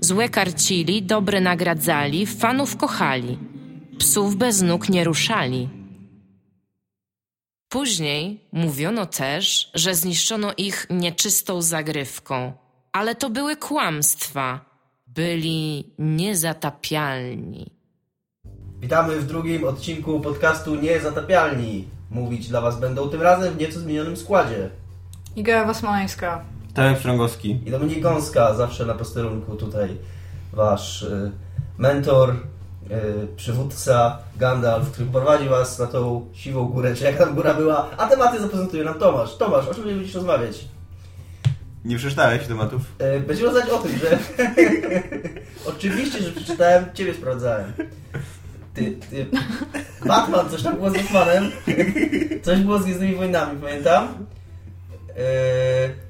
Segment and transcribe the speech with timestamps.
[0.00, 3.38] Złe karcili, dobre nagradzali, fanów kochali.
[3.98, 5.68] Psów bez nóg nie ruszali.
[7.68, 12.52] Później mówiono też, że zniszczono ich nieczystą zagrywką,
[12.92, 14.68] ale to były kłamstwa.
[15.06, 17.70] Byli niezatapialni.
[18.80, 21.88] Witamy w drugim odcinku podcastu Niezatapialni.
[22.10, 24.70] Mówić dla Was będą tym razem w nieco zmienionym składzie.
[25.36, 26.44] Iga Wasmańska.
[26.74, 27.60] Tarek Strągowski.
[27.66, 29.96] I Dominik Gąska, zawsze na posterunku tutaj
[30.52, 31.30] Wasz y,
[31.78, 32.36] mentor, y,
[33.36, 37.90] przywódca Gandalf, który prowadzi Was na tą siwą górę, czy jak tam góra była.
[37.96, 39.36] A tematy zaprezentuje nam Tomasz.
[39.36, 40.64] Tomasz, o czym będziesz rozmawiać?
[41.84, 42.82] Nie przeczytałeś tematów?
[43.16, 44.18] Y, Będziemy rozmawiać o tym, że...
[45.70, 47.72] Oczywiście, że przeczytałem, Ciebie sprawdzałem.
[48.74, 49.26] Ty, ty...
[50.06, 51.50] Batman, coś tam było z Batmanem.
[52.42, 54.08] Coś było z Gwiezdnymi Wojnami, pamiętam.
[55.08, 56.07] Yy...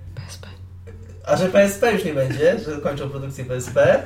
[1.28, 4.02] A że PSP już nie będzie, że kończą produkcję PSP.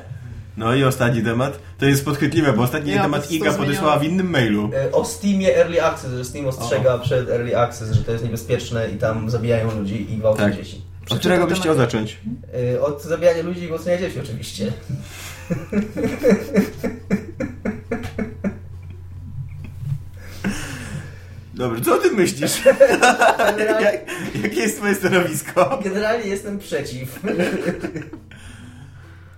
[0.57, 1.59] No i ostatni temat.
[1.79, 4.71] To jest podchwytliwe, bo ostatni Ja temat Iga podesłała w innym mailu.
[4.85, 8.91] Yy, O Steamie Early Access, że Steam ostrzega przed Early Access, że to jest niebezpieczne
[8.91, 10.57] i tam zabijają ludzi i gwałcą Tak.
[10.57, 10.83] dzieci.
[11.11, 12.21] Od którego byś chciał zacząć?
[12.73, 14.73] Yy, Od zabijania ludzi i gwałcenia dzieci oczywiście.
[21.63, 22.63] Dobrze, co o tym myślisz?
[22.65, 23.95] Generalnie, Jak,
[24.43, 25.81] jakie jest twoje stanowisko?
[25.85, 27.21] generalnie jestem przeciw.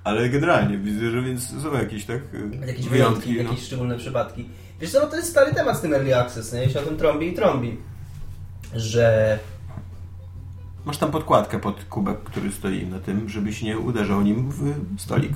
[0.04, 2.20] Ale generalnie, widzę, że więc są jakieś, tak?
[2.66, 3.42] Jakieś wyjątki, no.
[3.42, 4.48] jakieś szczególne przypadki.
[4.80, 6.70] Wiesz co, no to jest stary temat z tym Early Access, nie?
[6.70, 7.76] się o tym trąbi i trąbi.
[8.74, 9.38] Że
[10.84, 15.32] Masz tam podkładkę pod kubek, który stoi na tym, żebyś nie uderzał nim w stolik.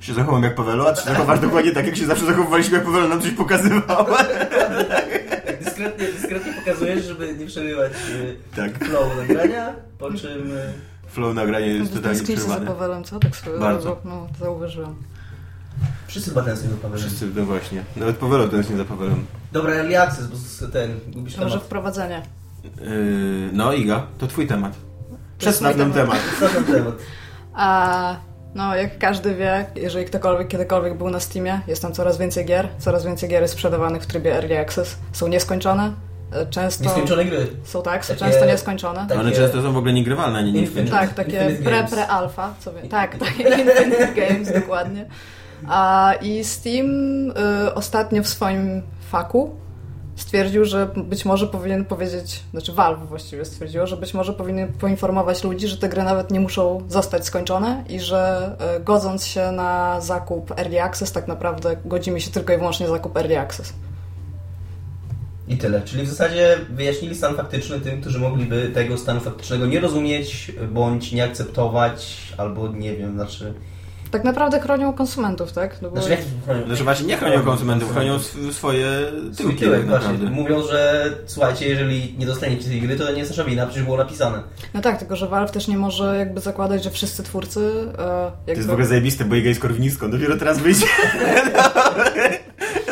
[0.00, 2.86] Się zachowam jak Pawelo, a ty się zachowasz dokładnie tak, jak się zawsze zachowywaliśmy, jak
[2.86, 4.06] Pawelo nam coś pokazywał.
[5.80, 8.84] dyskretnie, dyskretnie pokazujesz, żeby nie przerywać y, Tak.
[8.84, 10.50] flow nagrania, po czym...
[10.56, 10.72] y,
[11.08, 12.66] Flow nagranie jest totalnie za przerwane.
[12.66, 13.18] Pawelem, co?
[13.18, 13.82] Tak swoją Bardzo.
[13.82, 14.00] drogą.
[14.04, 14.94] No, zauważyłam.
[16.06, 17.00] Wszyscy chyba tęsknią do Pawela.
[17.00, 17.84] Wszyscy, no właśnie.
[17.96, 19.24] Nawet Pawelo to jest nie za Pawelem.
[19.52, 21.64] Dobra, Early Access, bo ten, gubisz może temat.
[21.64, 22.22] wprowadzenie.
[22.64, 24.72] Yy, no Iga, to twój temat.
[25.38, 26.18] Przedstaw mój nam temat.
[26.18, 26.40] temat.
[26.40, 26.94] Co ten temat?
[27.54, 28.16] A
[28.54, 32.68] no, jak każdy wie, jeżeli ktokolwiek kiedykolwiek był na Steamie, jest tam coraz więcej gier.
[32.78, 34.96] Coraz więcej gier jest sprzedawanych w trybie Early Access.
[35.12, 35.92] Są nieskończone.
[36.32, 36.84] e, Często...
[36.84, 37.46] Nieskończone gry.
[37.64, 39.06] Są tak, są Takie- często nieskończone.
[39.08, 39.18] tak.
[39.18, 40.90] One Takie- często są w ogóle niegrywalne, nie, nie Infinite.
[40.90, 41.90] Tak, takie Infinite pre, Games.
[41.94, 42.82] pre-alpha, co wie.
[42.82, 45.06] Tak, takie Infinite Games, dokładnie.
[45.68, 46.86] A, I Steam
[47.66, 49.56] y, ostatnio w swoim faku
[50.20, 55.44] stwierdził, że być może powinien powiedzieć, znaczy Valve właściwie stwierdziło, że być może powinien poinformować
[55.44, 60.00] ludzi, że te gry nawet nie muszą zostać skończone i że y, godząc się na
[60.00, 63.72] zakup Early Access, tak naprawdę godzimy się tylko i wyłącznie zakup Early Access.
[65.48, 65.82] I tyle.
[65.82, 71.12] Czyli w zasadzie wyjaśnili stan faktyczny tym, którzy mogliby tego stanu faktycznego nie rozumieć, bądź
[71.12, 73.54] nie akceptować, albo nie wiem, znaczy...
[74.10, 75.82] Tak naprawdę chronią konsumentów, tak?
[75.82, 76.66] No bo Znaczy, chronią?
[76.66, 78.86] Znaczy właśnie nie chronią konsumentów, chronią sw- swoje
[79.36, 80.30] tyłki tyłek, tak właśnie.
[80.30, 83.96] Mówią, że słuchajcie, jeżeli nie dostaniecie tej gry, to nie jest nasza wina, przecież było
[83.96, 84.42] napisane.
[84.74, 88.32] No tak, tylko że Valve też nie może jakby zakładać, że wszyscy twórcy e, To
[88.46, 88.52] jakby...
[88.52, 90.10] jest w ogóle zajebiste, bo Iga jest korwinistką.
[90.10, 90.86] Dopiero teraz wyjdzie.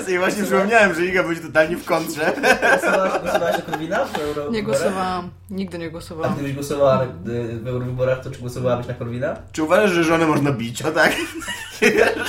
[0.09, 2.33] ja sobie właśnie przypomniałem, że Iga będzie totalnie w kontrze.
[2.81, 5.31] Głosowałaś, głosowałaś na Korwina w Euro Nie głosowałam.
[5.51, 6.35] Nigdy nie A głosowałam.
[6.35, 9.37] gdybyś głosowała na, y, w Eurowyborach, to czy głosowałabyś na Korwina?
[9.53, 11.13] Czy uważasz, że żonę można bić, o tak?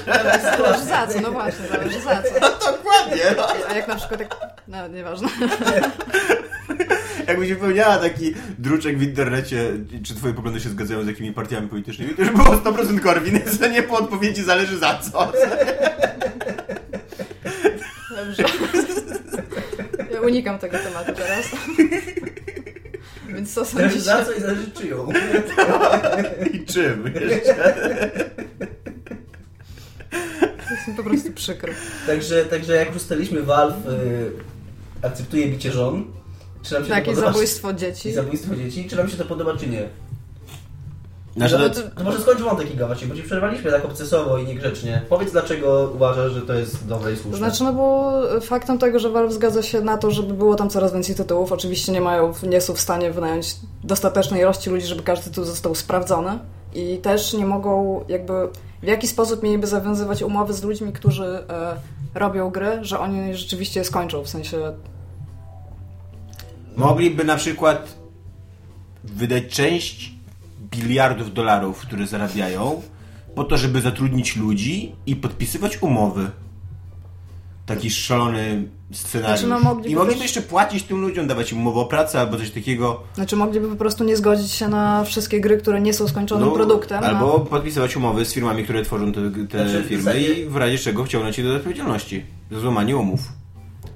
[0.05, 2.39] Zależy za co, no właśnie, zależy za co.
[2.71, 3.23] Dokładnie.
[3.37, 3.47] No.
[3.69, 4.35] A jak na przykład jak...
[4.67, 5.27] No, nieważne.
[7.27, 9.71] Jakbyś wypełniała taki druczek w internecie,
[10.03, 13.67] czy twoje poglądy się zgadzają z jakimi partiami politycznymi, to już było 100% Korwin, co
[13.67, 15.31] nie po odpowiedzi zależy za co.
[18.29, 18.43] Dobrze.
[20.13, 21.45] Ja unikam tego tematu teraz.
[23.35, 24.01] Więc co sądzicie?
[24.01, 25.07] za co i zależy czyją.
[26.53, 28.11] I czym jeszcze?
[30.71, 31.73] Jest mi po prostu przykro.
[32.07, 34.31] Także, także jak ustaliliśmy, Valve y,
[35.01, 36.05] akceptuje bicie żon.
[36.63, 37.31] Czy nam się Tak, to i podoba?
[37.31, 38.09] zabójstwo dzieci.
[38.09, 38.87] I zabójstwo dzieci.
[38.89, 39.89] Czy nam się to podoba, czy nie?
[41.47, 44.45] Znaczy, no, to, to może skończ wątek Iga właśnie, bo ci przerwaliśmy tak obcesowo i
[44.45, 45.01] niegrzecznie.
[45.09, 47.37] Powiedz dlaczego uważasz, że to jest dobre i słuszne.
[47.37, 50.93] Znaczy, no bo faktem tego, że Valve zgadza się na to, żeby było tam coraz
[50.93, 55.29] więcej tytułów, oczywiście nie mają, nie są w stanie wynająć dostatecznej ilości ludzi, żeby każdy
[55.29, 56.39] tytuł został sprawdzony
[56.73, 58.33] i też nie mogą jakby,
[58.81, 61.75] W jaki sposób mieliby zawiązywać umowy z ludźmi, którzy e,
[62.15, 64.73] robią gry, że oni rzeczywiście je skończą, w sensie...
[66.75, 67.95] Mogliby na przykład
[69.03, 70.18] wydać część
[70.71, 72.81] biliardów dolarów, które zarabiają,
[73.35, 76.31] po to, żeby zatrudnić ludzi i podpisywać umowy.
[77.65, 79.39] Taki szalony scenariusz.
[79.39, 82.19] Znaczy, no, mogliby I mogliby też- jeszcze płacić tym ludziom, dawać im umowę o pracę
[82.19, 83.03] albo coś takiego.
[83.15, 86.51] Znaczy mogliby po prostu nie zgodzić się na wszystkie gry, które nie są skończonym No,
[86.55, 87.03] produktem.
[87.03, 87.39] Albo no.
[87.39, 91.39] podpisywać umowy z firmami, które tworzą te, te Znaczy, firmy i w razie czego wciągnąć
[91.39, 93.21] ich do odpowiedzialności za złamanie umów.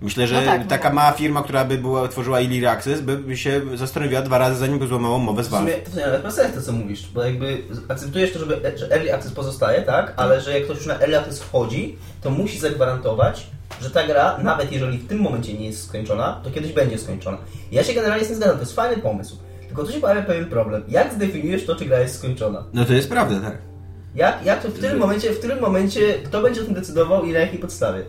[0.04, 3.02] Myślę, że No tak, no taka bo- mała firma, która by była, tworzyła Illyria Access,
[3.02, 5.84] by się zastanowiła dwa razy, zanim by złamała umowę z Valve.
[5.84, 7.58] to w sumie nawet ma sens to, co mówisz, bo jakby
[7.88, 10.14] akceptujesz to, żeby, że Early Access pozostaje, tak?
[10.18, 13.48] Ale że jak ktoś już na Early Access wchodzi, to musi zagwarantować,
[13.82, 17.38] że ta gra, nawet jeżeli w tym momencie nie jest skończona, to kiedyś będzie skończona.
[17.72, 19.38] Ja się generalnie z tym zgadzam, to jest fajny pomysł.
[19.68, 20.84] Tylko tu się pojawia pewien problem.
[20.88, 22.64] Jak zdefiniujesz to, czy gra jest skończona?
[22.74, 23.58] No to jest prawda, tak.
[24.16, 27.32] Jak, jak to w którym momencie, w którym momencie, kto będzie o tym decydował i
[27.34, 28.04] na jakiej podstawie?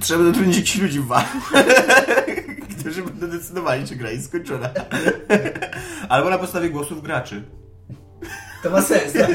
[0.00, 1.08] Trzeba zatrudnić ludzi w
[2.80, 4.70] którzy będą decydowali, czy gra jest skończona.
[6.08, 7.42] Albo na podstawie głosów graczy.
[8.62, 9.30] To ma sens, tak?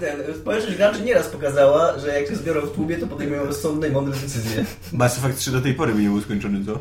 [0.00, 3.92] Ten- Społeczność graczy nieraz pokazała, że jak się zbiorą w tłumie, to podejmują rozsądne i
[3.92, 4.64] mądre decyzje.
[4.92, 6.72] Mass Effect 3 do tej pory by nie był skończony, co?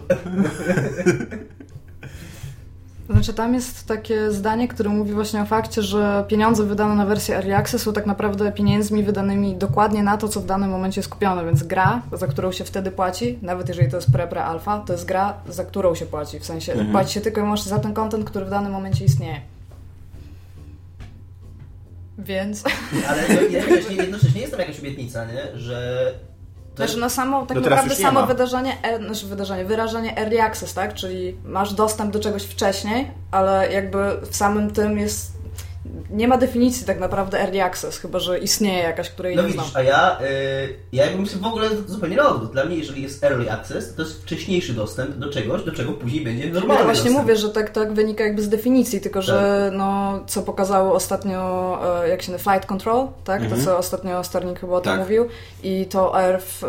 [3.10, 7.36] Znaczy tam jest takie zdanie, które mówi właśnie o fakcie, że pieniądze wydane na wersję
[7.36, 11.10] Early Access są tak naprawdę pieniędzmi wydanymi dokładnie na to, co w danym momencie jest
[11.10, 14.94] kupione, więc gra, za którą się wtedy płaci, nawet jeżeli to jest pre-pre alfa, to
[14.94, 16.92] jest gra, za którą się płaci, w sensie Mhm.
[16.92, 19.42] płaci się tylko i wyłącznie za ten content, który w danym momencie istnieje.
[22.18, 22.64] Więc,
[23.08, 25.60] Ale jednocześnie, jednocześnie jest tam jakaś obietnica, nie?
[25.60, 26.12] Że...
[26.86, 30.94] Znaczy no samo, tak No naprawdę samo wydarzenie, e, znaczy wydarzenie, wyrażenie Early Access, tak,
[30.94, 33.98] czyli masz dostęp do czegoś wcześniej, ale jakby
[34.32, 35.39] w samym tym jest
[36.10, 39.66] nie ma definicji tak naprawdę early access, chyba że istnieje jakaś, której No nie znam.
[39.66, 40.26] widzisz, a ja, y,
[40.94, 42.52] ja jakbym się w ogóle zupełnie na odwrót.
[42.52, 46.22] Dla mnie, jeżeli jest early access, to jest wcześniejszy dostęp do czegoś, do czego później
[46.24, 47.22] będzie Ja normalny właśnie dostęp.
[47.22, 52.10] mówię, że tak, tak wynika jakby z definicji, tylko że no, co pokazało ostatnio, e,
[52.10, 53.42] jak się nazywa, Flight Control, tak?
[53.42, 53.60] Mhm.
[53.62, 55.00] To co ostatnio Starnik chyba o tym Tak.
[55.00, 55.26] mówił
[55.64, 56.68] i to ERF e,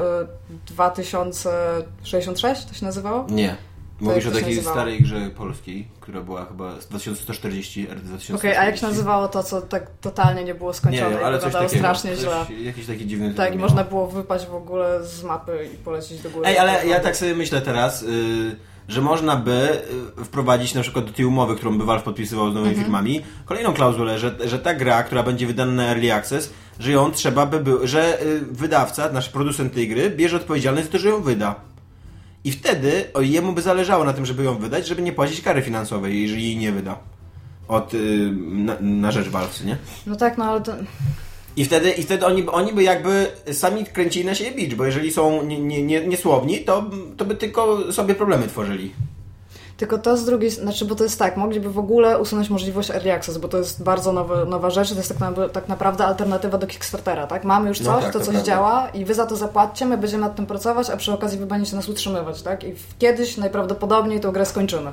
[0.66, 3.26] 2066 to się nazywało?
[3.30, 3.56] Nie.
[4.00, 8.32] Mówisz o takiej starej grze polskiej, która była chyba z 2140 R 2140.
[8.34, 11.38] Okej, a jak się nazywało to, co tak totalnie nie było Nie skończone i ale
[11.38, 12.46] coś wyglądało strasznie coś, źle.
[12.62, 13.68] Jakiś taki dziwny Tak, i miało.
[13.68, 16.46] można było wypaść w ogóle z mapy i polecieć do góry.
[16.46, 18.56] Ej, ale ja tak sobie myślę teraz, y,
[18.88, 19.82] że można by
[20.20, 22.84] y, wprowadzić na przykład do tej umowy, którą by Valve podpisywał z nowymi Mhm.
[22.84, 27.10] firmami, kolejną klauzulę, że, że ta gra, która będzie wydana na Early Access, że ją
[27.12, 31.08] trzeba by był, że y, wydawca, nasz producent tej gry, bierze odpowiedzialność za to, że
[31.08, 31.54] ją wyda.
[32.44, 35.62] I wtedy o, jemu by zależało na tym, żeby ją wydać, żeby nie płacić kary
[35.62, 36.98] finansowej, jeżeli jej nie wyda.
[37.68, 39.76] Od, y, na, na rzecz Valve, nie?
[40.06, 40.72] No tak, no ale to...
[41.56, 44.84] I wtedy, i wtedy oni, by- oni by jakby sami kręcili na siebie bicz, bo
[44.84, 48.92] jeżeli są nie, nie, nie, niesłowni, to, to by tylko sobie problemy tworzyli.
[49.80, 53.12] Tylko to z drugiej znaczy, bo to jest tak, mogliby w ogóle usunąć możliwość early
[53.12, 56.58] access, bo to jest bardzo nowe, nowa rzecz, to jest tak, na, tak naprawdę alternatywa
[56.58, 57.44] do Kickstartera, tak?
[57.44, 58.46] Mamy już coś, No tak, to to coś prawda.
[58.46, 61.46] działa i wy za to zapłaccie, my będziemy nad tym pracować, a przy okazji wy
[61.46, 62.64] będziecie nas utrzymywać, tak?
[62.64, 64.90] I kiedyś najprawdopodobniej tą grę skończymy.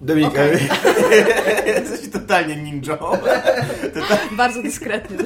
[0.00, 0.68] Dominik, Okej.
[1.66, 2.96] jesteś totalnie ninją.
[4.36, 5.18] Bardzo dyskretnie.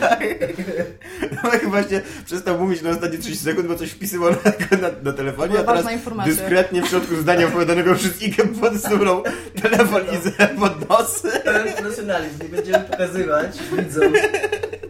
[1.43, 5.53] Tomek właśnie przestał mówić na ostatnie 30 sekund, bo coś wpisywał na, na, na telefonie,
[5.53, 5.87] Była a teraz
[6.25, 9.23] dyskretnie w środku zdania opowiadanego przez Igę podsunął
[9.63, 11.41] telefon i pod nosy.
[11.45, 14.13] Pełen profesjonalizm, nie będziemy pokazywać widzom,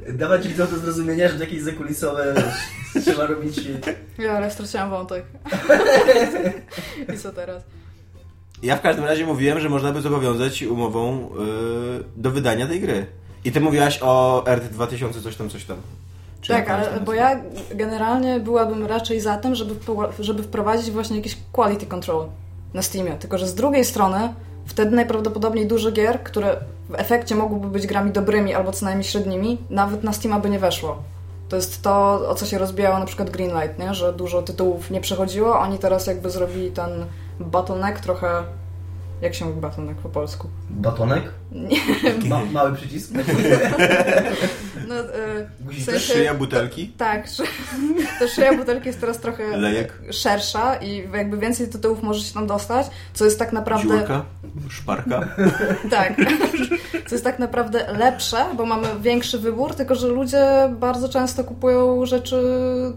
[0.08, 2.34] dawać widzom do zrozumienia, że jakieś zakulisowe
[3.04, 3.60] trzeba robić...
[4.18, 5.24] Ja, ale straciłam wątek.
[7.14, 7.62] I co teraz?
[8.64, 13.06] Ja w każdym razie mówiłem, że można by zobowiązać umową yy, do wydania tej gry.
[13.44, 15.76] I ty mówiłaś o RT 2000 coś tam, coś tam.
[16.40, 17.14] Czy tak, ale bo nazywa?
[17.14, 17.40] ja
[17.74, 19.74] generalnie byłabym raczej za tym, żeby,
[20.18, 22.26] żeby wprowadzić właśnie jakiś quality control
[22.74, 23.12] na Steamie.
[23.12, 24.34] Tylko, że z drugiej strony
[24.66, 26.56] wtedy najprawdopodobniej dużo gier, które
[26.88, 30.58] w efekcie mogłyby być grami dobrymi albo co najmniej średnimi, nawet na Steama by nie
[30.58, 31.02] weszło.
[31.48, 33.94] To jest to, o co się rozbijało na przykład Greenlight, nie?
[33.94, 35.58] że dużo tytułów nie przechodziło.
[35.58, 36.90] Oni teraz jakby zrobili ten
[37.40, 38.42] bottleneck trochę...
[39.24, 40.48] Jak się mówi bottleneck po polsku?
[40.70, 41.22] Batonek?
[41.52, 41.78] Nie,
[42.28, 43.10] Ma, mały przycisk?
[44.88, 46.88] no, e, w sensie- Szyja butelki?
[46.88, 47.28] Tak,
[48.18, 50.02] to szyja butelki jest teraz trochę Lejek?
[50.10, 53.98] szersza i jakby więcej tytułów może się tam dostać, co jest tak naprawdę...
[53.98, 54.24] Dziurka?
[54.70, 55.28] Szparka?
[55.90, 56.14] Tak.
[57.06, 60.46] Co jest tak naprawdę lepsze, bo mamy większy wybór, tylko że ludzie
[60.80, 62.42] bardzo często kupują rzeczy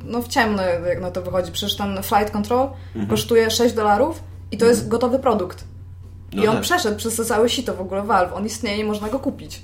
[0.03, 1.51] no, w ciemne, jak na to wychodzi.
[1.51, 2.69] Przecież ten Flight Control
[3.09, 5.63] kosztuje 6 dolarów i to jest gotowy produkt.
[6.31, 6.61] I No on tak.
[6.61, 8.33] przeszedł przez to całe sito w ogóle Valve.
[8.33, 9.61] On istnieje i można go kupić.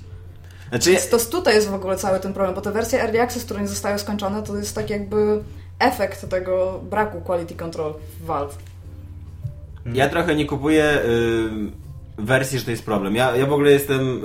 [0.68, 3.44] Znaczy, Więc to tutaj jest w ogóle cały ten problem, bo te wersje Early Access,
[3.44, 5.42] które nie zostały skończone, to jest tak jakby
[5.78, 8.58] efekt tego braku quality control w Valve.
[9.94, 10.98] Ja trochę nie kupuję
[12.18, 13.16] y, wersji, że to jest problem.
[13.16, 14.24] Ja, ja w ogóle jestem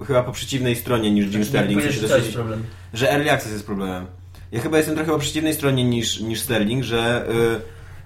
[0.00, 1.80] y, chyba po przeciwnej stronie niż Jim Sterling.
[1.80, 2.64] w Nie sensie to jest problem.
[2.94, 4.06] że Early Access jest problemem.
[4.52, 7.60] Ja chyba jestem trochę po przeciwnej stronie niż, niż Sterling, że y,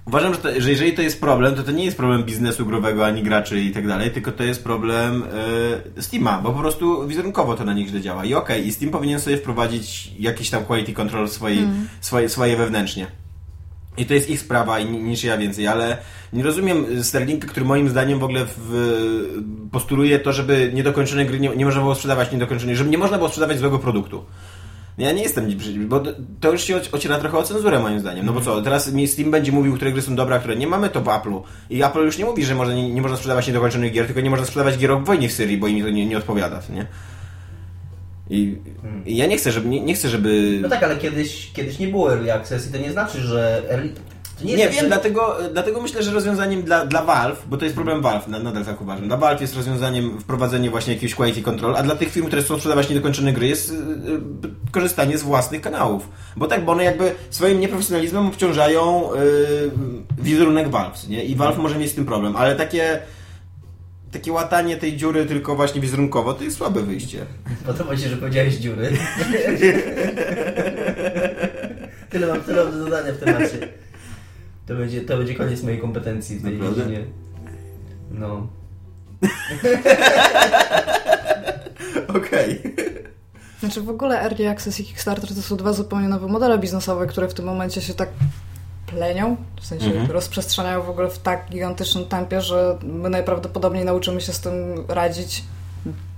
[0.06, 3.06] uważam, że, to, że jeżeli to jest problem, to to nie jest problem biznesu growego
[3.06, 5.23] ani graczy i tak dalej, tylko to jest problem
[5.99, 8.25] y, Steama, bo po prostu wizerunkowo to na nich źle działa.
[8.25, 11.68] I okej, i Steam powinien sobie wprowadzić jakiś tam quality control swojej,
[12.00, 13.06] swoje, swoje wewnętrznie.
[13.96, 15.99] I to jest ich sprawa i ni- niż ja więcej, ale
[16.32, 21.49] nie rozumiem Sterlinga, który moim zdaniem w ogóle w, postuluje to, żeby niedokończone gry nie,
[21.49, 24.25] nie można było sprzedawać niedokończonej, żeby nie można było sprzedawać złego produktu.
[24.98, 26.02] Ja nie jestem przeciw, bo
[26.40, 28.26] to już się oci- ociera trochę o cenzurę moim zdaniem.
[28.26, 30.66] No bo co, teraz mi Steam będzie mówił, które gry są dobre, a które nie
[30.66, 31.42] mamy to w Apple'u.
[31.70, 34.30] I Apple już nie mówi, że może, nie, nie można sprzedawać niedokończonych gier, tylko nie
[34.30, 36.86] można sprzedawać gier o wojnie w Syrii, bo im to nie, nie odpowiada, nie?
[38.30, 38.58] I,
[39.06, 40.58] i ja nie chcę, żeby, nie, nie chcę, żeby...
[40.62, 43.92] No tak, ale kiedyś, kiedyś nie było Early Access i to nie znaczy, że early...
[44.43, 48.03] Nie, Nie, wiem, dlatego, dlatego myślę, że rozwiązaniem dla, dla Valve, bo to jest problem
[48.03, 51.83] Valve, na- nadal tak uważam, dla Valve jest rozwiązaniem wprowadzenie właśnie jakiegoś quality control, a
[51.83, 53.79] dla tych firm, które chcą sprzedawać niedokończone gry jest y, y,
[54.71, 56.09] korzystanie z własnych kanałów.
[56.37, 59.17] Bo tak, bo one jakby swoim nieprofesjonalizmem obciążają y,
[60.19, 61.25] wizerunek Valve, nie?
[61.25, 62.99] I Valve może mieć z tym problem, ale takie
[64.12, 67.19] takie łatanie tej dziury tylko właśnie wizerunkowo, to jest słabe wyjście.
[67.67, 68.91] Podoba się, że powiedziałeś dziury.
[72.11, 73.69] tyle, mam, tyle mam do dodania w temacie.
[74.66, 76.80] To będzie, to będzie koniec mojej kompetencji w tej Naprawdę?
[76.83, 77.04] dziedzinie.
[78.11, 78.47] No.
[82.16, 82.62] Okej.
[83.61, 87.28] Znaczy w ogóle Early Access i Kickstarter to są dwa zupełnie nowe modele biznesowe, które
[87.28, 88.09] w tym momencie się tak
[88.87, 90.11] plenią, w sensie Mhm.
[90.11, 94.54] rozprzestrzeniają w ogóle w tak gigantycznym tempie, że my najprawdopodobniej nauczymy się z tym
[94.88, 95.44] radzić,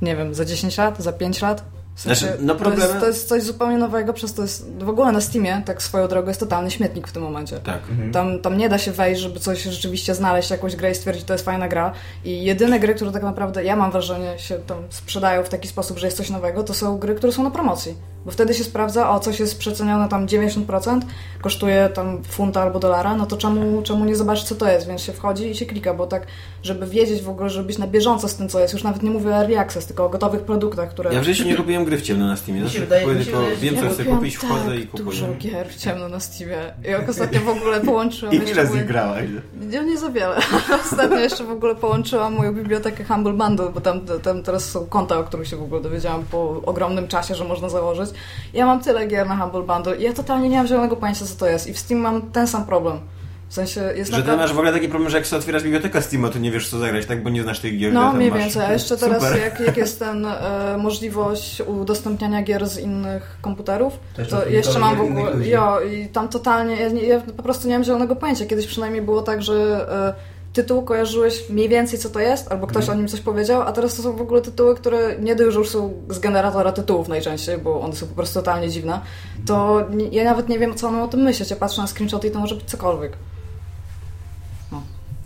[0.03, 1.65] nie wiem, za 10 lat, za 5 lat.
[1.97, 4.88] W sensie, Znaczy, no to, jest, to jest coś zupełnie nowego, przez to jest w
[4.88, 7.59] ogóle na Steamie, tak swoją drogą, jest totalny śmietnik w tym momencie.
[7.59, 7.81] Tak.
[8.12, 11.33] Tam, tam nie da się wejść, żeby coś rzeczywiście znaleźć, jakąś grę i stwierdzić, to
[11.33, 11.93] jest fajna gra.
[12.25, 15.99] I jedyne gry, które tak naprawdę, ja mam wrażenie, się tam sprzedają w taki sposób,
[15.99, 17.95] że jest coś nowego, to są gry, które są na promocji.
[18.26, 21.00] Bo wtedy się sprawdza, o, coś jest przecenione tam 90%,
[21.40, 24.88] kosztuje tam funta albo dolara, no to czemu, czemu nie zobaczyć, co to jest?
[24.88, 26.26] Więc się wchodzi i się klika, bo tak,
[26.62, 28.75] żeby wiedzieć w ogóle, żeby być na bieżąco z tym, co jest.
[28.75, 31.14] Już nawet nie mówię o early access, tylko o gotowych produktach, które...
[31.14, 32.62] Ja w życiu nie kupiłem gry w ciemno na Steamie.
[32.62, 35.04] Zawsze wydaje- kupuję tylko wiem, ja co chcę kupić, wchodzę tak i kupuję.
[35.04, 36.56] dużo gier w ciemno na Steamie.
[36.85, 39.25] I jak ostatnio w ogóle połączyłam I jeszcze ile z nich grałaś?
[39.71, 40.37] Ja nie za wiele.
[40.85, 45.18] Ostatnio jeszcze w ogóle połączyłam moją bibliotekę Humble Bundle, bo tam, tam teraz są konta,
[45.18, 48.11] o których się w ogóle dowiedziałam po ogromnym czasie, że można założyć.
[48.55, 51.37] Ja mam tyle gier na Humble Bundle i ja totalnie nie mam zielonego pojęcia, co
[51.37, 51.67] to jest.
[51.67, 53.01] I w Steam mam ten sam problem.
[53.49, 54.43] W sensie jest Że ty naprawdę...
[54.43, 56.79] masz w ogóle taki problem, że jak sobie otwierasz bibliotekę Steama, to nie wiesz co
[56.79, 57.23] zagrać, tak?
[57.23, 57.93] Bo nie znasz tych gier.
[57.93, 58.41] No, mniej masz.
[58.41, 58.63] więcej.
[58.63, 59.41] A jeszcze teraz, Super.
[59.41, 64.79] jak, jak jest ten e, możliwość udostępniania gier z innych komputerów, To jeszcze to jeszcze
[64.79, 65.49] mam w ogóle.
[65.49, 66.77] Jo, i tam totalnie.
[66.77, 68.47] Ja, nie, ja po prostu nie mam zielonego pojęcia.
[68.47, 69.87] Kiedyś przynajmniej było tak, że
[70.19, 72.99] e, tytuł kojarzyłeś mniej więcej, co to jest, albo ktoś Mhm.
[72.99, 75.59] o nim coś powiedział, a teraz to są w ogóle tytuły, które nie dość, że
[75.59, 79.01] już są z generatora tytułów najczęściej, bo one są po prostu totalnie dziwne.
[79.47, 81.51] To ja nawet nie wiem, co mam o tym myśleć.
[81.51, 83.13] Ja patrzę na screenshoty i to może być cokolwiek.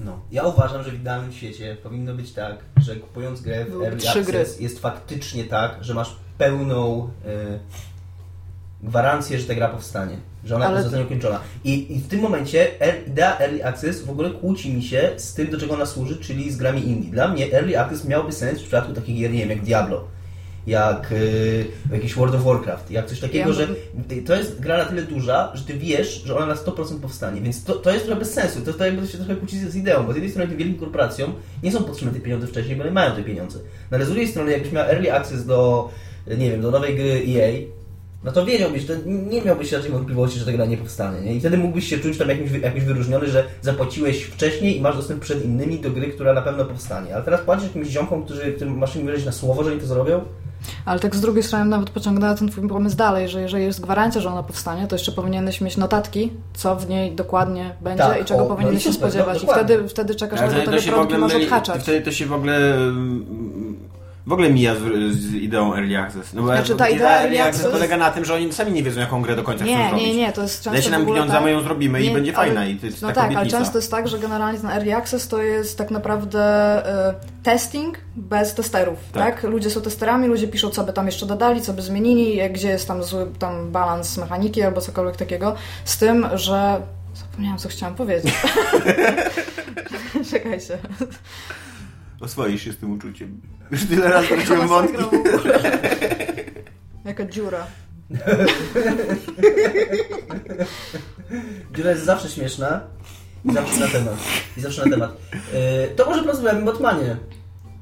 [0.04, 0.18] No.
[0.32, 4.24] Ja uważam, że w idealnym świecie powinno być tak, że kupując grę w Early trzy
[4.24, 4.40] gry.
[4.40, 7.58] Access jest faktycznie tak, że masz pełną y,
[8.82, 10.16] gwarancję, że ta gra powstanie.
[10.44, 11.40] Że ona Ale- zostanie ukończona.
[11.64, 15.34] I, I w tym momencie er, idea Early Access w ogóle kłóci mi się z
[15.34, 17.10] tym, do czego ona służy, czyli z grami indie.
[17.10, 20.04] Dla mnie Early Access miałby sens w przypadku takich gier, nie wiem, jak Diablo.
[20.66, 23.68] Jak y, jakiś World of Warcraft, jak coś takiego, Ja że
[24.26, 27.64] to jest gra na tyle duża, że ty wiesz, że ona na 100% powstanie, więc
[27.64, 30.12] to, to jest trochę bez sensu, to, to jakby się trochę kłóci z, ideą, bo
[30.12, 31.32] z jednej strony tym wielkim korporacjom
[31.62, 33.58] nie są potrzebne te pieniądze wcześniej, bo one mają te pieniądze.
[33.90, 35.88] No ale z drugiej strony, jakbyś miał early access do,
[36.38, 37.52] nie wiem, do nowej gry EA,
[38.24, 41.34] no to wiedziałbyś, to nie miałbyś raczej wątpliwości, że ta gra nie powstanie, nie?
[41.34, 45.20] I wtedy mógłbyś się czuć tam jakimś, jakimś wyróżniony, że zapłaciłeś wcześniej i masz dostęp
[45.20, 47.14] przed innymi do gry, która na pewno powstanie.
[47.14, 49.86] Ale teraz płacisz jakimś ziomkom, którzy, którym masz im wierzyć na słowo, że oni to
[49.86, 50.20] zrobią?
[50.84, 54.20] Ale tak z drugiej strony nawet pociągnęła ten twój pomysł dalej, że jeżeli jest gwarancja,
[54.20, 58.24] że ona powstanie, to jeszcze powinieneś mieć notatki, co w niej dokładnie będzie Tak, i
[58.24, 59.34] czego o, no powinieneś i się spodziewać.
[59.36, 59.64] no I dokładnie.
[59.74, 61.82] wtedy, wtedy czekasz na produkty ogóle masz myli, odhaczać.
[61.82, 63.76] wtedy to się w ogóle mm,
[64.26, 64.78] w ogóle mija z,
[65.12, 66.34] z ideą Early Access.
[66.34, 68.82] No bo Znaczy, ta idea Early Access Access- polega na tym, że oni sami nie
[68.82, 70.06] wiedzą jaką grę do końca chcą Nie, zrobić.
[70.06, 72.36] nie, nie, to jest często Dajcie nam pieniądze, tak, my ją zrobimy i Nie, będzie
[72.36, 73.58] ale- fajna i to jest No tak, ale obietnica.
[73.58, 76.40] często jest tak, że generalnie ten early access to jest tak naprawdę
[77.08, 79.40] e, testing bez testerów, Tak.
[79.40, 79.50] tak.
[79.50, 82.88] Ludzie są testerami, ludzie piszą, co by tam jeszcze dodali, co by zmienili, gdzie jest
[82.88, 86.80] tam zły tam balans mechaniki albo cokolwiek takiego, z tym, że...
[87.14, 88.34] Zapomniałam, co chciałam powiedzieć.
[90.30, 90.78] Czekajcie.
[92.20, 93.40] Oswoisz się z tym uczuciem.
[93.70, 95.04] Już tyle razy Masakra wątki.
[97.04, 97.66] Jaka dziura.
[101.76, 102.80] Dziura jest zawsze śmieszna
[103.44, 104.14] i zawsze na temat.
[104.56, 105.16] I zawsze na temat.
[105.54, 107.16] E, to może porozmawiamy o Batmanie.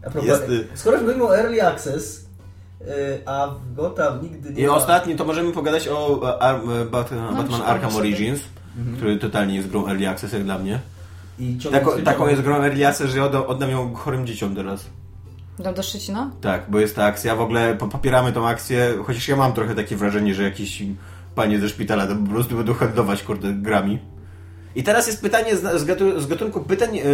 [0.07, 2.27] A propos, Jest, y- skoro już mówimy o Early Access,
[2.81, 2.85] e,
[3.29, 4.75] a w Gotham nigdy nie I ma...
[4.75, 7.97] ostatni to możemy pogadać o Ar- Batman, Batman Arkham.
[7.97, 8.41] Origins,
[8.97, 10.81] który totalnie jest grą Early Access jak dla mnie.
[11.39, 12.61] I ciągle Taką, jest grą
[13.09, 14.87] że ja oddam, ją chorym dzieciom teraz.
[15.65, 16.31] Tam do Szczecina?
[16.41, 19.75] Tak, bo jest ta akcja, w ogóle po- popieramy tą akcję, chociaż ja mam trochę
[19.75, 20.83] takie wrażenie, że jakieś
[21.35, 23.99] panie ze szpitala to po prostu będą handlować kurde grami.
[24.75, 25.81] I teraz jest pytanie z,
[26.23, 27.05] z gatunku pytań yy,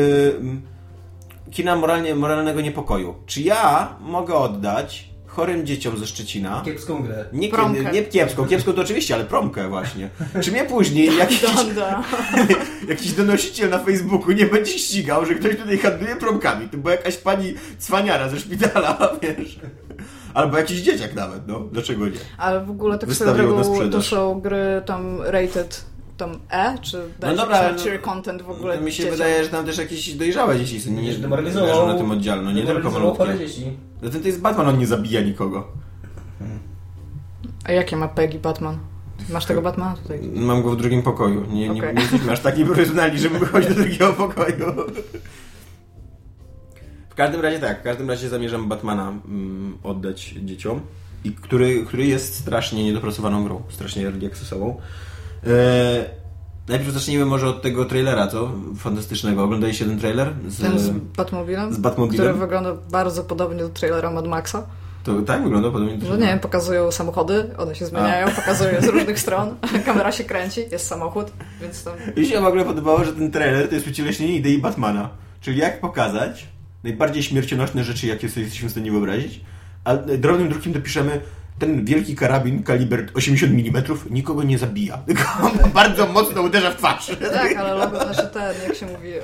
[1.51, 3.15] kina moralnie, moralnego niepokoju.
[3.27, 7.25] Czy ja mogę oddać chorym dzieciom ze Szczecina Kiepską grę.
[7.33, 7.93] nie, Promkę.
[7.93, 10.11] nie kiepską, kiepską to oczywiście, ale promkę właśnie.
[10.41, 12.05] Czy mnie później jakiś, Donda.
[12.89, 16.69] jakiś donosiciel na Facebooku nie będzie ścigał, że ktoś tutaj handluje promkami?
[16.69, 19.59] To była jakaś pani cwaniara ze szpitala, wiesz?
[20.35, 21.61] Albo jakiś dzieciak nawet, no.
[21.73, 22.19] Dlaczego nie?
[22.39, 25.85] Ale w ogóle tak swoją drogą to są gry tam rated
[26.17, 29.11] tam E, czy dać dobra, ale- mature content w ogóle mi się dzieciom?
[29.19, 32.43] wydaje, że tam też jakieś dojrzałe dzieci są, nie, Nie, nie leżą na tym oddziale,
[32.43, 33.39] no nie tylko malutkie.
[33.39, 33.65] dzieci.
[34.03, 35.69] Zatem to jest Batman, on nie zabija nikogo.
[37.65, 38.79] A jakie ma Peggy Batman?
[39.31, 40.21] Masz tego Batmana tutaj?
[40.35, 41.47] Mam go w drugim pokoju.
[41.51, 41.95] Nie, nie, Okej.
[41.95, 44.57] nie jesteśmy aż taki profesjonalni, żeby wychodzić do drugiego pokoju.
[47.11, 50.81] W każdym razie tak, w każdym razie zamierzam Batmana mm, oddać dzieciom,
[51.25, 54.81] i który, który jest strasznie niedopracowaną grą, strasznie early accessową.
[55.47, 56.05] E,
[56.69, 58.53] najpierw zacznijmy może od tego trailera, co?
[58.77, 59.43] Fantastycznego.
[59.45, 60.33] Oglądaliście ten trailer?
[60.49, 61.75] Z, Ten z Batmobilem?
[61.75, 62.27] z Batmobilem?
[62.27, 64.67] Który wygląda bardzo podobnie do trailera Mad Maxa.
[65.05, 68.85] To tak wygląda podobnie do Że nie wiem, pokazują samochody, one się zmieniają, pokazują z
[68.85, 69.55] różnych stron,
[69.87, 71.95] kamera się kręci, jest samochód, więc tam...
[72.17, 75.09] Mi się w ogóle podobało, że ten trailer to jest ucieleśnienie idei Batmana.
[75.41, 76.49] Czyli jak pokazać
[76.85, 79.41] najbardziej śmiercionośne rzeczy, jakie sobie jesteśmy w stanie wyobrazić,
[79.85, 81.21] a drobnym drukiem dopiszemy
[81.59, 87.07] ten wielki karabin kaliber 80 mm nikogo nie zabija, tylko bardzo mocno uderza w twarz.
[87.33, 89.13] Tak, ale logo, znaczy ten, jak się mówi...
[89.13, 89.21] e,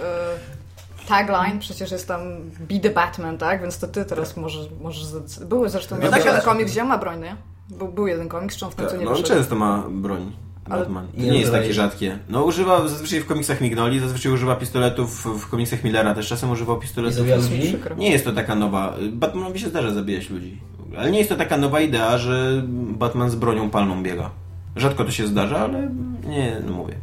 [1.09, 2.21] Tagline przecież jest tam
[2.61, 3.61] Be the Batman, tak?
[3.63, 5.05] Więc to ty teraz możesz, możesz.
[5.49, 7.37] Były zresztą, No tak, ale- komiks, gdzie ma broń, nie?
[7.71, 9.35] Był, był jeden komiks, czy on w końcu nie No on wyszedł?
[9.41, 10.33] często ma broń.
[10.65, 11.07] Ale- Batman.
[11.07, 12.19] To Nie nie jest takie rzadkie.
[12.29, 16.79] No używa zazwyczaj w komiksach Mignoli, zazwyczaj używa pistoletów w komiksach Millera, też czasem używał
[16.79, 17.27] pistoletów.
[17.27, 17.77] ludzi.
[17.97, 18.95] Nie jest to taka nowa.
[19.13, 20.61] Batmanowi się zdarza zabijać ludzi.
[20.99, 24.31] Ale nie jest to taka nowa idea, że Batman z bronią palną biega.
[24.77, 25.91] Rzadko to się zdarza, ale
[26.27, 26.95] nie, no mówię.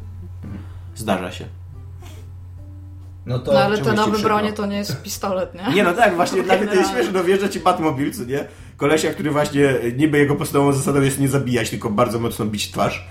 [0.96, 1.46] Zdarza się.
[3.26, 3.54] No to...
[3.54, 5.74] No ale te nowe bronie to nie jest pistolet, nie?
[5.76, 8.48] Nie no tak, właśnie dla mnie to jest śmieszne, no wjeżdża ci Batmobil, co nie?
[8.78, 13.08] Kolesia, który właśnie, niby jego podstawową zasadą jest nie zabijać, tylko bardzo mocno bić twarz,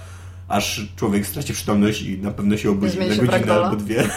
[0.48, 4.04] aż człowiek straci przytomność i na pewno się obudzi Zmieni na godzinę albo dwie.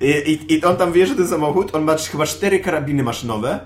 [0.00, 3.60] I, i, I on tam wjeżdża ten samochód, on ma chyba cztery karabiny maszynowe,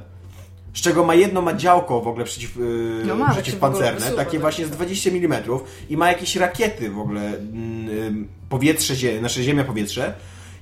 [0.75, 4.41] z czego ma jedno ma działko w ogóle przeciw, yy, No ma, przeciwpancerne, takie tak.
[4.41, 5.43] właśnie z 20 mm
[5.91, 10.15] i ma jakieś rakiety w ogóle, mm, powietrze, nasze ziemia, powietrze.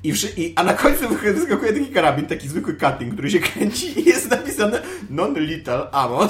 [0.04, 4.04] I, i, a na końcu wyskakuje taki karabin, taki zwykły cutting, który się kręci i
[4.04, 6.28] jest napisane non-lethal ammo.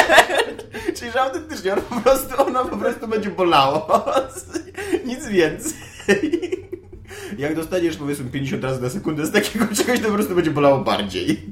[0.96, 4.04] Czyli że autentycznie on po prostu, ono po prostu będzie bolało.
[5.06, 6.60] Nic więcej.
[7.38, 10.78] Jak dostaniesz powiedzmy 50 razy na sekundę z takiego czegoś, to po prostu będzie bolało
[10.78, 11.42] bardziej.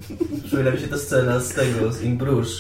[0.45, 2.51] Przypomina mi się ta scena z tego, z In Bruges,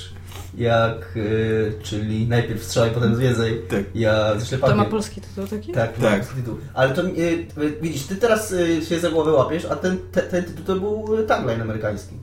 [0.58, 3.62] jak, y, czyli najpierw strzelaj, potem zwiedzaj.
[3.68, 3.80] Tak.
[3.94, 5.72] Ja ze To ma polski tytuł taki?
[5.72, 6.02] Tak, Tak.
[6.02, 6.34] tak.
[6.34, 6.56] Tytuł.
[6.74, 7.46] Ale to, y,
[7.82, 11.26] widzisz, ty teraz y, się za głowę łapiesz, a ten, te, ten tytuł to był
[11.26, 12.14] tagline amerykański.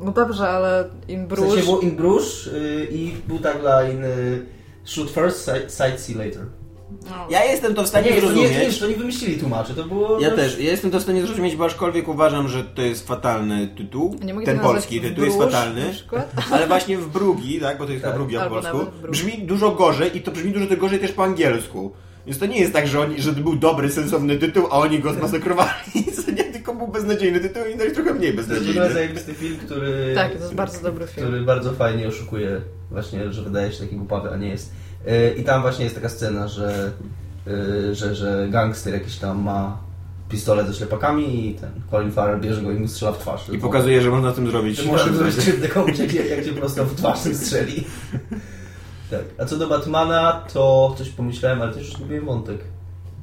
[0.00, 1.54] No dobrze, ale In W Bruges...
[1.54, 4.46] sensie był In Bruges y, i był tagline y,
[4.84, 6.46] Shoot first, sight, sight see later.
[7.10, 7.26] No.
[7.30, 8.74] Ja jestem to w stanie nie, to nie, zrozumieć.
[8.74, 10.20] nie, to nie wymyślili tłumaczy, to było...
[10.20, 10.58] Ja też.
[10.58, 14.16] Ja jestem to w stanie zrozumieć, bo aczkolwiek uważam, że to jest fatalny tytuł.
[14.24, 15.94] Nie mogę Ten polski tytuł jest fatalny.
[16.52, 18.12] Ale właśnie w Brugi, tak, bo to jest Tak.
[18.12, 18.78] na Brugi po polsku,
[19.10, 21.92] brzmi dużo gorzej i to brzmi dużo gorzej też po angielsku.
[22.26, 24.98] Więc to nie jest tak, że, oni, że to był dobry, sensowny tytuł, a oni
[24.98, 25.72] go zmasakrowali.
[26.26, 28.92] To nie tylko był beznadziejny tytuł i nawet trochę mniej To jest beznadziejny.
[28.92, 30.12] zajebisty film, który...
[30.14, 31.26] Tak, to jest bardzo dobry film.
[31.26, 34.72] który bardzo fajnie oszukuje właśnie, że wydaje się taki głupawy, a nie jest.
[35.06, 36.92] Yy, I tam właśnie jest taka scena, że,
[37.46, 39.78] yy, że, że gangster jakiś tam ma
[40.28, 43.48] pistolet ze ślepakami i ten Colin Farrell bierze go i mu strzela w twarz.
[43.48, 44.86] I pokazuje, że można tym zrobić.
[44.86, 47.84] Można zrobić krzywdę komuś, jak, jak cię prosto w twarz tym strzeli.
[49.10, 49.20] Tak.
[49.38, 52.58] A co do Batmana, to coś pomyślałem, ale też już zgubiłem wątek.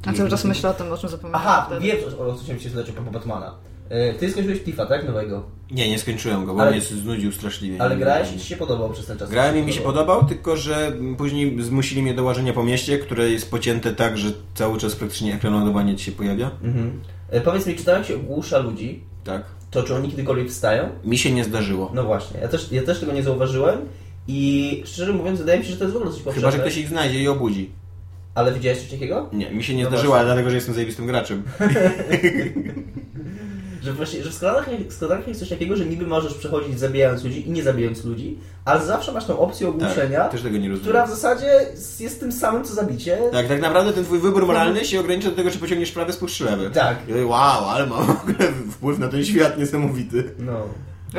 [0.05, 1.81] A cały czas myślę o tym, o czym zapomniałem Aha, wtedy.
[1.81, 3.51] wiem, o o co chciałem się zadać a propos Batmana.
[3.89, 5.07] Yy, Ty skończyłeś Tifa, tak?
[5.07, 5.43] Nowego.
[5.71, 7.81] Nie, nie skończyłem go, bo Ale- mnie znudził straszliwie.
[7.81, 9.29] Ale grałeś i Ci się podobał przez ten czas?
[9.29, 13.29] Grałem i mi się podobał, tylko że później zmusili mnie do łażenia po mieście, które
[13.29, 16.51] jest pocięte tak, że cały czas praktycznie ekran ładowania ci się pojawia.
[16.63, 17.01] Mhm.
[17.29, 19.43] E, Powiedz mi, czy tam jak się ogłusza ludzi, Tak.
[19.71, 20.89] to czy oni kiedykolwiek wstają?
[21.05, 21.91] Mi się nie zdarzyło.
[21.95, 23.79] No właśnie, ja też, ja też tego nie zauważyłem
[24.27, 26.65] I szczerze mówiąc, wydaje mi się, że to jest w ogóle coś Chyba, że powszechne.
[26.65, 27.69] ktoś ich znajdzie i obudzi.
[28.35, 29.29] Ale widziałeś coś takiego?
[29.33, 30.25] Nie, mi się nie No zdarzyło, właśnie.
[30.25, 31.43] dlatego, że jestem zajebistym graczem.
[33.83, 34.33] Że właśnie, że w
[34.93, 38.85] skradankach jest coś takiego, że niby możesz przechodzić zabijając ludzi i nie zabijając ludzi, ale
[38.85, 40.81] zawsze masz tą opcję ogłuszenia, Tak, też tego nie rozumiem.
[40.81, 41.65] która w zasadzie
[41.99, 43.17] jest tym samym, co zabicie.
[43.31, 46.39] Tak, tak naprawdę ten twój wybór moralny się ogranicza do tego, czy pociągniesz prawie spuść
[46.39, 46.69] lewy.
[46.69, 46.97] Tak.
[47.07, 50.31] I Wow, ale mam w ogóle wpływ na ten świat niesamowity.
[50.39, 50.59] No.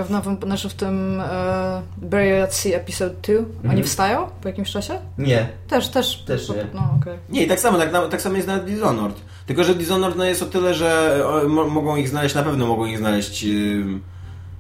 [0.05, 3.15] W nowym, znaczy w tym e, Bury at Sea Episode
[3.63, 4.99] 2 oni wstają po jakimś czasie?
[5.19, 5.49] Nie.
[5.69, 6.17] Też, też.
[6.17, 6.67] Też nie.
[6.75, 7.19] No, okej.
[7.29, 9.17] Nie, i tak samo, tak, tak samo jest na Dishonored.
[9.51, 12.87] Tylko, że Dishonored no, jest o tyle, że mo, mogą ich znaleźć, na pewno mogą
[12.87, 13.85] ich znaleźć yy,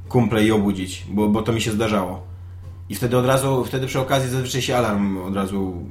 [0.09, 2.23] kumple i obudzić, bo, bo to mi się zdarzało.
[2.89, 5.87] I wtedy od razu, wtedy przy okazji zazwyczaj się alarm od razu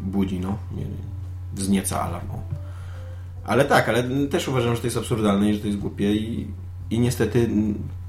[0.00, 0.58] budzi, no.
[0.76, 0.90] Nie, nie,
[1.54, 2.28] wznieca alarm.
[3.44, 6.48] Ale tak, ale też uważam, że to jest absurdalne i że to jest głupie i,
[6.90, 7.50] i niestety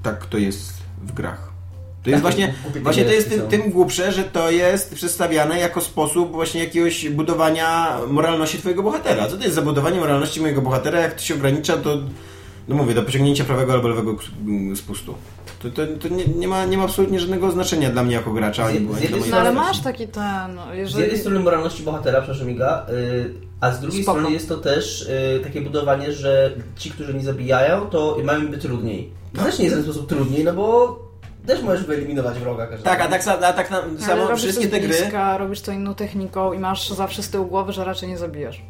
[0.02, 1.47] tak to jest w grach.
[2.08, 5.80] To jest Tak, właśnie, właśnie to jest tym, tym głupsze, że to jest przedstawiane jako
[5.80, 9.26] sposób właśnie jakiegoś budowania moralności twojego bohatera.
[9.26, 11.98] Co to jest za budowanie moralności mojego bohatera, jak to się ogranicza do,
[12.68, 14.16] no mówię, do pociągnięcia prawego albo lewego
[14.76, 15.14] spustu.
[15.62, 18.66] To, to, to nie, nie, ma, nie ma absolutnie żadnego znaczenia dla mnie jako gracza.
[18.66, 21.02] Z ani z jednej No ale strony- masz taki ten, no, Z jeżeli...
[21.02, 24.18] jednej strony moralności bohatera, przepraszam Iga, y, a z drugiej Spoko.
[24.18, 28.62] strony jest to też y, takie budowanie, że ci, którzy nie zabijają, to mają być
[28.62, 29.10] trudniej.
[29.36, 30.98] To też nie jest w ten sposób trudniej, no bo
[31.48, 32.90] też możesz wyeliminować wroga każdego.
[32.90, 34.88] Tak, a tak, a tak na, Ale samo robisz wszystkie te gry...
[34.88, 38.62] bliska, robisz to inną techniką i masz zawsze z tyłu głowy, że raczej nie zabijasz.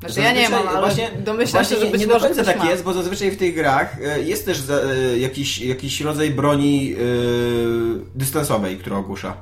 [0.00, 2.34] Znaczy ja nie mam, ale właśnie, domyślam właśnie się, że nie, być nie do końca
[2.34, 2.70] ktoś tak ma.
[2.70, 6.94] jest, bo zazwyczaj w tych grach e, jest też za, e, jakiś, jakiś rodzaj broni
[6.94, 6.98] e,
[8.14, 9.36] dystansowej, która ogłusza.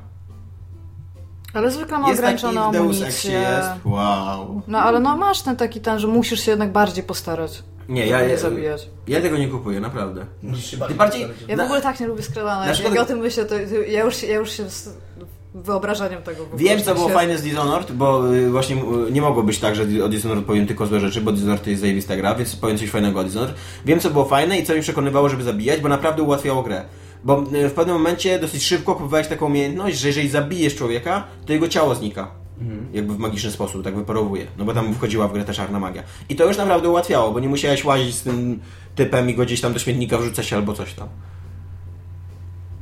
[1.53, 3.07] Ale zwykle ma Jest ograniczoną Deus amunicję.
[3.07, 3.85] Exie jest.
[3.85, 4.61] Wow.
[4.67, 7.63] No ale no masz ten taki ten, że musisz się jednak bardziej postarać.
[7.91, 8.89] Nie, ja, nie ja, zabijać.
[9.07, 10.25] ja tego nie kupuję, naprawdę.
[10.43, 10.97] Musisz się Ty bardziej...
[10.97, 11.49] bardziej- postarać.
[11.49, 12.67] Ja w ogóle tak nie lubię skradanek.
[12.67, 13.55] na przykład- Jak o tym myślę, to
[13.87, 14.89] ja już, ja już się z
[15.55, 19.11] wyobrażeniem tego w ogóle Wiem, co było się- fajne z Dishonored, bo y, właśnie y,
[19.11, 21.81] nie mogło być tak, że o Dishonored powiem tylko złe rzeczy, bo Dishonored to jest
[21.81, 23.55] zajebista gra, więc powiem coś fajnego o Dishonored.
[23.85, 26.83] Wiem, co było fajne i co mi przekonywało, żeby zabijać, bo naprawdę ułatwiało grę.
[27.23, 31.53] Bo y, w pewnym momencie dosyć szybko kupowałeś taką umiejętność, że jeżeli zabijesz człowieka, to
[31.53, 32.31] jego ciało znika.
[32.93, 34.47] Jakby w magiczny sposób, tak wyparowuje.
[34.57, 36.03] No bo tam wchodziła w grę ta czarna magia.
[36.29, 38.59] I to już naprawdę ułatwiało, bo nie musiałeś łazić z tym
[38.95, 41.07] typem i go gdzieś tam do śmietnika wrzucać albo coś tam.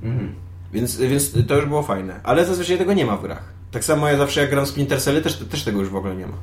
[0.03, 0.33] Mhm.
[0.73, 2.19] Więc, więc to już było fajne.
[2.23, 3.43] Ale zazwyczaj tego nie ma w grach.
[3.71, 6.27] Tak samo ja zawsze jak gram Splinter Cell, też, też tego już w ogóle nie
[6.27, 6.37] ma.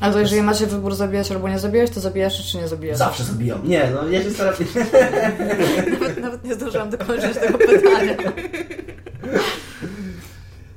[0.00, 2.98] Ale to jeżeli macie wybór zabijać albo nie zabijać, to zabijasz czy nie zabijasz?
[2.98, 3.68] Zawsze zabijam.
[3.68, 4.54] Nie, no ja się staram...
[5.90, 8.16] Nawet, nawet nie zdążyłam dokończyć tego pytania.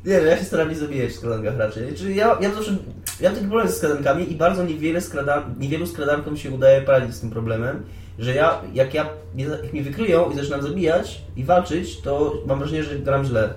[0.08, 1.96] Nie, no ja się staram nie zabijać w skradankach raczej.
[1.96, 2.72] Czyli ja, ja zawsze...
[3.20, 5.56] Ja mam taki problem ze skradankami i bardzo niewiele skradan...
[5.60, 7.84] niewielu skradankom się udaje poradzić z tym problemem,
[8.20, 12.84] że ja, jak ja, jak mnie wykryją i zaczynam zabijać i walczyć, to mam wrażenie,
[12.84, 13.54] że gram źle.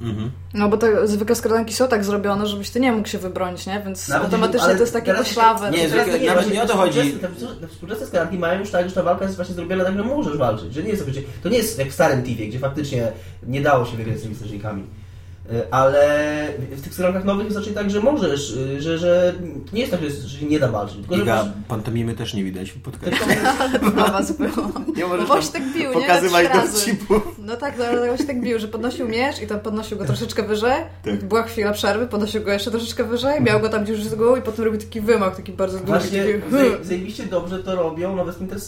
[0.00, 0.30] Mhm.
[0.54, 3.82] No bo te zwykle skradanki są tak zrobione, żebyś ty nie mógł się wybronić, nie?
[3.84, 5.70] Więc Nawet automatycznie to jest takie poślawe.
[5.70, 7.00] Nie, zwykle- jest- nawet nie o to chodzi.
[7.00, 10.04] współczesne- Te współczesne- skradanki mają już tak, że ta walka jest właśnie zrobiona tak, że
[10.04, 10.74] możesz walczyć.
[10.74, 11.04] Że nie jest,
[11.42, 13.12] to nie jest jak w starym Tifie, gdzie faktycznie
[13.46, 14.82] nie dało się wygrać z tymi strażnikami.
[15.52, 16.08] Y, Ale
[16.70, 19.34] w tych skradankach nowych jest raczej tak, że możesz, y, że, że
[19.72, 20.96] nie jest tak, że, nie da walczyć.
[20.98, 23.24] Tylko, Iga, masz- pantomimy też nie widać w podcaście.
[23.94, 24.68] Dla was było.
[24.96, 26.00] Nie No możesz bo tam się tak bił, nie?
[26.00, 27.34] pokazywać dowcipów.
[27.38, 30.42] No tak, no ale się tak bił, że podnosił miecz i tam podnosił go troszeczkę
[30.42, 30.82] wyżej.
[31.04, 31.24] Tak.
[31.24, 34.42] Była chwila przerwy, podnosił go jeszcze troszeczkę wyżej, miał go tam gdzieś z głową i
[34.42, 35.92] potem robił taki wymach, taki bardzo długi.
[35.92, 36.54] Właśnie Taki...
[36.54, 38.58] zaj- zajebiście dobrze to robią nowe Splinter.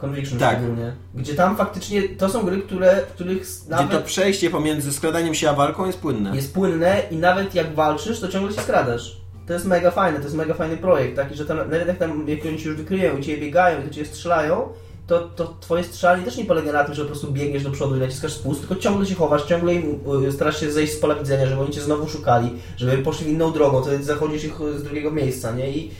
[0.00, 0.58] Conviction Tak.
[0.58, 0.92] szczególnie.
[1.14, 4.92] Gdzie tam faktycznie to są gry, które, w których s- Gdzie to nawet przejście pomiędzy
[4.92, 6.36] skradaniem się a walką jest płynne.
[6.36, 9.20] jest płynne i nawet jak walczysz, to ciągle się skradasz.
[9.46, 12.28] To jest mega fajne, to jest mega fajny projekt, taki, że tam, nawet jak tam
[12.28, 14.68] jak oni ci już wykryją i ciebie biegają i to cię strzelają,
[15.06, 17.96] to, to twoje strzelanie też nie polega na tym, że po prostu biegniesz do przodu
[17.96, 21.46] i naciskasz spust, tylko ciągle się chowasz, ciągle im, starasz się zejść z pola widzenia,
[21.46, 25.10] żeby oni cię znowu szukali, żeby poszli inną drogą, to zachodzisz ich y, z drugiego
[25.10, 25.70] miejsca, nie?
[25.70, 25.90] I,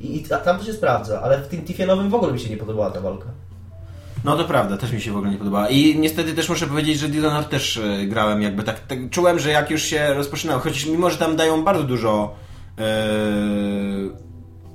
[0.00, 2.50] i, i tam to się sprawdza, ale w tym Tiffie nowym w ogóle mi się
[2.50, 3.26] nie podobała ta walka.
[4.24, 5.68] No to prawda, też mi się w ogóle nie podobała.
[5.68, 8.98] I niestety też muszę powiedzieć, że Dishonored też e, grałem jakby tak, tak.
[9.10, 12.34] Czułem, że jak już się rozpoczynało, chociaż mimo, że tam dają bardzo dużo
[12.78, 12.82] e,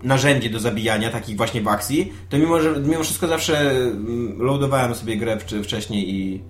[0.03, 4.95] narzędzi do zabijania, takich właśnie w akcji, to mimo, że mimo wszystko zawsze mm, loadowałem
[4.95, 6.41] sobie grę wcze- wcześniej i.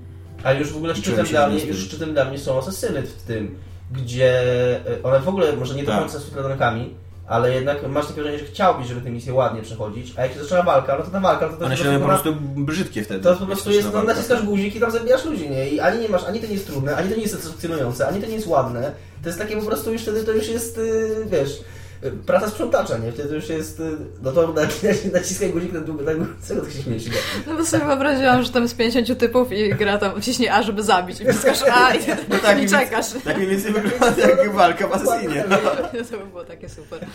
[0.44, 3.56] Ale już w ogóle szczytem dla, mnie, już szczytem dla mnie są asesyny w tym,
[3.92, 4.42] gdzie
[5.00, 6.00] y, one w ogóle, może nie do Tak.
[6.00, 6.94] końca z skradankami,
[7.28, 10.44] ale jednak masz takie wrażenie, że chciałbyś, żeby te misje ładnie przechodzić, a jak się
[10.44, 13.24] zaczyna walka, no to ta walka to, to, One się robią po prostu brzydkie wtedy.
[13.24, 15.70] to po prostu jest, no, naciskasz guzik i tam zabijasz ludzi, nie?
[15.70, 18.22] I ani nie masz, ani to nie jest trudne, ani to nie jest satysfakcjonujące, ani
[18.22, 18.92] to nie jest ładne.
[19.24, 21.62] To jest takie po prostu już wtedy to już jest, y, wiesz,
[22.12, 23.12] Praca sprzątacza, nie?
[23.12, 24.54] Wtedy już jest, y, no to
[25.14, 27.04] naciskaj, guzik na długo, tak, czego ty się śmiesz?
[27.48, 30.84] No bo sobie wyobraziłam, że tam jest 50 typów i gra tam wciśnie A, żeby
[30.84, 31.22] zabić.
[31.22, 33.06] I wciskasz A i, No tak, i czekasz.
[33.24, 35.44] Tak mniej więcej wygląda jak walka w Assassinie.
[35.50, 35.58] No.
[36.12, 37.06] To by było takie super.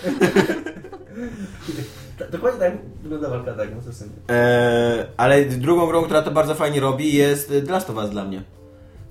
[2.32, 2.72] Dokładnie tak
[3.02, 7.14] wygląda walka, tak, no to jest Eee, ale drugą grą, która to bardzo fajnie robi
[7.14, 8.42] jest The Last of Us dla mnie.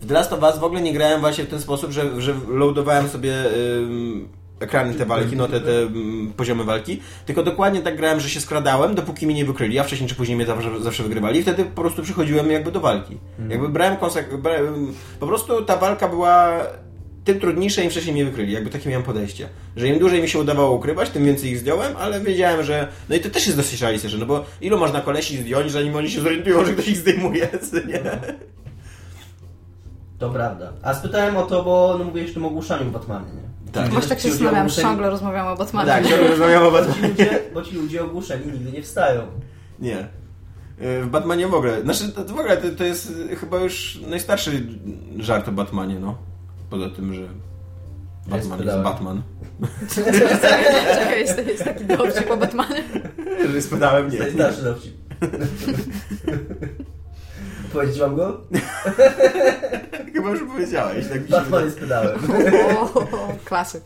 [0.01, 2.35] W The Last of Us w ogóle nie grałem właśnie w ten sposób, że, że
[2.47, 3.33] loadowałem sobie
[3.77, 4.29] ym,
[4.59, 8.41] ekrany te walki, no te, te ym, poziomy walki, tylko dokładnie tak grałem, że się
[8.41, 11.65] skradałem, dopóki mnie nie wykryli, a wcześniej czy później mnie zawsze, zawsze wygrywali i wtedy
[11.65, 13.17] po prostu przychodziłem jakby do walki.
[13.49, 14.37] Jakby brałem konsek...
[14.37, 16.63] Brałem, po prostu ta walka była
[17.23, 18.53] tym trudniejsze im wcześniej mnie wykryli.
[18.53, 19.49] Jakby takie miałem podejście.
[19.75, 22.87] Że im dłużej mi się udawało ukrywać, tym więcej ich zdjąłem, ale wiedziałem, że...
[23.09, 26.09] No i to też jest dosyć realistyczne, no bo ilu można kolesi zdjąć, zanim oni
[26.09, 27.47] się zorientują, że ktoś ich zdejmuje,
[27.87, 28.01] nie?
[30.19, 30.73] To prawda.
[30.81, 33.48] A spytałem o to, bo no mówiłeś o tym ogłuszaniu w Batmanie, nie?
[33.71, 33.89] Tak.
[33.89, 35.87] Właśnie tak się zastanawiam, ogłuszeni- ciągle rozmawiamy o Batmanie.
[35.91, 37.09] Tak, ciągle rozmawiam o Bo ci Batmanie.
[37.09, 39.21] ludzie, bo ci ludzie ogłuszeni nigdy nie wstają.
[39.79, 39.99] Nie.
[40.81, 41.81] Y, W Batmanie w ogóle.
[41.81, 44.67] Znaczy, to, to w ogóle to, to jest y, chyba już najstarszy
[45.17, 46.17] żart o Batmanie, no.
[46.69, 47.21] Poza tym, że
[48.27, 48.83] Batman jest spydałem.
[48.83, 49.21] Batman.
[50.95, 52.83] Czekaj, jest, jest taki dowcip o Batmanie.
[53.49, 54.43] Że jest nie.
[54.43, 54.93] dalszy dowcip.
[57.73, 58.37] Powiedzieć wam go?
[60.13, 61.05] Chyba już powiedziałeś.
[61.09, 62.19] Tak mi się Batman jest pedałem.
[63.45, 63.83] Klasyk.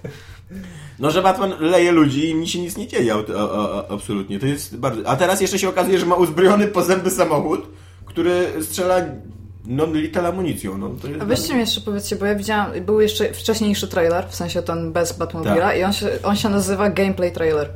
[1.00, 4.39] No, że Batman leje ludzi i mi się nic nie dzieje, a- a- a- absolutnie.
[4.39, 5.10] To jest bardzo...
[5.10, 7.62] A teraz jeszcze się okazuje, że ma uzbrojony po zęby samochód,
[8.06, 8.96] który strzela
[9.67, 10.78] non-lethal amunicją.
[10.78, 14.26] No, to jest A weźcie mi jeszcze powiedzcie, bo ja widziałam, był jeszcze wcześniejszy trailer,
[14.30, 15.78] w sensie ten bez Batmobila Tak.
[15.78, 17.69] i on się, on się nazywa Gameplay Trailer.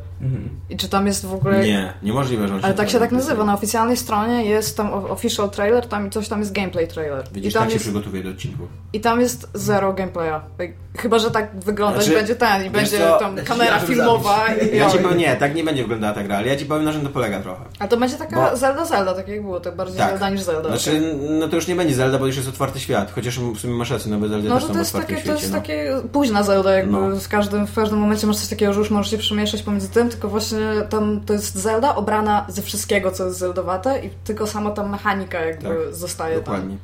[0.69, 1.65] I czy tam jest w ogóle...
[1.67, 3.43] Nie, niemożliwe, że on Ale tak się tak nazywa.
[3.43, 7.23] na oficjalnej stronie jest tam official trailer, tam i coś tam jest gameplay trailer.
[7.32, 8.69] Widzisz, I tam, tak się jest, przygotowuje do odcinków.
[8.93, 10.41] I tam jest zero gameplaya.
[10.58, 13.80] Tak, Chyba, że tak wyglądać Znaczy, będzie ten i będzie co, tam znaczy, kamera ja
[13.80, 14.45] filmowa.
[14.73, 16.84] I, Ja ci powiem, nie, tak nie będzie wyglądała ta gra, ale ja ci powiem,
[16.86, 17.65] na czym to polega trochę.
[17.80, 20.10] A to będzie taka Bo- Zelda Zelda, tak jak było, tak bardziej Tak.
[20.10, 20.69] Zelda niż Zelda.
[20.69, 21.01] Znaczy,
[21.39, 23.12] no to już nie będzie Zelda, bo już jest otwarty świat.
[23.15, 25.13] Chociaż w sumie masz rację, no bo Zelda No też to, to w jest takie,
[25.15, 25.32] to świecie.
[25.34, 25.58] jest no.
[25.60, 27.15] takie późna Zelda, jakby No.
[27.19, 30.07] z każdym, w każdym momencie masz coś takiego, że już możesz się przemieszać pomiędzy tym,
[30.10, 34.72] tylko właśnie tam to jest Zelda obrana ze wszystkiego, co jest zeldowate i tylko sama
[34.72, 36.78] ta mechanika jakby Tak, zostaje Dokładnie.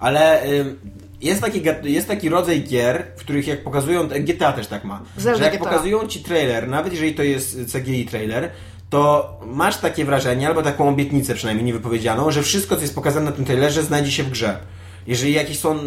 [0.00, 0.78] Ale ym,
[1.20, 5.38] jest taki, jest taki rodzaj gier, w których jak pokazują, GTA też tak ma, Zelda
[5.38, 5.64] że jak GTA.
[5.64, 8.50] pokazują ci trailer, nawet jeżeli to jest CGI trailer,
[8.90, 13.36] to masz takie wrażenie, albo taką obietnicę przynajmniej niewypowiedzianą, że wszystko, co jest pokazane na
[13.36, 14.58] tym trailerze, znajdzie się w grze.
[15.08, 15.78] Jeżeli jakieś są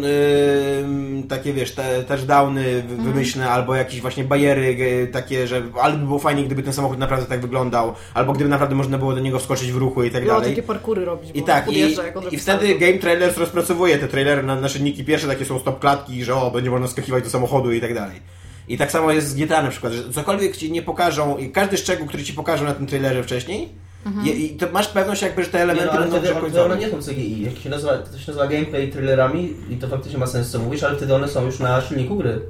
[0.82, 3.02] ym, takie, wiesz, te, touchdowny Mhm.
[3.12, 6.98] wymyślne, albo jakieś właśnie bajery y, takie, że albo by było fajnie, gdyby ten samochód
[6.98, 10.22] naprawdę tak wyglądał, albo gdyby naprawdę można było do niego wskoczyć w ruchu i tak
[10.24, 10.50] I o, dalej.
[10.50, 11.96] takie parkury robić, I tak, i,
[12.30, 12.74] i wtedy.
[12.78, 15.04] Game Trailers rozpracowuje te trailery na naszyjniki.
[15.04, 18.20] Pierwsze takie są stop klatki, że o, będzie można skakiwać do samochodu i tak dalej.
[18.68, 21.76] I tak samo jest z GTA na przykład, że cokolwiek ci nie pokażą, i każdy
[21.76, 23.68] szczegół, który ci pokażą na tym trailerze wcześniej,
[24.06, 24.26] Mhm.
[24.26, 26.64] je, i to masz pewność jakby, że te Nie, elementy no, ale będą wtedy przekończone.
[26.64, 27.42] one nie są CGI.
[27.42, 30.82] Jak się nazywa, to się nazywa gameplay thrillerami i to faktycznie ma sens co mówisz,
[30.82, 32.40] ale wtedy one są już na silniku gry.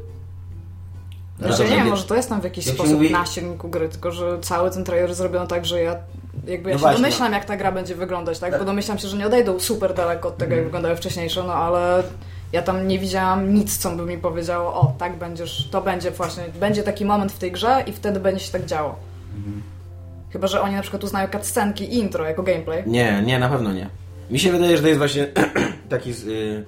[1.38, 3.88] Znaczy, Tak, nie może to jest tam w jakiś jak sposób mówi- na silniku gry,
[3.88, 5.96] tylko że cały ten trailer zrobiono tak, że ja
[6.46, 7.02] jakby ja No się właśnie.
[7.02, 8.50] domyślam, jak ta gra będzie wyglądać, tak?
[8.50, 8.60] Tak.
[8.60, 10.58] Bo domyślam się, że nie odejdą super daleko od tego, Mhm.
[10.58, 12.02] jak wyglądały wcześniejsze, no ale
[12.52, 16.44] ja tam nie widziałam nic, co by mi powiedziało, o, tak będziesz, to będzie właśnie,
[16.60, 18.96] będzie taki moment w tej grze i wtedy będzie się tak działo.
[19.36, 19.62] Mhm.
[20.32, 22.82] Chyba, że oni na przykład uznają cutscenki i intro jako gameplay.
[22.86, 23.90] Nie, nie, na pewno nie.
[24.30, 25.26] Mi się wydaje, że to jest właśnie
[25.88, 26.12] taki...
[26.12, 26.64] z- Y...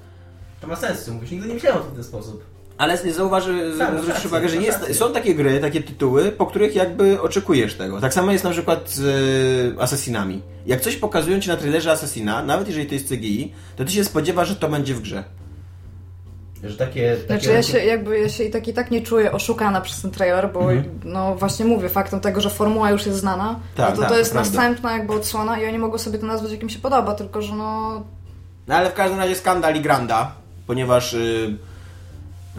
[0.60, 1.30] To ma sens co mówisz.
[1.30, 2.44] Nigdy nie myślałem o tym w ten sposób.
[2.78, 3.72] Ale zauważy,
[4.02, 8.00] zwróć uwagę, że jest, są takie gry, takie tytuły, po których jakby oczekujesz tego.
[8.00, 9.00] Tak samo jest na przykład z
[9.78, 10.42] y, Assassinami.
[10.66, 14.04] Jak coś pokazują ci na trailerze Assassina, nawet jeżeli to jest CGI, to ty się
[14.04, 15.24] spodziewasz, że to będzie w grze.
[16.64, 17.16] Że takie...
[17.16, 20.02] takie Znaczy ja się jakby ja się i tak i tak nie czuję oszukana przez
[20.02, 20.68] ten trailer, bo
[21.04, 23.60] no właśnie mówię, faktem tego, że formuła już jest znana, Mhm.
[23.76, 24.50] Tak, no to tak, to to jest prawda.
[24.50, 28.02] następna jakby odsłona i oni mogą sobie to nazwać jakim się podoba, tylko że no
[28.66, 30.32] No ale w każdym razie skandal i granda,
[30.66, 31.56] ponieważ y,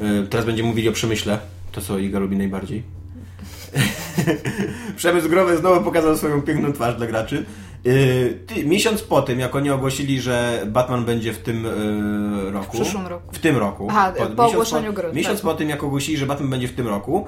[0.03, 1.39] y, teraz będziemy mówili o przemyśle,
[1.71, 2.83] to co Iga lubi najbardziej.
[4.97, 7.45] Przemysł growy znowu pokazał swoją piękną twarz dla graczy.
[7.87, 12.77] Y, ty, miesiąc po tym, jak oni ogłosili, że Batman będzie w tym y, roku.
[12.77, 13.33] W przyszłym roku.
[13.33, 13.87] W tym roku.
[13.89, 15.51] Aha, po miesiąc ogłoszeniu gry, Miesiąc tak.
[15.51, 17.25] po tym, jak ogłosili, że Batman będzie w tym roku,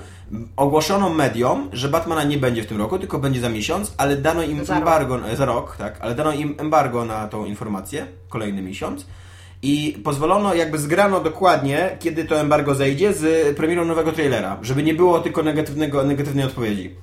[0.56, 4.44] ogłoszono mediom, że Batmana nie będzie w tym roku, tylko będzie za miesiąc, ale dano
[4.44, 4.82] im Za rok.
[4.82, 9.06] embargo, za rok, tak, ale dano im embargo na tą informację, kolejny miesiąc.
[9.62, 14.94] I pozwolono, jakby zgrano dokładnie, kiedy to embargo zejdzie z premierą nowego trailera, żeby nie
[14.94, 16.96] było tylko negatywnego, negatywnej odpowiedzi.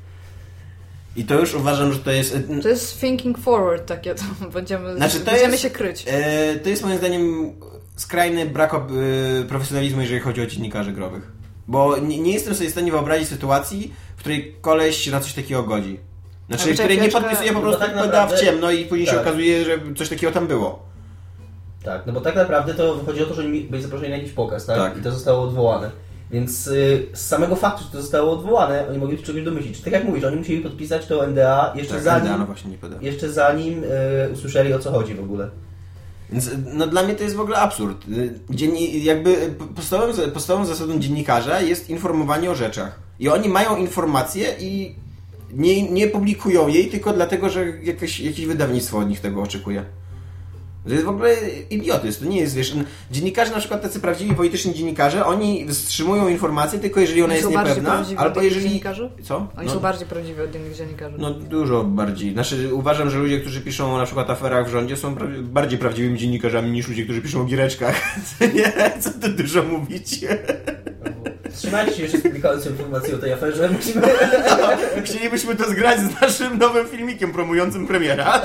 [1.17, 2.37] I to już uważam, że to jest.
[2.63, 4.23] to jest thinking forward takie, to
[4.55, 6.05] będziemy, Znaczy, to będziemy jest- się kryć.
[6.07, 7.53] E, to jest moim zdaniem
[7.97, 11.33] skrajny brak ob, e, profesjonalizmu, jeżeli chodzi o dziennikarzy growych.
[11.69, 15.33] Bo nie, nie jestem sobie w stanie wyobrazić sytuacji, w której koleś się na coś
[15.33, 16.01] takiego godzi.
[16.49, 19.07] Znaczy, Ale której nie podpisuje po no prostu tak tak naprawdę- w ciemno i później
[19.07, 19.23] się tak.
[19.23, 20.83] okazuje, że coś takiego tam było.
[21.85, 24.33] Tak, no bo tak naprawdę to chodzi o to, że oni byli zaproszeni na jakiś
[24.33, 24.77] pokaz, tak?
[24.77, 24.99] Tak.
[24.99, 25.91] I to zostało odwołane.
[26.31, 29.81] Więc y, z samego faktu, że to zostało odwołane, oni mogli się czegoś domyślić.
[29.81, 33.09] Tak jak mówisz, oni musieli podpisać to NDA jeszcze Tak, zanim, NDA, no właśnie nie
[33.09, 35.51] jeszcze zanim y, usłyszeli o co chodzi w ogóle.
[36.33, 38.09] Więc no, dla mnie to jest w ogóle absurd.
[38.09, 42.99] Y, Dzienni, jakby podstawową, podstawową zasadą dziennikarza jest informowanie o rzeczach.
[43.21, 44.95] I oni mają informację i
[45.53, 49.85] nie, nie publikują jej tylko dlatego, że jakieś, jakieś wydawnictwo od nich tego oczekuje.
[50.87, 51.35] To jest w ogóle
[51.71, 52.25] idiotyzm.
[52.25, 52.75] To nie jest, wiesz,
[53.11, 57.51] dziennikarze, na przykład tacy prawdziwi polityczni dziennikarze, oni wstrzymują informację tylko jeżeli ona Oni jest
[57.57, 58.65] niepewna, albo jeżeli...
[58.65, 59.11] dziennikarzy?
[59.23, 59.37] Co?
[59.57, 59.73] Oni No.
[59.73, 61.17] są bardziej prawdziwi od innych dziennikarzy.
[61.19, 62.33] No dużo bardziej.
[62.33, 65.79] Znaczy uważam, że ludzie, którzy piszą na przykład o aferach w rządzie są pra- bardziej
[65.79, 68.03] prawdziwymi dziennikarzami niż ludzie, którzy piszą o giereczkach.
[68.55, 68.73] nie?
[69.01, 70.21] Co tu dużo mówić?
[71.57, 73.71] Trzymajcie się jeszcze z publikacją informacji o tej aferze.
[73.71, 74.03] Musimy...
[75.05, 78.43] Chcielibyśmy to zgrać z naszym nowym filmikiem promującym premiera.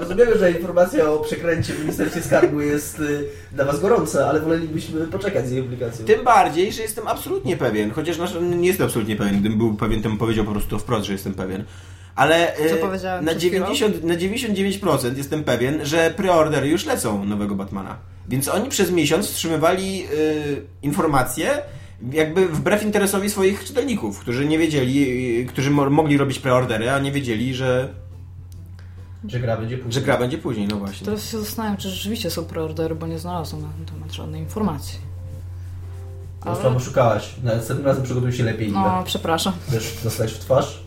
[0.00, 5.06] Rozumiemy, że informacja o przekręcie w Ministerstwie Skarbu jest y, dla Was gorąca, ale wolelibyśmy
[5.06, 6.06] poczekać z jej publikacją.
[6.06, 10.02] Tym bardziej, że jestem absolutnie pewien, chociaż nasz, nie jestem absolutnie pewien, gdybym był pewien,
[10.02, 11.64] to bym powiedział po prostu wprost, że jestem pewien.
[12.16, 13.66] Ale powiedziałem na, przed chwilą?
[13.74, 17.96] 90, na 99% jestem pewien, że preordery już lecą nowego Batmana.
[18.28, 20.06] Więc oni przez miesiąc wstrzymywali e,
[20.82, 21.58] informacje
[22.12, 27.12] jakby wbrew interesowi swoich czytelników, którzy nie wiedzieli, którzy mo- mogli robić preordery, a nie
[27.12, 27.88] wiedzieli, że,
[29.28, 29.92] Że gra będzie później.
[29.92, 31.04] że gra będzie później, no właśnie.
[31.04, 34.98] Teraz się zastanawiam, czy rzeczywiście są preordery, bo nie znalazłam na ten temat żadnej informacji.
[36.40, 37.34] Ale- tam oszukałaś.
[37.42, 38.72] Następnym razem przygotuj się lepiej.
[38.72, 39.02] No, No.
[39.06, 39.52] przepraszam.
[39.68, 40.82] Wiesz, dostać w twarz.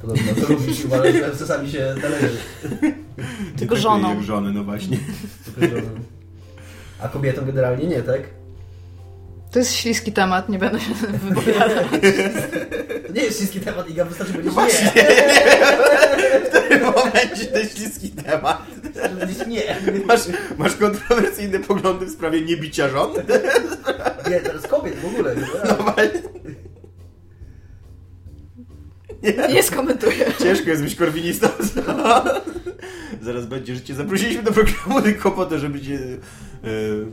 [0.00, 0.76] Podobno to lubisz
[1.12, 2.38] że czasami się należy.
[3.56, 4.22] Tylko żoną.
[4.22, 4.98] Żony, no właśnie.
[5.60, 5.82] Tylko, że-
[7.00, 8.20] A kobietom generalnie nie, tak?
[9.52, 10.94] To jest śliski temat, nie będę się
[11.28, 11.86] wypowiadać.
[13.14, 14.92] Nie jest wszystki temat, Iga, wystarczy powiedzieć Właśnie.
[14.96, 15.02] nie.
[16.40, 18.66] W tym momencie ten śliski temat.
[19.48, 19.76] Nie.
[20.06, 20.20] Masz,
[20.58, 23.12] masz kontrowersyjne poglądy w sprawie niebicia żon?
[24.30, 25.36] Nie, teraz kobiet w ogóle.
[25.36, 25.46] Nie?
[25.68, 26.22] No właśnie.
[29.54, 30.26] Nie skomentuję.
[30.42, 31.48] Ciężko jest być korwinistą.
[33.22, 35.98] Zaraz będzie, że cię zaprosiliśmy do programu tylko po to, żeby cię...
[36.62, 37.06] Yy,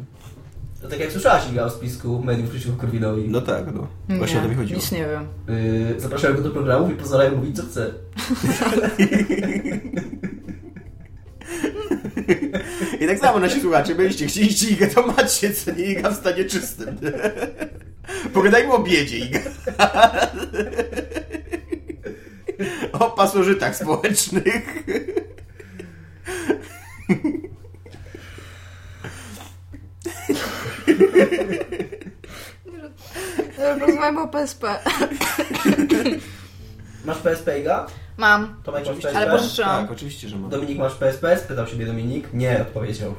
[0.81, 3.29] To tak jak słyszałaś, Iga, o spisku mediów przeciwko Korwinowi.
[3.29, 3.87] no tak, no.
[4.17, 4.79] Właśnie o to mi chodziło.
[4.79, 5.27] Nic nie wiem.
[5.93, 7.91] Yy, zapraszają go do programów i pozwalają mówić co chce.
[12.99, 16.45] I tak samo nasi słuchacze, byliście chcieliście Igę, to macie, co nie Iga w stanie
[16.45, 16.97] czystym.
[18.33, 19.39] Pogadajmy o biedzie, Iga.
[22.93, 24.83] O pasożytach społecznych.
[33.79, 34.63] Rozmawiam o PSP.
[37.05, 37.85] Masz PSP, Iga?
[38.17, 38.61] Mam.
[38.63, 39.17] Tomek, masz PSP?
[39.17, 39.81] Ale pożyczyłam.
[39.81, 40.49] Tak, oczywiście, że mam.
[40.49, 41.37] Dominik, masz PSP?
[41.37, 42.33] Spytał siebie Dominik.
[42.33, 43.15] Nie, odpowiedział.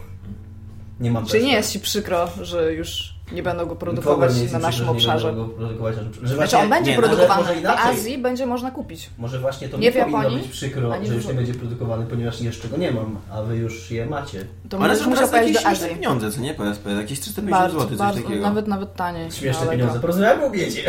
[1.01, 1.47] Nie mam Czy PSP.
[1.47, 5.27] nie jest ci przykro, że już nie będą go W produkować na naszym obszarze?
[5.27, 5.97] będą go produkować.
[6.23, 7.90] Że Znaczy on będzie nie, no, może- produkowany może w inaczej.
[7.93, 9.11] Azji, będzie można kupić.
[9.19, 11.55] Może właśnie to Nie mi w powinno Japonii, być przykro, że w już nie będzie
[11.55, 14.45] produkowany, ponieważ jeszcze go nie mam, a wy już je macie.
[14.69, 16.55] To Ale są teraz jakieś do śmieszne pieniądze, co nie?
[16.55, 18.43] PSP, jakieś 350 Bardzo, zł, coś bardzo, takiego.
[18.43, 19.31] nawet, nawet taniej.
[19.33, 20.01] Śmieszne pieniądze.
[20.01, 20.83] Porozmawiamy o biedzie.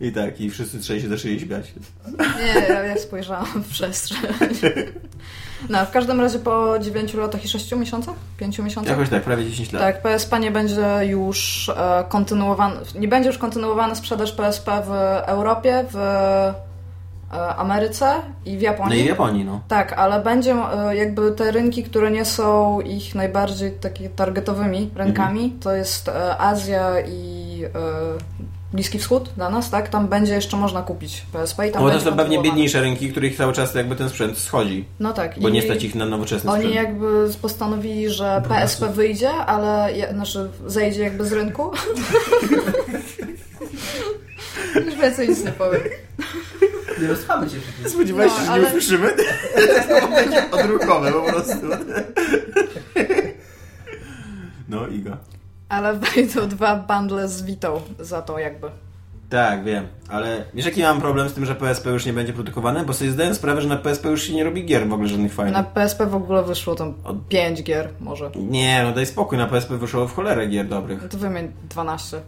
[0.00, 1.72] I tak, i wszyscy trzej się zaczęli śmiać.
[2.18, 4.20] Nie, ja, spojrzałam w przestrzeń.
[5.68, 8.14] No, w każdym razie po 9 latach i 6 miesiącach?
[8.38, 8.90] 5 miesiącach?
[8.90, 9.82] Jakoś tak, prawie 10 lat.
[9.82, 14.90] Tak, PSP nie będzie już e, kontynuowany, nie będzie już kontynuowana sprzedaż PSP w
[15.28, 16.54] Europie, w e,
[17.56, 19.00] Ameryce i w No Japonii.
[19.00, 19.60] i w Japonii, no.
[19.68, 25.40] Tak, ale będzie e, jakby te rynki, które nie są ich najbardziej takie targetowymi rynkami,
[25.44, 25.60] Mhm.
[25.60, 27.46] to jest Azja i
[28.76, 29.88] Bliski Wschód dla nas, tak?
[29.88, 33.10] Tam będzie jeszcze można kupić PSP i tam No bo to są pewnie biedniejsze rynki,
[33.10, 34.84] których cały czas jakby ten sprzęt schodzi.
[35.00, 35.40] No tak.
[35.40, 36.74] Bo i nie stać ich na nowoczesny Oni sprzęt.
[36.76, 41.70] jakby postanowili, że PSP wyjdzie, ale znaczy zejdzie jakby z rynku.
[44.86, 45.80] Już więcej nic nie powiem.
[47.02, 47.92] Nie rozchamy cię przecież.
[47.92, 49.08] Spodziewałeś No, się, że ale- nie usłyszymy?
[50.00, 51.66] to będzie odruchowe po prostu.
[54.68, 55.16] No, Iga.
[55.68, 58.70] Ale wejdą dwa bundle z Vitą za to jakby.
[59.28, 62.84] Tak, wiem, ale wiesz jaki mam problem z tym, że PSP już nie będzie produkowane?
[62.84, 65.34] Bo sobie zdaję sprawę, że na PSP już się nie robi gier w ogóle żadnych
[65.34, 65.54] fajnych.
[65.54, 66.94] Na PSP w ogóle wyszło tam
[67.28, 68.30] 5 gier może.
[68.36, 71.02] Nie, no daj spokój, na PSP wyszło w cholerę gier dobrych.
[71.02, 72.20] No to wymień 12.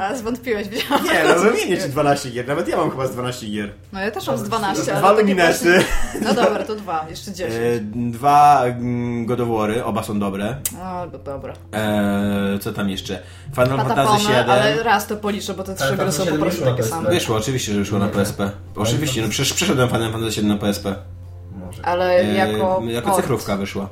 [0.00, 1.04] A zwątpiłeś, widziałam.
[1.04, 2.48] Nie, no wymienię ci 12 gier.
[2.48, 3.72] Nawet ja mam chyba z 12 gier.
[3.92, 5.84] No ja też mam z 12, ale Dwa Luminesy,
[6.22, 7.54] No dobra, to dwa, jeszcze 10.
[7.54, 7.80] e,
[8.10, 10.56] dwa mm, God of War'y, oba są dobre.
[10.72, 11.54] No to dobra.
[11.74, 13.18] E, co tam jeszcze?
[13.54, 14.50] Final Fantasy Patapony, 7.
[14.50, 17.10] ale raz to policzę, bo te trzy gry są po prostu takie same.
[17.10, 18.50] Wyszło, oczywiście, że wyszło na PSP.
[18.76, 20.94] Oczywiście, no przecież przeszedłem Final Fantasy 7 na PSP.
[21.66, 21.86] Może.
[21.86, 23.88] Ale E, jako, jako cyfrówka wyszła.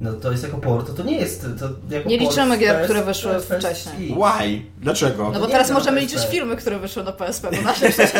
[0.00, 1.46] No to jest jako port, to, to nie jest.
[1.58, 4.08] To jako Nie liczymy gier, PS, które wyszły PS, wcześniej.
[4.14, 4.62] Why?
[4.78, 5.30] Dlaczego?
[5.32, 6.16] No bo nie teraz możemy PSP.
[6.16, 8.10] liczyć filmy, które wyszły na PSP, bo nasze przecież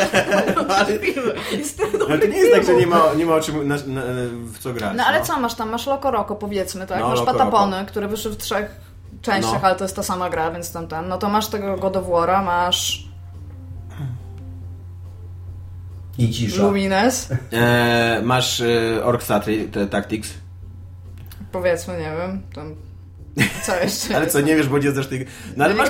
[1.15, 1.35] filmy.
[1.99, 4.03] No to nie jest tak, że nie ma, nie ma o czym na, na,
[4.53, 4.93] w co grać.
[4.97, 5.71] No ale co masz tam?
[5.71, 7.01] Masz Loco Roco powiedzmy, tak?
[7.01, 8.81] No, masz Loco Patapony, które wyszły w trzech
[9.23, 9.69] częściach, No.
[9.69, 11.09] ale to jest ta sama gra, więc tam ten.
[11.09, 13.09] No to masz tego God of War'a, masz
[16.19, 16.63] I cisza.
[16.63, 19.27] Lumines, E, masz e, Orc
[19.91, 20.31] Tactics.
[21.53, 22.75] Powiedzmy, nie wiem, tam...
[23.67, 24.17] Co jeszcze?
[24.17, 25.53] Ale co, nie wiesz, bo nie znasz tych...
[25.57, 25.89] No ale masz,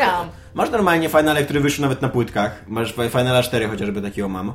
[0.55, 2.65] masz normalnie Finale, które wyszły nawet na płytkach.
[2.67, 4.53] Masz Fi- Finala 4 chociażby, takiego mam.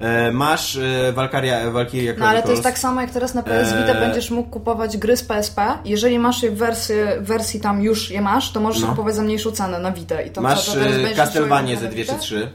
[0.00, 3.68] E, masz e, Valkyria, Valkyria No ale to jest tak samo jak teraz na PS
[3.68, 4.00] Vita Eee.
[4.00, 5.78] będziesz mógł kupować gry z PSP.
[5.84, 8.88] Jeżeli masz je w wersji, wersji tam już je masz, to możesz No.
[8.88, 10.22] kupować za mniejszą cenę na Vita.
[10.22, 12.12] I to Masz co, to e, Castlevania ze je na Vita?
[12.12, 12.50] 203.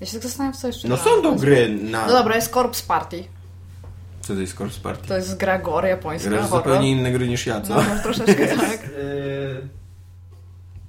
[0.00, 2.06] Ja się tak zastanawiam, co jeszcze No są to gry na...
[2.06, 3.24] No dobra, jest Corpse Party.
[4.28, 5.08] Co to jest Corpse Party?
[5.08, 6.30] To jest gra gore japońska.
[6.30, 6.64] Grasz w horror.
[6.66, 7.74] zupełnie inne gry niż ja, co?
[7.74, 8.82] No, no troszeczkę tak.
[8.82, 9.68] Yy,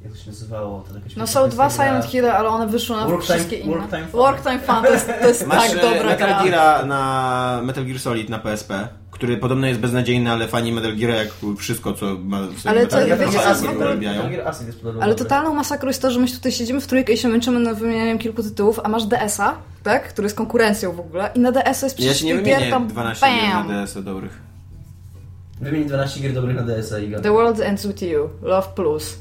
[0.01, 0.83] jak to się nazywało?
[0.89, 1.75] To jakaś No są dwa gra.
[1.75, 3.77] Silent Hill, ale one wyszły na Work Time- wszystkie inne.
[3.77, 4.19] Work Time Fun.
[4.19, 6.43] Work Time Fun, to jest, to jest Masz tak e, dobra Metal gra.
[6.43, 8.87] Geara na Metal Gear Solid na PSP,
[9.19, 12.81] który podobno jest beznadziejny, ale fani Metal Geara jak wszystko, co ma w sobie Ale
[12.81, 14.15] Metal to- Gear, wiecie, to ogóle- uwielbiają.
[14.23, 16.87] Metal Gear Acid jest podobno Ale totalną masakrą jest to, że my tutaj siedzimy w
[16.87, 20.07] trójkę i się męczymy nad wymienianiem kilku tytułów, a masz DS-a, tak?
[20.09, 22.87] Który jest konkurencją w ogóle i na DS-a jest Ja przecież się nie wymienię tam
[22.87, 23.63] 12 gier na!
[23.83, 24.39] DS-a dobrych.
[25.61, 29.15] Wymień 12 gier dobrych na DS-a i The World Ends With You, Love Plus,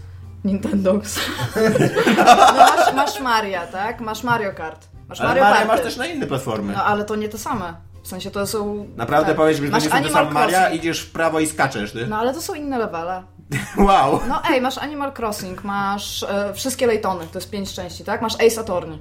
[0.45, 1.21] Nintendox.
[2.17, 4.01] no masz, masz Maria, tak?
[4.01, 4.89] Masz Mario Kart.
[5.09, 5.73] Masz Ale Mario Maria Party.
[5.77, 6.73] masz też na inne platformy.
[6.73, 7.75] No ale to nie te same.
[8.09, 8.87] W sensie to są...
[8.97, 9.37] Naprawdę tak.
[9.37, 12.07] powiesz, że to nie są te Animal same Maria, idziesz w prawo i skaczesz, ty?
[12.07, 13.23] No ale to są inne levele.
[13.87, 14.21] Wow!
[14.29, 18.23] No ej, masz Animal Crossing, masz e, wszystkie Laytony, to jest pięć części, tak?
[18.23, 18.99] Masz Ace Attorney.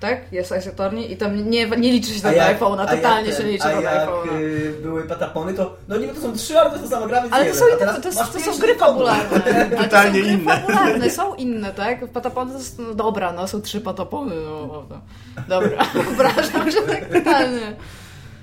[0.00, 0.32] Tak?
[0.32, 3.48] Jest Ace Attorney i tam nie, nie liczy się do iPhone'a, totalnie jak się ten-
[3.48, 4.32] liczy a do jak iPhone'a.
[4.40, 7.44] y, były patapony, to no niby to są trzy, ale to ta sama gra, Ale
[7.44, 9.44] nie to są, inne, to, to, to są gry fabularne.
[9.44, 10.54] Ale to Totalnie są gry inne.
[10.60, 12.08] fabularne, są inne, tak?
[12.08, 14.84] Patapony to jest, no dobra, no są trzy patapony, no.
[14.90, 15.00] no.
[15.48, 17.76] Dobra, wyobrażam, że tak totalnie.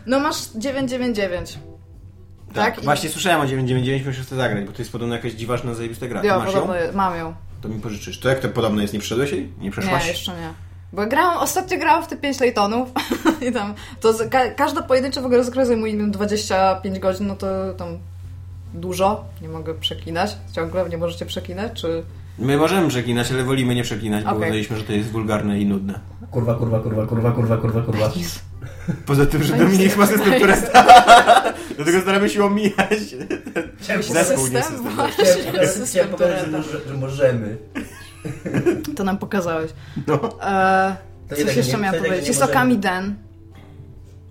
[0.06, 1.60] No masz 999.
[2.54, 2.84] Tak, tak?
[2.84, 6.08] I- właśnie słyszałem o 999, muszę chcę zagrać, bo to jest podobno jakaś dziwaczna, zajebista
[6.08, 6.24] gra.
[6.24, 6.62] Ja, masz ją?
[6.62, 7.34] podobno mam ją.
[7.62, 8.20] To mi pożyczysz.
[8.20, 8.94] To jak to podobno jest?
[8.94, 9.52] Nie przeszedłeś jej?
[9.60, 10.04] Nie przeszłaś?
[10.04, 10.54] Nie, jeszcze nie.
[10.94, 12.90] Bo grałam, ostatnio grałam w te 5 Laytonów
[13.50, 17.28] i tam, to z, ka, każda pojedyncza w ogóle rozgrywka zajmuje nie wiem, 25 godzin,
[17.28, 17.98] no to tam
[18.74, 22.04] dużo, nie mogę przeklinać, ciągle nie możecie przeklinać, czy...
[22.40, 24.42] My możemy przeklinać, ale wolimy nie przeklinać, bo Okej.
[24.42, 26.00] uznaliśmy, że to jest wulgarne i nudne.
[26.32, 28.12] Kurwa, kurwa, kurwa, kurwa, kurwa, kurwa, kurwa.
[29.06, 30.54] Poza tym, że jest- Dominik ma system, który
[31.76, 33.16] Dlatego staramy się omijać.
[33.82, 34.86] Chciałem Zespół, nie System?
[35.86, 36.40] Chciałem pokazać,
[36.88, 37.58] że, możemy.
[38.96, 39.72] To nam pokazałeś.
[40.08, 40.14] No.
[40.42, 40.96] E,
[41.30, 42.28] To coś jeszcze jednak powiedzieć.
[42.28, 42.42] Jest.
[42.42, 43.16] Okami Den.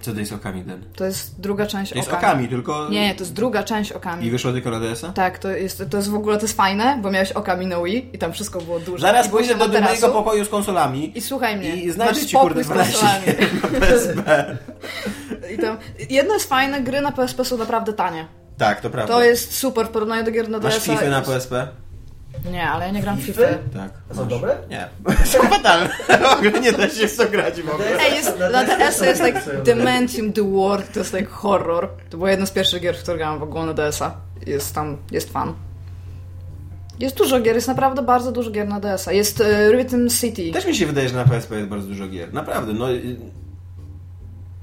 [0.04, 0.84] Co to jest Okami Den?
[0.96, 2.24] To jest druga część To jest Okami.
[2.24, 2.88] Okami, tylko...
[2.90, 4.26] Nie, nie, to jest druga część Okami.
[4.26, 5.12] I wyszło tylko na DS-a?
[5.12, 8.10] Tak, to jest, to jest w ogóle to jest fajne, bo miałeś Okami no Wii
[8.12, 9.02] i tam wszystko było duże.
[9.02, 10.12] Zaraz I pójdę do materasu.
[10.12, 13.26] pokoju z konsolami I słuchaj mnie, i znajdę masz ci kurde z 12 konsolami.
[13.62, 14.56] na PSP.
[15.54, 15.76] I tam,
[16.10, 18.26] jedno jest fajne, gry na PSP są naprawdę tanie.
[18.58, 19.14] Tak, to prawda.
[19.14, 20.92] To jest super w porównaniu do gier na Masz DS-a.
[20.92, 21.68] FIFA na PSP?
[22.52, 23.22] Nie, ale ja nie gram w?
[23.22, 23.42] FIFA.
[23.74, 23.90] Tak.
[24.10, 24.30] A są masz.
[24.30, 24.56] dobre?
[24.70, 24.88] Nie.
[25.24, 25.88] Są fatalne.
[26.34, 28.00] W ogóle nie da się w to grać w ogóle.
[28.00, 31.88] Ej, jest, na DS-a jest like Dementium The World, to jest like horror.
[32.10, 34.14] To było jedno z pierwszych gier, w które grałam w ogóle na DS-a.
[34.46, 35.54] Jest tam, jest fan.
[37.00, 39.12] Jest dużo gier, jest naprawdę bardzo dużo gier na DS-a.
[39.12, 40.52] Jest e, Rhythm City.
[40.52, 42.34] Też mi się wydaje, że na PSP jest bardzo dużo gier.
[42.34, 42.86] Naprawdę, no...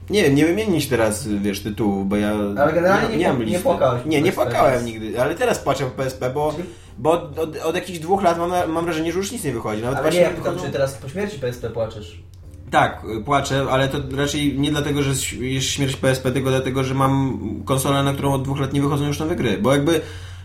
[0.09, 2.31] Nie wiem, nie wymienić teraz, wiesz, tytułu, bo ja...
[2.57, 3.63] Ale generalnie nie pł- nie listy.
[3.63, 6.55] płakałeś Nie, nie płakałem nigdy, ale teraz płaczę po PSP, bo,
[7.01, 9.81] bo od, od, od jakichś dwóch lat mam, mam wrażenie, że już nic nie wychodzi.
[9.81, 12.23] Nawet Ale nie, właśnie ja pytam, wychodzą- czy teraz po śmierci PSP płaczesz.
[12.71, 16.93] Tak, y, płaczę, ale to raczej nie dlatego, że jest śmierć PSP, tylko dlatego, że
[16.93, 19.57] mam konsolę, na którą od dwóch lat nie wychodzą już nowe gry.
[19.57, 20.01] Bo jakby,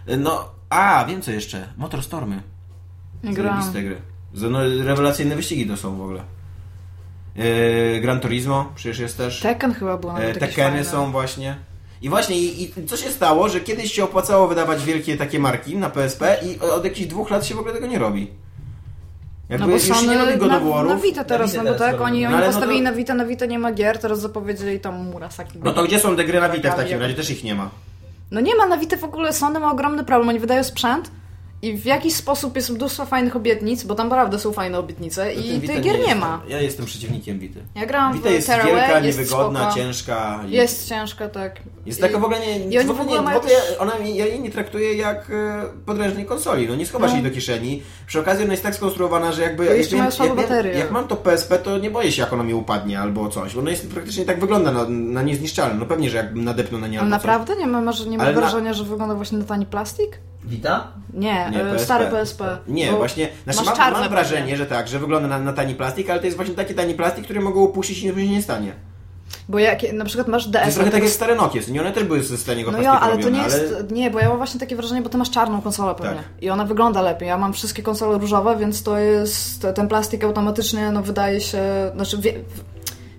[0.09, 0.49] y, no...
[0.71, 1.69] A, wiem co jeszcze.
[1.77, 2.43] Motorstormy.
[3.23, 3.97] Zajebiste gry.
[4.35, 6.23] No, rewelacyjne wyścigi to są w ogóle.
[7.37, 9.41] Yy, Gran Turismo przecież jest też.
[9.41, 10.85] Tekken chyba było E, jakieś Tekkeny fajne.
[10.85, 11.57] są właśnie.
[12.03, 15.77] I właśnie, i, i co się stało, że kiedyś się opłacało wydawać wielkie takie marki
[15.77, 18.31] na PSP i od jakichś dwóch lat się w ogóle tego nie robi.
[19.49, 20.89] Jakby No bo już nie robi God na, of War'ów.
[20.89, 22.85] na Vita teraz, Vita no bo teraz tak, oni, No oni ale no postawili to-
[22.85, 25.59] na Vita, na Vita nie ma gier, teraz zapowiedzieli tam Murasaki.
[25.65, 27.15] No to gdzie są te gry na Vita w takim razie?
[27.15, 27.71] Też ich nie ma.
[28.31, 31.11] No nie ma na Vita w ogóle, Sony ma ogromny problem, oni wydają sprzęt
[31.63, 35.31] I w jakiś sposób jest mnóstwo fajnych obietnic, bo tam naprawdę są fajne obietnice No
[35.43, 36.43] i tych gier nie, jest- ma.
[36.49, 37.61] Ja jestem przeciwnikiem Vity.
[37.75, 39.75] Ja grałam Vita w jest Tearaway, wielka, jest niewygodna, spoko.
[39.75, 40.41] ciężka.
[40.49, 41.57] i- Jest ciężka, tak.
[41.87, 44.41] Jest I- taka w ogóle nie, w ogóle, nie, w ogóle też- ona, ja jej
[44.41, 47.17] nie traktuję jak e, podręcznik konsoli, no nie schowasz No.
[47.17, 47.83] jej do kieszeni.
[48.07, 50.79] Przy okazji ona jest tak skonstruowana, że jakby Bo jeszcze mają słabe baterie.
[50.79, 53.57] jak mam to PSP, to nie boję się jak ona mi upadnie albo coś.
[53.57, 55.75] Ona jest praktycznie tak wygląda na, na niezniszczalne.
[55.81, 57.13] No pewnie, że jak nadepnę na nie Ale coś.
[57.13, 60.19] naprawdę nie ma, nie ma Ale na- wrażenia, że wygląda właśnie na tani plastik?
[60.47, 60.89] Wita?
[61.15, 61.85] Nie, Nie, e, PSP.
[61.85, 62.59] stary PSP.
[62.69, 64.57] Nie, Bo właśnie, znaczy masz mam, mam wrażenie, pewnie.
[64.57, 67.25] że tak, że wygląda na, na tani plastik, ale to jest właśnie taki tani plastik,
[67.25, 68.73] który mogą upuścić i nic się nie stanie.
[69.49, 70.65] Bo jak na przykład masz To DS...
[70.65, 71.81] jest trochę tak jak stare Nokie, nie?
[71.81, 73.91] One też były ze staniego No plastiku ja, ale to robione, nie jest...
[73.91, 76.17] Nie, bo ja mam właśnie takie wrażenie, bo ty masz czarną konsolę pewnie.
[76.17, 76.25] Tak.
[76.41, 77.29] I ona wygląda lepiej.
[77.29, 79.67] Ja mam wszystkie konsole różowe, więc to jest...
[79.75, 81.61] Ten plastik automatycznie, no wydaje się...
[81.95, 82.19] Znaczy...
[82.19, 82.33] Wie,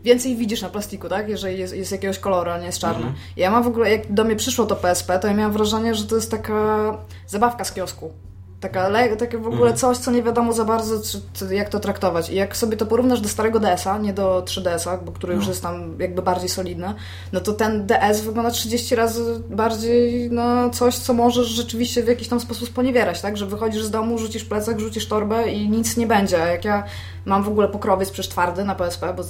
[0.08, 1.30] Więcej widzisz na plastiku, tak?
[1.30, 3.06] Jeżeli jest, jest jakiegoś koloru, a nie jest czarny.
[3.06, 3.16] Mhm.
[3.38, 6.08] Ja mam w ogóle, jak do mnie przyszło to PSP, to ja miałam wrażenie, że
[6.08, 6.98] to jest taka
[7.28, 8.12] zabawka z kiosku.
[8.60, 8.90] Taka,
[9.20, 9.78] takie w ogóle Mhm.
[9.78, 12.30] coś, co nie wiadomo za bardzo, czy, czy, jak to traktować.
[12.30, 15.50] I jak sobie to porównasz do starego DS-a, nie do 3DS-a, bo który już No.
[15.50, 16.94] jest tam jakby bardziej solidny,
[17.34, 22.28] no to ten DS wygląda 30 razy bardziej no coś, co możesz rzeczywiście w jakiś
[22.28, 23.38] tam sposób sponiewierać, tak?
[23.38, 26.44] Że wychodzisz z domu, rzucisz plecak, rzucisz torbę i nic nie będzie.
[26.44, 26.84] A jak ja
[27.26, 29.24] mam w ogóle pokrowiec przecież twardy na PSP, bo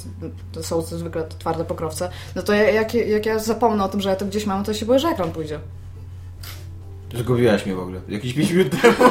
[0.51, 4.09] to są zwykle twarde pokrowce, no to ja- jak, jak ja zapomnę o tym, że
[4.09, 5.59] ja to gdzieś mam, to się boję, że ekran pójdzie.
[7.15, 8.01] Zgubiłaś mnie w ogóle.
[8.07, 8.95] Jakieś 5 minut temu.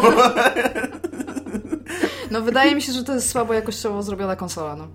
[2.30, 4.88] No wydaje mi się, że to jest słabo jakościowo zrobiona konsola, no.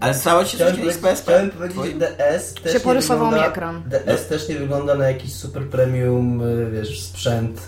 [0.00, 1.32] Ale stało ci coś kiedyś z PSP?
[1.32, 3.82] chciałem powiedzieć, że DS też Się nie porysował mi wygląda, ekran.
[3.90, 7.60] DS też nie wygląda na jakiś super premium, y, wiesz, sprzęt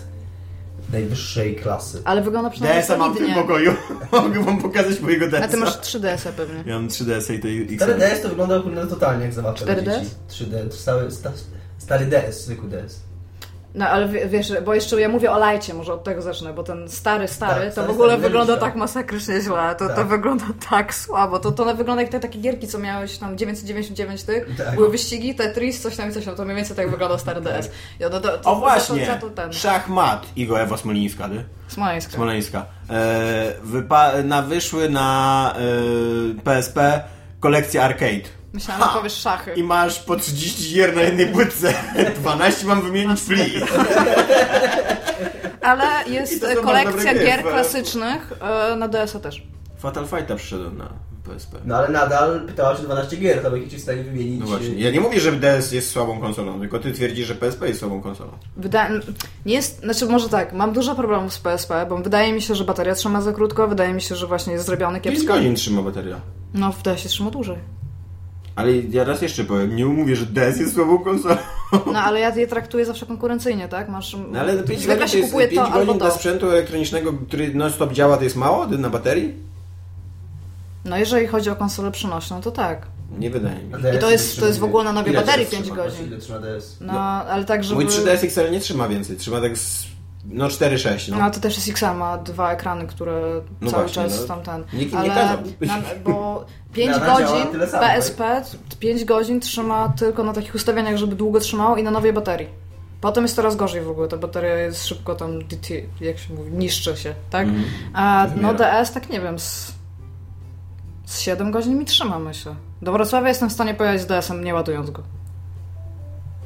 [0.91, 2.01] najwyższej klasy.
[2.05, 3.73] Ale wygląda przynajmniej DS-a mam w tym pokoju.
[4.11, 5.45] Mogę wam pokazać mojego DS-a.
[5.45, 6.63] A ty masz 3DS-a pewnie.
[6.65, 7.83] Ja mam 3DS-a i to X.
[7.83, 9.99] Stary DS to wygląda totalnie jak zabawka dla 4DS?
[9.99, 10.11] dzieci.
[10.29, 11.31] 3D, to stały, sta,
[11.77, 12.99] stary DS, zwykły DS.
[13.75, 16.63] No ale wie- wiesz, bo jeszcze ja mówię o lajcie, może od tego zacznę, bo
[16.63, 18.75] ten stary, stary, Tak, to stary, w ogóle wygląda tak tak.
[18.75, 20.07] masakrycznie źle, to, to Tak.
[20.07, 24.55] wygląda tak słabo, to, to wygląda jak te takie gierki, co miałeś tam 999 tych,
[24.57, 24.75] Tak.
[24.75, 27.69] były wyścigi, Tetris, coś tam i coś tam, to mniej więcej tak wyglądał stary DS.
[27.99, 29.07] Ja, no, to, to, O właśnie!
[29.07, 31.43] To, to ten, Szachmat Igo Ewa Smolińska, ty?
[31.67, 32.13] Smoleńska.
[32.13, 32.65] Smoleńska.
[32.89, 37.03] E, wypa- na wyszły na e, PSP
[37.39, 38.29] kolekcja arcade.
[38.55, 39.53] Myślałam, że powiesz szachy.
[39.53, 41.73] I masz po 30 gier na jednej płytce.
[42.19, 43.45] 12 mam wymienić pli.
[45.61, 48.33] Ale jest kolekcja gier bo- klasycznych
[48.71, 49.43] e, na DS-a też.
[49.77, 50.89] Fatal Fighta przyszedłem na
[51.23, 51.57] PSP.
[51.65, 54.39] No ale nadal pytałaś o 12 gier, to ci w stanie wymienić.
[54.39, 54.67] No właśnie.
[54.75, 58.01] Ja nie mówię, że DS jest słabą konsolą, tylko ty twierdzisz, że PSP jest słabą
[58.01, 58.31] konsolą.
[58.57, 58.89] Wyda-
[59.45, 62.63] nie jest, znaczy może tak, mam dużo problemów z PSP, bo wydaje mi się, że
[62.63, 65.33] bateria trzyma za krótko, wydaje mi się, że właśnie jest zrobiony 5 kiepsko.
[65.33, 66.19] godzin trzyma bateria.
[66.53, 67.57] No, w DS się trzyma dłużej.
[68.55, 71.37] Ale ja raz jeszcze powiem, nie mówię, że DS jest słabą konsolą.
[71.93, 73.89] No, ale ja je traktuję zawsze konkurencyjnie, tak?
[73.89, 74.17] Masz...
[74.31, 76.15] No ale 5 zwykle godzin, to się jest, kupuje 5 to albo godzin dla to.
[76.15, 79.33] sprzętu elektronicznego, który non-stop działa, to jest mało na baterii?
[80.85, 82.87] No, jeżeli chodzi o konsolę przenośną, to tak.
[83.19, 83.95] Nie wydaje mi się.
[83.97, 85.83] I to jest- to jest w ogóle na nowej baterii DS 5 trzyma?
[85.83, 86.07] godzin.
[86.07, 86.77] Ile trzyma DS?
[86.81, 87.75] No, ale tak, żeby...
[87.83, 89.85] Mój 3DS XL nie trzyma więcej, trzyma tak z,
[90.29, 91.17] no 4-6, no.
[91.19, 93.21] No, to też jest XL, ma dwa ekrany, które
[93.61, 94.27] No cały właśnie, czas no.
[94.27, 94.79] tam ten.
[94.79, 95.37] Nikt ale nie kazał.
[95.61, 97.81] na, bo 5 Nadal działa godzin tak?
[97.81, 98.23] PSP
[98.79, 102.47] 5 godzin trzyma tylko na takich ustawieniach, żeby długo trzymało i na nowej baterii.
[103.01, 105.39] Potem jest coraz gorzej w ogóle, ta bateria jest szybko tam,
[106.01, 107.47] jak się mówi, niszczy się, tak?
[107.47, 107.65] Mhm.
[107.93, 108.53] A no.
[108.53, 109.73] DS, tak nie wiem, z,
[111.05, 112.55] z 7 godzin mi trzyma, myślę.
[112.81, 115.03] Do Wrocławia jestem w stanie pojechać z DS-em, nie ładując go.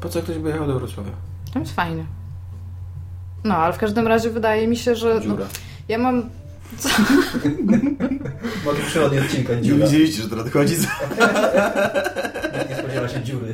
[0.01, 1.11] Po co ktoś by jechał do Wrocławia?
[1.53, 2.05] Tam jest fajnie.
[3.43, 5.13] No, ale w każdym razie wydaje mi się, że...
[5.15, 5.45] No, Dziura.
[5.87, 6.29] ja mam...
[8.65, 9.85] Bo to przewodni odcinka, Nie dziura.
[9.85, 10.75] widzieliście, że to nadchodzi?
[12.69, 13.53] Nie spodziewa się dziury.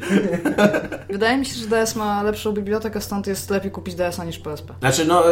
[1.09, 4.73] Wydaje mi się, że DS ma lepszą bibliotekę, stąd jest lepiej kupić DS-a niż PSP.
[4.79, 5.23] Znaczy, no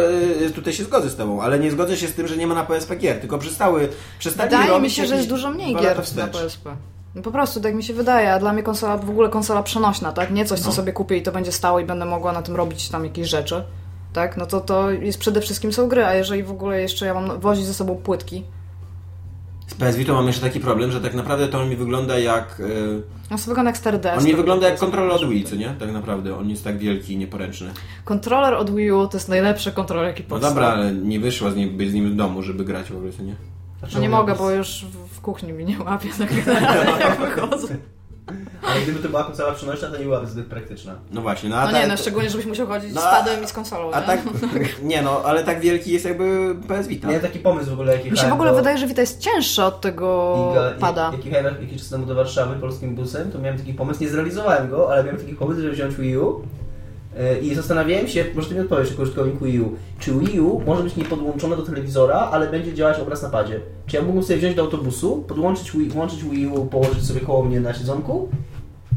[0.46, 2.54] y, tutaj się zgodzę z tobą, ale nie zgodzę się z tym, że nie ma
[2.54, 3.88] na PSP gier, tylko przestały,
[4.18, 6.26] przestali Wydaje mi się, że jest dużo mniej gier na.
[6.26, 6.76] PSP.
[7.14, 10.12] No po prostu, tak mi się wydaje, a dla mnie konsola, w ogóle konsola przenośna,
[10.12, 10.30] tak?
[10.30, 10.72] Nie coś, co No.
[10.74, 13.64] sobie kupię i to będzie stało i będę mogła na tym robić tam jakieś rzeczy,
[14.14, 14.36] tak?
[14.36, 17.40] No to to jest przede wszystkim są gry, a jeżeli w ogóle jeszcze ja mam
[17.40, 18.44] wozić ze sobą płytki,
[19.66, 22.60] Z PS Vita mam jeszcze taki problem, że tak naprawdę to on mi wygląda jak...
[22.60, 24.18] Y, no to wygląda jak stary DS.
[24.18, 25.74] on mi wygląda jak kontroler od Wii, co nie?
[25.80, 27.70] Tak naprawdę, on jest tak wielki i nieporęczny.
[28.04, 30.50] Kontroler od Wii U to jest najlepszy kontroler, jaki No powstał.
[30.50, 33.22] dobra, ale nie wyszła z nim, z nim w domu, żeby grać w ogóle, co
[33.22, 33.34] nie?
[33.94, 36.44] No nie mogę, bo już w, kuchni mi nie łapie tak jak
[37.34, 37.76] wychodzę.
[38.62, 40.94] Ale gdyby to była konsola przenośna, to nie byłaby zbyt praktyczna.
[41.12, 43.44] No właśnie, no a No tak- nie, no szczególnie, żebyś musiał chodzić No, z padem
[43.44, 44.06] i z konsolą, A nie?
[44.06, 44.20] tak,
[44.82, 47.06] nie no, ale tak wielki jest jakby PS Vita.
[47.08, 49.66] Miałem taki pomysł w ogóle, jaki Mi się w ogóle wydaje, że Vita jest cięższa
[49.66, 51.10] od tego Iga, pada.
[51.12, 54.70] Jak jechałem jakiś czas temu do Warszawy polskim busem, to miałem taki pomysł, nie zrealizowałem
[54.70, 56.42] go, ale miałem taki pomysł, żeby wziąć Wii U
[57.42, 60.82] I zastanawiałem się, może ty mi odpowiesz jako użytkownik Wii U, czy Wii U może
[60.82, 63.60] być niepodłączone do telewizora, ale będzie działać obraz na padzie?
[63.86, 67.44] Czy ja mógłbym sobie wziąć do autobusu, podłączyć Wii, włączyć Wii U, położyć sobie koło
[67.44, 68.28] mnie na siedzonku,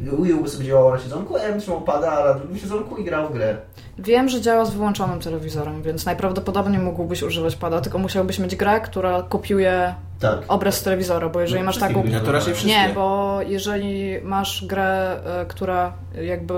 [0.01, 2.57] Wii U by sobie działało na siedzonku, a ja bym trzymał pada a na drugim
[2.57, 3.57] siedzonku i grał w grę.
[3.99, 8.81] Wiem, że działa z wyłączonym telewizorem, więc najprawdopodobniej mógłbyś używać pada, tylko musiałbyś mieć grę,
[8.81, 10.39] która kopiuje Tak.
[10.47, 12.03] obraz z telewizora, bo jeżeli No, masz taką...
[12.11, 12.73] No to raczej wszystkie.
[12.87, 16.53] Nie, bo jeżeli masz grę, e, która jakby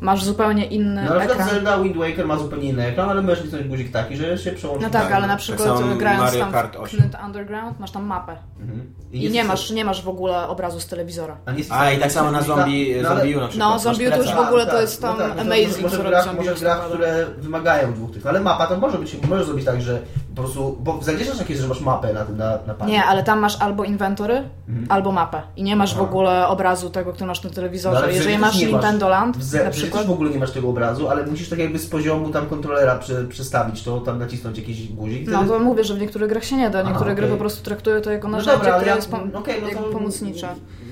[0.00, 1.48] masz zupełnie inny No, na ekran.
[1.48, 4.82] Zelda Wind Waker ma zupełnie inny ekran, ale możesz wcisnąć guzik taki, że się przełączy.
[4.84, 7.00] No tak, Tak, ale na tak przykład samo grając Mario tam Kart w 8.
[7.00, 8.36] Knut Underground masz tam mapę.
[8.60, 8.94] Mhm.
[9.12, 11.36] I jest- nie masz, nie masz w ogóle obrazu z telewizora.
[11.70, 13.70] A, A i tak samo na zombie, No, ale- zombie U na przykład.
[13.72, 16.06] No, zombie U to już w ogóle to jest tam no tak, amazing, może, w
[16.06, 19.64] grach, może w grach, które wymagają dwóch tych, ale mapa tam może być, może zrobić
[19.64, 19.98] tak, że
[20.36, 22.74] po prostu, bo w Zeldzie też tak jest, że masz mapę na tym, na, na
[22.74, 22.92] padzie.
[22.92, 24.42] Nie, ale tam masz albo inwentory,
[24.88, 25.42] albo mapę.
[25.56, 26.04] I nie masz w Mhm.
[26.08, 26.10] Aha.
[26.12, 28.08] ogóle obrazu tego, który masz na No, telewizorze.
[28.08, 30.68] w Jeżeli masz Nintendo Land W na w przykład, też w ogóle nie masz tego
[30.68, 35.28] obrazu, ale musisz tak jakby z poziomu tam kontrolera przestawić to, tam nacisnąć jakiś guzik.
[35.28, 36.82] no to mówię, że w niektórych grach się nie da.
[36.82, 39.10] Niektóre Aha, gry po prostu traktują to jako no narzędzie, dobra, ale które ja, jest
[39.10, 40.48] pom- okej, no pomocnicze.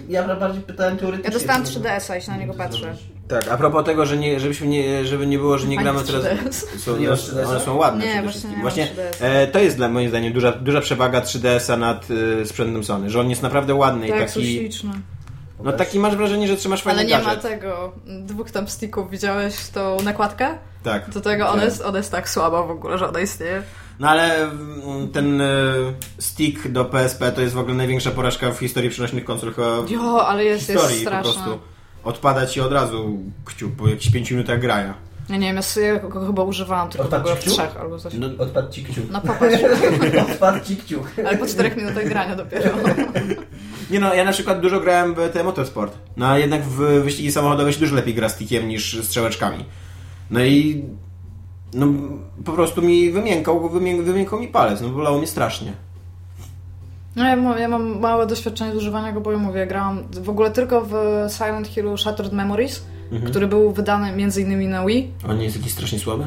[0.08, 1.30] Ja bardziej pytałem teoretycznie.
[1.30, 2.96] Ja dostałam czy- 3DS-a i się na niego patrzę.
[3.28, 6.24] Tak, a propos tego, że nie, żebyśmy nie, żeby nie było, że nie gramy teraz...
[6.24, 6.66] 3DS.
[6.84, 7.48] Są, Nie masz 3DS-a?
[7.48, 9.24] one są ładne Nie, właśnie nie Właśnie 3DS-a.
[9.24, 12.06] e, to jest dla moim zdaniem duża, duża przewaga 3DS-a nad
[12.42, 14.32] e, sprzętem Sony, że on jest naprawdę ładny Tak, i taki...
[14.56, 14.90] śliczne.
[15.64, 17.42] No taki masz wrażenie, że trzymasz fajny Ale nie ma gadżet.
[17.42, 19.10] tego, dwóch tam sticków.
[19.10, 20.48] Widziałeś tą nakładkę?
[20.82, 21.10] Tak.
[21.10, 21.64] Do tego ona Tak.
[21.64, 23.62] jest, ona jest tak słaba w ogóle, że ona istnieje.
[23.98, 25.44] No ale mm, ten e,
[26.18, 30.26] stick do PSP to jest w ogóle największa porażka w historii przenośnych konsol chyba Jo,
[30.28, 31.32] ale jest, jest historii po straszna.
[31.32, 31.58] prostu.
[32.04, 34.94] Odpada ci od razu kciuk po jakichś 5 minutach grania.
[35.28, 38.14] Ja nie wiem, ja sobie go chyba używałam tylko Odpadł w trzech albo coś.
[38.14, 39.04] No, Odpadł ci kciuk.
[39.10, 39.54] No popatrz,
[40.32, 41.06] Odpadł ci kciuk.
[41.28, 42.70] ale po czterech minutach grania dopiero.
[43.90, 45.98] Nie no, ja na przykład dużo grałem w te motorsport.
[46.16, 49.64] No a jednak w wyścigi samochodowe się dużo lepiej gra stickiem niż strzałeczkami.
[50.30, 50.84] No i
[51.74, 51.86] no
[52.44, 55.72] po prostu mi wymiękał, wymię, wymiękał mi palec, no bolało mnie strasznie.
[57.16, 60.28] No ja, mam- ja mam małe doświadczenie z używania go, bo ja mówię, grałam w
[60.30, 60.92] ogóle tylko w
[61.38, 62.82] Silent Hill Shattered Memories,
[63.12, 63.30] Mhm.
[63.30, 65.12] który był wydany między innymi na Wii.
[65.28, 66.24] On nie jest jakiś strasznie słaby?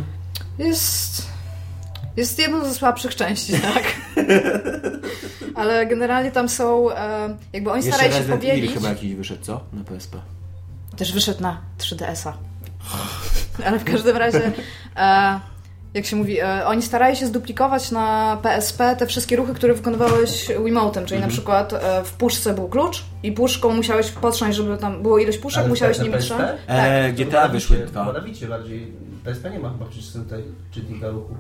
[0.60, 1.28] Jest...
[2.18, 3.84] Jest jedną ze słabszych części, tak.
[5.56, 6.92] Ale generalnie tam są...
[6.92, 8.74] E, jakby oni Jeszcze starają się powiedzieć...
[8.74, 9.62] chyba jakiś wyszedł, co?
[9.74, 10.18] Na PSP.
[10.98, 12.34] Też wyszedł na 3DS-a.
[13.66, 14.52] Ale w każdym razie,
[14.98, 15.40] e,
[15.94, 20.48] jak się mówi, e, oni starali się zduplikować na PSP te wszystkie ruchy, które wykonywałeś
[20.66, 21.74] Wiimotem, czyli na przykład
[22.06, 25.98] w puszce był klucz i puszką musiałeś potrząść, żeby tam było ileś puszek, Ale musiałeś
[25.98, 26.20] PSP?
[26.20, 26.56] trzymać.
[26.68, 28.06] E, GTA wyszły dwa.
[28.06, 28.94] Chyba na Wicie bardziej.
[29.24, 31.36] PSP nie ma chyba przecież tutaj czytnika ruchu.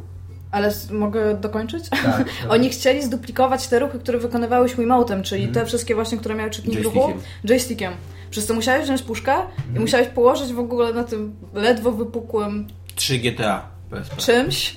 [0.51, 1.89] Ale mogę dokończyć?
[1.89, 2.25] Tak.
[2.49, 6.83] Oni chcieli zduplikować te ruchy, które wykonywałeś Wiimotem, czyli te wszystkie właśnie, które miały czytnik
[6.83, 7.23] ruchu, Joystickiem.
[7.45, 7.93] joystickiem.
[8.31, 9.33] Przez to musiałeś wziąć puszkę
[9.75, 14.15] i musiałeś położyć w ogóle na tym ledwo wypukłym 3 GTA PSP.
[14.17, 14.75] czymś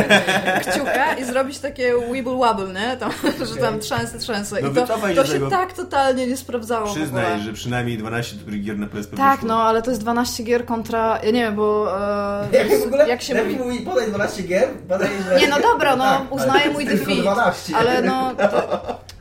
[0.66, 2.96] kciuka i zrobić takie wibble wobble, nie?
[2.96, 3.10] Tam,
[3.54, 4.56] Że tam trzęsę, trzęsę.
[4.62, 5.50] No I to, to się tego.
[5.50, 6.94] tak totalnie nie sprawdzało.
[6.94, 9.48] Przyznaj, że przynajmniej 12 dobrych gier na PSP Tak, wyszło.
[9.56, 11.18] no, ale to jest 12 gier kontra...
[11.22, 11.98] Ja nie wiem, bo...
[12.42, 13.56] E, Jak w ogóle, jak się mówi...
[13.56, 17.18] mówi, podaj 12 gier, podaj 12 Nie, no dobra, no, Tak, uznaję mój defeat.
[17.18, 17.76] 12.
[17.76, 18.50] Ale no, to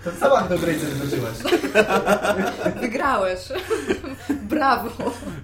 [0.04, 1.34] To sama do gry zobaczyłaś.
[2.82, 3.40] wygrałeś.
[4.30, 4.90] Brawo.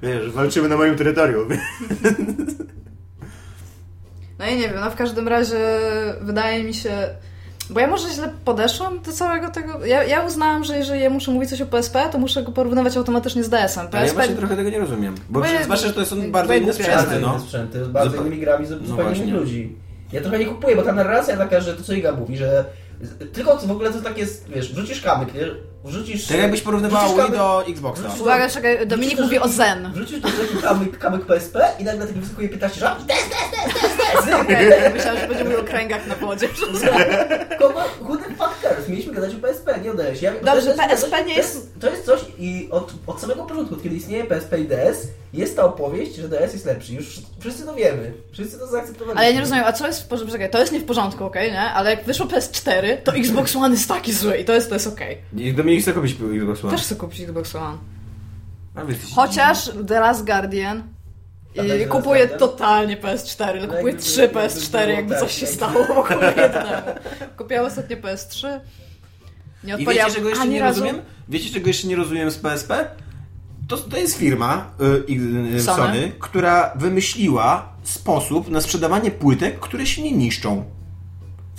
[0.03, 1.49] Wiesz, walczymy na moim terytorium.
[4.39, 5.57] No i nie wiem, no w każdym razie
[6.21, 6.89] wydaje mi się...
[7.69, 9.85] Bo ja może źle podeszłam do całego tego...
[9.85, 12.97] Ja, ja uznałam, że jeżeli ja muszę mówić coś o PSP, to muszę go porównywać
[12.97, 13.87] automatycznie z DS-em.
[13.91, 14.15] Ale ja PSP...
[14.15, 15.15] właśnie trochę tego nie rozumiem.
[15.29, 17.39] Bo Bo ja- zwłaszcza, że to są bardzo inne sprzęty, no.
[17.39, 19.23] sprzęty, z bardzo Zupa- innymi grami, z No zupełnie właśnie.
[19.25, 19.75] innych ludzi.
[20.11, 22.65] Ja trochę nie kupuję, bo ta narracja taka, że to co Iga mówi, że
[23.33, 25.41] tylko w ogóle to tak jest, wiesz, wrzucisz kamyk, nie?
[25.85, 26.27] Wrzucisz...
[26.27, 28.15] Tak jakbyś porównywała Wii do Xboxa.
[28.21, 29.91] Uwaga, czekaj, Dominik mówi o Zen.
[29.93, 34.33] Wrzucisz do rzeki kamyk, kamyk PSP i nagle taki wyskakuje 15 żab i des, des.
[34.41, 36.47] Okej, ja myślałam, że będzie mówił o kręgach na wodzie.
[37.59, 38.89] Kogo, who the fuck cares?
[38.89, 40.21] Mieliśmy gadać o PSP, nie o DS.
[40.21, 41.79] Ja, Dobrze, PSP nie jest...
[41.79, 45.55] To jest coś i od, od samego początku, od kiedy istnieje PSP i DS, jest
[45.55, 46.93] ta opowieść, że DS jest lepszy.
[46.93, 48.13] Już wszyscy to wiemy.
[48.31, 49.17] Wszyscy to zaakceptowali.
[49.17, 50.33] Ale ja nie rozumiem, a co jest w porządku?
[50.33, 51.61] Czekaj, to jest nie w porządku, okej, nie?
[51.61, 54.87] Ale jak wyszło PS4, to Xbox One jest taki zły i to jest, to jest
[54.87, 55.17] okej.
[55.37, 56.11] I Dominik chce kupić
[56.41, 56.71] Xbox One.
[56.77, 57.77] Też chcę kupić Xbox One.
[59.15, 60.83] Chociaż The Last Guardian
[61.59, 62.49] A i będzie kupuję Last Guardian?
[62.57, 65.55] totalnie PS4, ale No kupuję jakby- trzy jakby PS4, było jakby tak, coś się tak.
[65.55, 66.81] stało wokół jednemu.
[67.37, 68.59] Kupiłam ostatnio PS3.
[69.63, 70.81] Nie I wiecie, czego jeszcze nie razu.
[70.81, 71.05] rozumiem?
[71.29, 72.87] Wiecie, czego jeszcze nie rozumiem z PSP?
[73.67, 75.77] To, to jest firma y, y, y, Sony.
[75.77, 80.65] Sony, która wymyśliła sposób na sprzedawanie płytek, które się nie niszczą.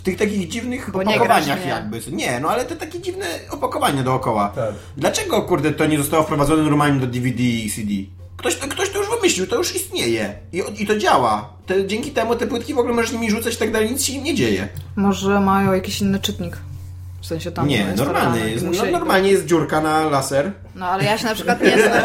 [0.06, 1.70] W tych takich dziwnych Bo opakowaniach nie.
[1.70, 2.00] jakby.
[2.12, 4.52] Nie, no ale te takie dziwne opakowania dookoła.
[4.54, 4.74] Tak.
[4.96, 7.92] Dlaczego, kurde, to nie zostało wprowadzone normalnie do DVD i CD?
[8.36, 10.34] Ktoś, to- ktoś to już wymyślił, to już istnieje.
[10.52, 11.48] I, I to działa.
[11.66, 14.12] Te, dzięki temu te płytki w ogóle możesz nimi rzucać i tak dalej, nic się
[14.12, 14.68] im nie dzieje.
[14.96, 16.56] Może mają jakiś inny czytnik.
[17.20, 18.64] W sensie tam nie, jest normalny jest.
[18.64, 22.02] musieli- No, normalnie jest dziurka na laser No ale ja się na przykład nie znam.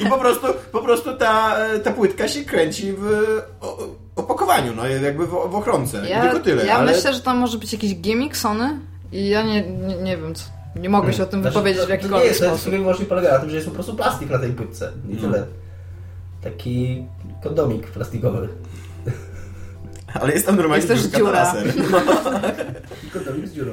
[0.00, 3.26] i po prostu, po prostu ta, ta płytka się kręci w
[4.18, 6.08] opakowaniu, no jakby w, w ochronce.
[6.08, 6.66] Ja, tylko tyle.
[6.66, 6.92] ja ale...
[6.92, 8.78] myślę, że tam może być jakiś gimmick Sony
[9.12, 10.44] i ja nie, nie, nie wiem co.
[10.76, 12.56] Nie mogę się o tym Znaczy, wypowiedzieć to, w to nie jakikolwiek jest, to jest
[12.56, 12.64] sposób.
[12.64, 14.92] tylko i wyłącznie polega na tym, że jest po prostu plastik na tej płytce.
[15.08, 15.20] I No.
[15.20, 15.46] tyle.
[16.42, 17.04] Taki
[17.42, 18.48] kondomik plastikowy.
[20.14, 21.32] Ale jest tam normalnie Jest też dziura.
[21.32, 21.74] laser.
[23.12, 23.72] Kondomik z dziurą.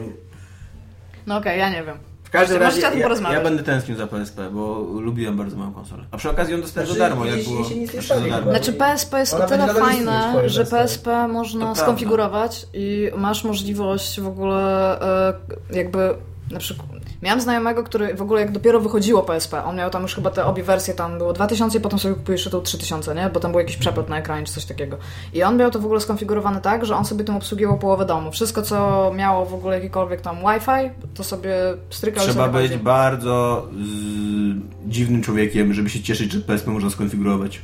[1.27, 1.97] No okej, ja nie wiem.
[2.35, 6.03] Każdym razie o ja, ja będę tęsknił za PSP, bo lubiłem bardzo moją konsolę.
[6.11, 7.59] A przy okazji ją dostałem Znaczy, za darmo, jak było.
[7.69, 8.51] nic nie stanie darmo.
[8.51, 11.27] Znaczy PSP jest o Ona tyle nadal istnieć, fajne, że PSP.
[11.27, 15.33] Można To skonfigurować i masz możliwość w ogóle e,
[15.75, 16.15] jakby
[16.51, 20.15] na przykład miałam znajomego, który w ogóle jak dopiero wychodziło PSP, on miał tam już
[20.15, 23.29] chyba te obie wersje, tam było 2000 i potem sobie kupił jeszcze tą 3000, nie?
[23.33, 24.97] Bo tam był jakiś przeplot na ekranie czy coś takiego.
[25.33, 28.31] I on miał to w ogóle skonfigurowane tak, że on sobie tym obsługiwał połowę domu.
[28.31, 31.55] Wszystko co miało w ogóle jakikolwiek tam Wi-Fi, to sobie
[31.89, 32.83] strykał Trzeba sobie być chodził.
[32.83, 33.67] bardzo
[34.87, 37.61] dziwnym człowiekiem, żeby się cieszyć, że PSP można skonfigurować.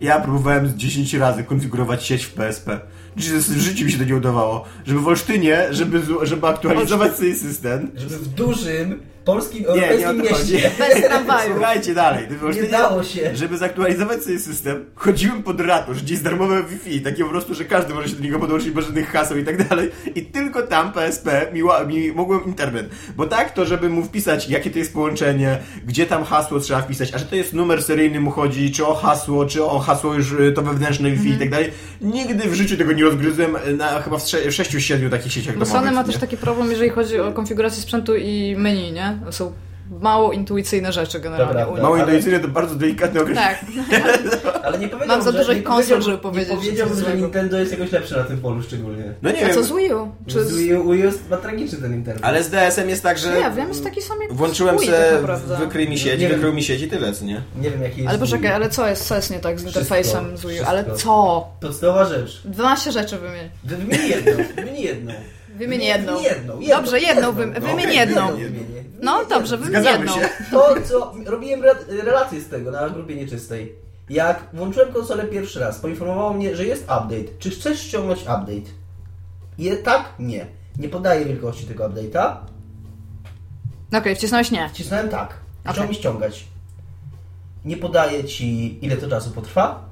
[0.00, 2.80] Ja próbowałem z 10 razy konfigurować sieć w PSP.
[3.28, 4.64] W życiu mi się to nie udawało.
[4.86, 7.90] Żeby w Olsztynie, żeby, żeby aktualizować sobie system.
[7.96, 10.52] Żeby w dużym polskim, Nie, nie o europejskim to chodzi.
[10.52, 11.50] mieście Bez tramwaju.
[11.54, 12.26] Słuchajcie dalej.
[12.44, 13.36] Olsztynie, dało się.
[13.36, 17.64] Żeby zaktualizować sobie system, chodziłem pod ratusz, gdzie jest darmowe Wi-Fi, takie po prostu, że
[17.64, 19.90] każdy może się do niego podłączyć bez żadnych haseł i tak dalej.
[20.14, 22.90] I tylko tam PSP mi, mi mogłem internet.
[23.16, 27.14] Bo tak, to żeby mu wpisać, jakie to jest połączenie, gdzie tam hasło trzeba wpisać,
[27.14, 30.32] a że to jest numer seryjny mu chodzi, czy o hasło, czy o hasło już
[30.32, 31.70] y, to wewnętrzne Wi-Fi i tak dalej.
[32.00, 35.72] Nigdy w życiu tego nie rozgryzłem na chyba w 6-7 takich sieciach domowych.
[35.72, 36.06] Sony ma nie?
[36.06, 39.09] też taki problem, jeżeli chodzi o konfigurację sprzętu i menu, nie?
[39.24, 39.52] To są
[40.00, 41.60] mało intuicyjne rzeczy generalnie.
[41.64, 41.82] Dobra.
[41.82, 43.58] Mało Ale- intuicyjne to bardzo delikatne określenie.
[43.90, 44.62] Tak.
[44.64, 47.16] Ale nie powiedział, Mam za dużo nie konsol, żeby powiedzieć, Nie powiedział, że.
[47.16, 49.14] Nintendo jest jakoś lepsze na tym polu szczególnie.
[49.22, 50.08] No nie A wiem, co z Wii U?
[50.26, 50.56] Czy Z.
[50.56, 52.24] Wii U Wii U jest, ma tragiczny ten internet.
[52.24, 53.28] ale z DSM jest tak, że...
[53.34, 56.52] Nie wiem, jest taki sam jak Włączyłem Wii, se tak wykryj mi sieć, Nie wykrył
[56.52, 57.42] mi sieć i tyle, co nie?
[57.60, 60.36] Nie wiem jaki jest Ale poczekaj, ale co jest, co jest nie tak z interfejsem
[60.36, 60.64] z Wii U?
[60.66, 61.46] Ale co?
[61.60, 62.42] Podstawowa rzecz.
[62.44, 63.50] 12 rzeczy wymień.
[63.64, 65.12] Wy- Wymień jedną, wymień jedną.
[65.58, 66.12] Wymień jedną.
[66.16, 66.60] Wymień jedną.
[66.76, 67.56] Dobrze, jedną No, wymień
[67.86, 68.28] okej, jedną.
[69.02, 70.14] No dobrze, Zgadzamy jedną.
[70.14, 70.28] się.
[70.50, 73.74] To, co robiłem re relację z tego na grupie nieczystej.
[74.10, 77.38] Jak włączyłem konsolę pierwszy raz, poinformowało mnie, że jest update.
[77.38, 78.70] Czy chcesz ściągnąć update?
[79.58, 80.04] Je, tak?
[80.18, 80.46] Nie.
[80.78, 82.36] Nie podaję wielkości tego update'a.
[83.92, 84.68] No Okej, wcisnąłeś nie.
[84.68, 85.34] Wcisnąłem tak.
[85.64, 85.88] Zaczął Okej.
[85.88, 86.44] mi ściągać.
[87.64, 89.84] Nie podaje ci, ile to czasu potrwa.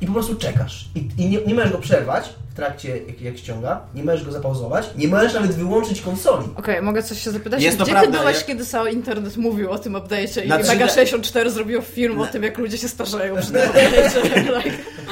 [0.00, 0.88] I po prostu czekasz.
[0.94, 3.80] I, i nie, nie możesz go przerwać w trakcie, jak, jak ściąga.
[3.94, 4.90] Nie możesz go zapauzować.
[4.96, 6.46] Nie możesz nawet wyłączyć konsoli.
[6.56, 7.62] Okej, mogę coś się zapytać?
[7.62, 10.48] Jest to Gdzie prawda, ty byłeś, ja- kiedy cały internet mówił o tym update'cie i
[10.48, 14.56] Na Mega 3D 64 zrobiło film o tym, jak ludzie się starzeją przy tym update'cie?
[14.56, 14.70] Like,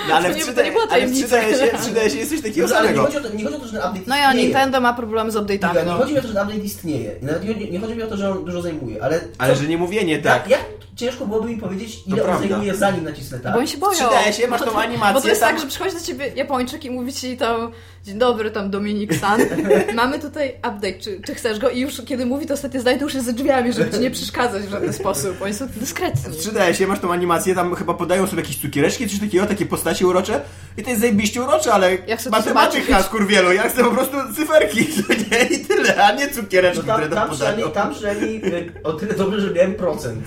[0.09, 1.37] No, ale to w nie, 3D, to nie była ale w tajemnica.
[1.37, 3.03] 3DS, w 3DS jest coś takiego No, ale nie samego.
[3.03, 4.33] chodzi, o to, nie chodzi o to, że ten update No ja.
[4.33, 5.75] Nintendo ma problemy z update'ami.
[5.75, 5.93] Nie, nie No.
[5.99, 7.11] chodzi mi o to, że ten update istnieje.
[7.45, 9.21] Nie, nie, nie chodzi mi o to, że on dużo zajmuje, ale...
[9.39, 10.49] Ale co- że nie mówienie jak, tak.
[10.49, 10.61] jak
[10.97, 13.53] ciężko byłoby mi powiedzieć, ile on zajmuje, zanim nacisnę tak?
[13.53, 13.99] Bo oni się boją.
[13.99, 16.33] 3DS-ie masz Bo tą to- animację Bo to jest tam- tak, że przychodzi do ciebie
[16.37, 17.73] Japończyk i mówi ci tam
[18.05, 19.41] Dzień dobry, tam Dominik San.
[19.95, 21.71] Mamy tutaj update, czy, czy chcesz go?
[21.71, 24.11] I już kiedy mówi to ostatnie zdanie, to już jest za drzwiami, żeby ci nie
[24.11, 25.43] przeszkadzać w żaden sposób.
[25.43, 26.33] Oni są dyskretni.
[26.33, 30.07] W 3DS-ie masz tą animację, tam chyba podają sobie jakieś cukiereczki, coś takiego, takie postacie
[30.07, 30.41] urocze.
[30.77, 34.79] I to jest zajebiście urocze, ale Ja matematyka, skurwielu, ja chcę po prostu cyferki,
[35.31, 35.43] nie?
[35.57, 37.69] I tyle, a nie cukiereczki, No które tam, tam tam, podają.
[37.71, 40.25] przynajmniej, tam przynajmniej y, o tyle dobrze, że miałem procent.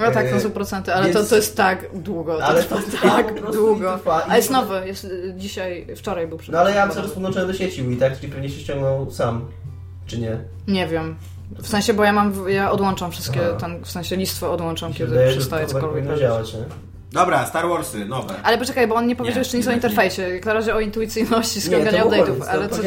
[0.00, 2.44] No tak, to E, są procenty, ale więc- to, to jest tak długo.
[2.44, 3.96] Ale to tak długo.
[3.96, 4.20] i trwa.
[4.20, 7.46] I- A jest nowy, jest y, dzisiaj, wczoraj był No ale ja cały czas podłączony
[7.46, 8.20] do sieci Wii, tak?
[8.20, 9.44] Czyli pewnie się ściągnął sam.
[10.06, 10.38] Czy nie?
[10.68, 11.16] Nie wiem.
[11.58, 13.56] W sensie, bo ja mam, ja odłączam wszystkie, Aha.
[13.60, 16.60] ten, w sensie listwo odłączam, kiedy wydaje, przestaje chyba cokolwiek powinno działać, nie?
[17.12, 18.34] Dobra, Star Warsy, nowe.
[18.42, 20.22] Ale poczekaj, bo on nie powiedział Nie, jeszcze nic o interfejsie.
[20.22, 22.44] Jak na razie o intuicyjności ściągania update'ów.
[22.50, 22.82] Ale to co,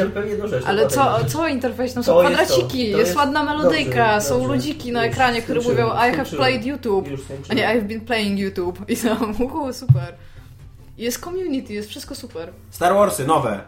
[0.66, 1.96] ale co, co interfejs?
[1.96, 4.54] No są To jest to, kwadraciki, jest, jest- ładna melodyjka, dobrze, są dobrze.
[4.56, 7.08] ludziki na ekranie, które mówią I have played YouTube.
[7.50, 8.80] A nie, I've been playing YouTube.
[8.90, 10.14] I tam, uhu, super.
[10.98, 12.54] Jest community, jest wszystko super.
[12.70, 13.60] Star Warsy, nowe.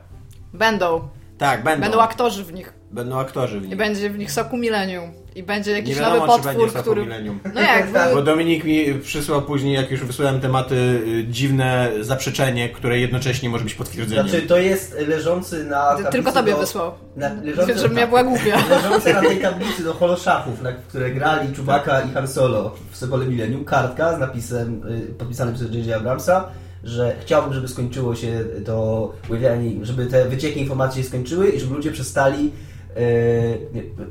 [0.54, 1.08] Będą.
[1.38, 1.82] Tak, będą.
[1.82, 2.74] Będą aktorzy w nich.
[2.92, 3.78] Będą aktorzy w I nich.
[3.78, 5.12] będzie w nich soku milenium.
[5.36, 7.06] I będzie Nie jakiś wiadomo, nowy czy będzie potwór, który...
[7.54, 8.24] No jak, Bo były...
[8.24, 13.76] Dominik mi przysłał później, jak już wysłałem tematy, y, dziwne zaprzeczenie, które jednocześnie może być
[13.76, 14.30] potwierdzeniem.
[14.30, 16.92] Znaczy to jest leżący na tablicy Tylko tobie do, wysłał.
[17.16, 18.58] Na, leżący, Żebym ja była głupia.
[18.70, 22.98] leżące na tej tablicy do holoszachów, na w które grali Chewbacca i Han Solo w
[22.98, 25.98] Sokole Millennium, kartka z napisem y, podpisanym przez J.J.
[25.98, 26.48] Abramsa,
[26.84, 31.76] że chciałbym, żeby skończyło się to ławianie, żeby te wycieki informacji się skończyły i żeby
[31.76, 32.52] ludzie przestali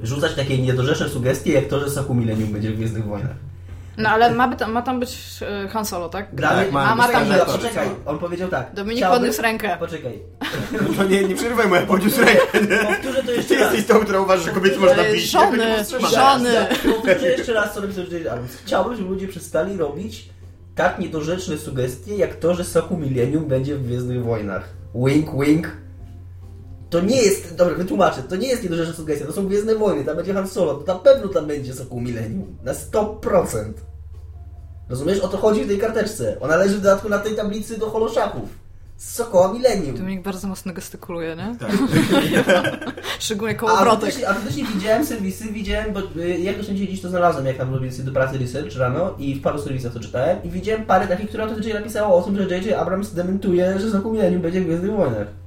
[0.03, 3.37] rzucać takie niedorzeczne sugestie, jak to, że Soku Millennium będzie w Gwiezdnych Wojnach.
[3.99, 6.35] No ale ma, by tam, ma tam być e, Han Solo, tak?
[6.35, 7.55] Dla Tak, ma- A, ma tam Poczekaj, być.
[7.55, 8.75] Poczekaj, on powiedział tak.
[8.75, 9.77] Dominik chciałbym- podniósł rękę.
[9.81, 10.19] Poczekaj.
[10.99, 12.41] No nie, nie przerywaj mu, ja podniósł rękę.
[12.87, 13.73] Powtórzę to Ty jeszcze raz.
[13.75, 15.31] jesteś tą, która uważa, że kobiety można bić.
[15.31, 16.13] żony, jak nie powstrzymasz.
[16.15, 16.51] żony.
[16.95, 18.27] Powtórzę jeszcze raz, co napisał J.J.
[18.27, 18.57] Abrams.
[18.65, 20.29] Chciałbym, żeby ludzie przestali robić
[20.75, 24.69] tak niedorzeczne sugestie, jak to, że soku Millennium będzie w Gwiezdnych Wojnach.
[24.95, 25.69] Wink, wink.
[26.95, 30.17] To nie jest, dobra, wytłumaczę, to nie jest niedorzeczna sugestia, to są Gwiezdne Wojny, tam
[30.17, 32.57] będzie Han Solo, to na pewno tam będzie soku Millennium.
[32.65, 33.73] Na 100%.
[34.89, 35.21] Rozumiesz?
[35.21, 36.37] O to chodzi w tej karteczce.
[36.41, 38.49] Ona leży w dodatku na tej tablicy do holoszaków.
[38.97, 39.97] Z Sokoła Millennium.
[39.97, 41.57] Dominik bardzo mocno gestykuluje, nie?
[41.61, 41.71] Tak.
[43.19, 44.01] Szczególnie A kołowrotek.
[44.01, 47.73] faktycznie, a faktycznie widziałem serwisy, widziałem, bo y, jakoś tam gdzieś to znalazłem, jak tam
[47.75, 51.07] robiłem sobie do pracy research rano i w paru serwisach to czytałem i widziałem parę
[51.07, 52.79] takich, które autentycznie napisało o tym, że J.J.
[52.79, 55.44] Abrams dementuje, że Soku Millennium będzie w Gwiezdnych Wojnach.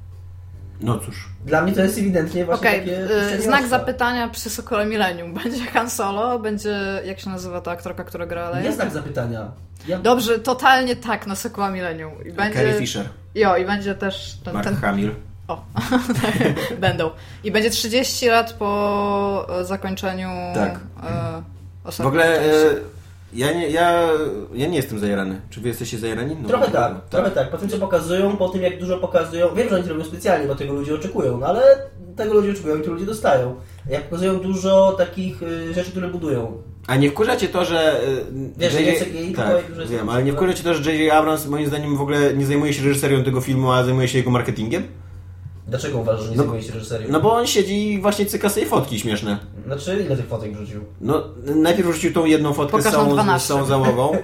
[0.81, 1.29] No cóż.
[1.45, 3.35] Dla mnie to jest ewidentnie właśnie Okej, takie...
[3.35, 5.33] y, znak zapytania przy Sokole Millennium.
[5.43, 8.63] Będzie Han Solo, będzie, jak się nazywa ta aktorka, która gra Leia?
[8.63, 9.51] Nie znak zapytania.
[9.87, 9.99] Ja...
[9.99, 12.11] Dobrze, totalnie tak na Sokoła Millennium.
[12.25, 14.53] I będzie, Carrie Fisher, Jo, i będzie też ten...
[14.53, 15.11] Mark ten Hamill.
[15.47, 15.65] o,
[16.79, 17.11] będą.
[17.43, 20.79] I będzie 30 lat po e, zakończeniu Tak.
[21.89, 22.96] e, W ogóle e.
[23.33, 24.09] ja, nie, ja,
[24.53, 25.41] ja nie jestem zajarany.
[25.49, 26.35] Czy wy jesteście zajarani?
[26.41, 27.49] No, Trochę no, tak, trochę tak.
[27.51, 29.55] Po tym, co pokazują, po tym, jak dużo pokazują.
[29.55, 31.61] Wiem, że oni to robią specjalnie, bo tego ludzie oczekują, no ale
[32.15, 33.55] tego ludzie oczekują i to ludzie dostają.
[33.89, 36.61] Jak pokazują dużo takich y, rzeczy, które budują.
[36.87, 38.01] A nie wkurzacie to, że...
[38.01, 38.05] e,
[38.57, 39.13] Wiesz, że J.J.
[39.15, 41.13] jest tak, tylko wiem, ale nie wkurzacie to, że J.J.
[41.13, 44.31] Abrams moim zdaniem w ogóle nie zajmuje się reżyserią tego filmu, a zajmuje się jego
[44.31, 44.83] marketingiem?
[45.67, 47.07] Dlaczego uważasz, że nie No- zajmuje się reżyserią?
[47.09, 49.37] No bo on siedzi i właśnie cyka sobie fotki śmieszne.
[49.65, 50.81] Znaczy, ile tych fotek wrzucił?
[51.01, 51.23] No,
[51.55, 53.47] najpierw wrzucił tą jedną fotkę z Pokaż całą, z 12.
[53.47, 54.11] całą załogą.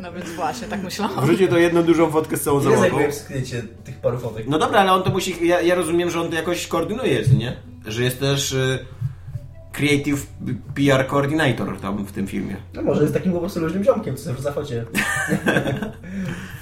[0.00, 1.24] No więc właśnie, tak myślałam.
[1.26, 2.82] Wrzucił tą jedną dużą fotkę z całą Ile załogą.
[2.82, 4.46] zajmuje w skrycie tych paru fotek?
[4.48, 5.46] No dobra, ale on to musi.
[5.46, 7.56] Ja, ja rozumiem, że on to jakoś koordynuje, nie?
[7.86, 8.78] Że jest też y,
[9.72, 10.26] creative
[10.74, 12.56] PR coordinator tam w tym filmie.
[12.74, 14.84] No może jest takim po prostu luźnym ziomkiem, co w zachodzie.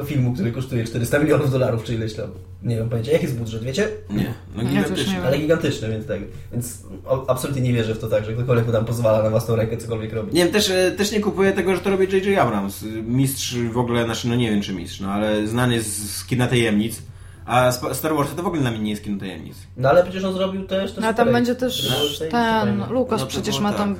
[0.00, 2.26] Do filmu, który kosztuje 400 milionów dolarów, czy ileś tam.
[2.62, 3.88] Nie wiem pojęcia, jaki jest budżet, wiecie?
[4.10, 5.12] Nie, no Ja gigantyczny.
[5.14, 5.22] wiem.
[5.26, 6.20] Ale gigantyczny, więc tak.
[6.52, 9.76] Więc o, absolutnie nie wierzę w to tak, że ktokolwiek tam pozwala na własną rękę
[9.76, 10.34] cokolwiek robić.
[10.34, 12.38] Nie wiem, też, e, też nie kupuję tego, że to robi J.J.
[12.38, 12.84] Abrams.
[13.06, 16.46] Mistrz w ogóle, znaczy, no nie wiem czy mistrz, no ale znany z, z kina
[16.46, 17.02] tajemnic.
[17.46, 19.56] A Star Wars to w ogóle dla mnie nie jest kino tajemnic.
[19.76, 20.92] No ale przecież on zrobił też...
[20.92, 21.92] te No a tam będzie też
[22.30, 22.84] ten.
[22.90, 23.78] Lukas No przecież ma tak.
[23.78, 23.96] tam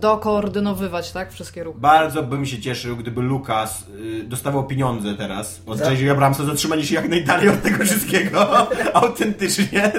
[0.00, 1.32] dokoordynowywać, tak?
[1.32, 1.80] Wszystkie ruchy.
[1.80, 3.86] Bardzo bym się cieszył, gdyby Lucas
[4.20, 6.10] y, dostawał pieniądze teraz od Za- J.J.
[6.10, 8.46] Abramsa za trzymanie się jak najdalej od tego wszystkiego.
[9.02, 9.92] Autentycznie.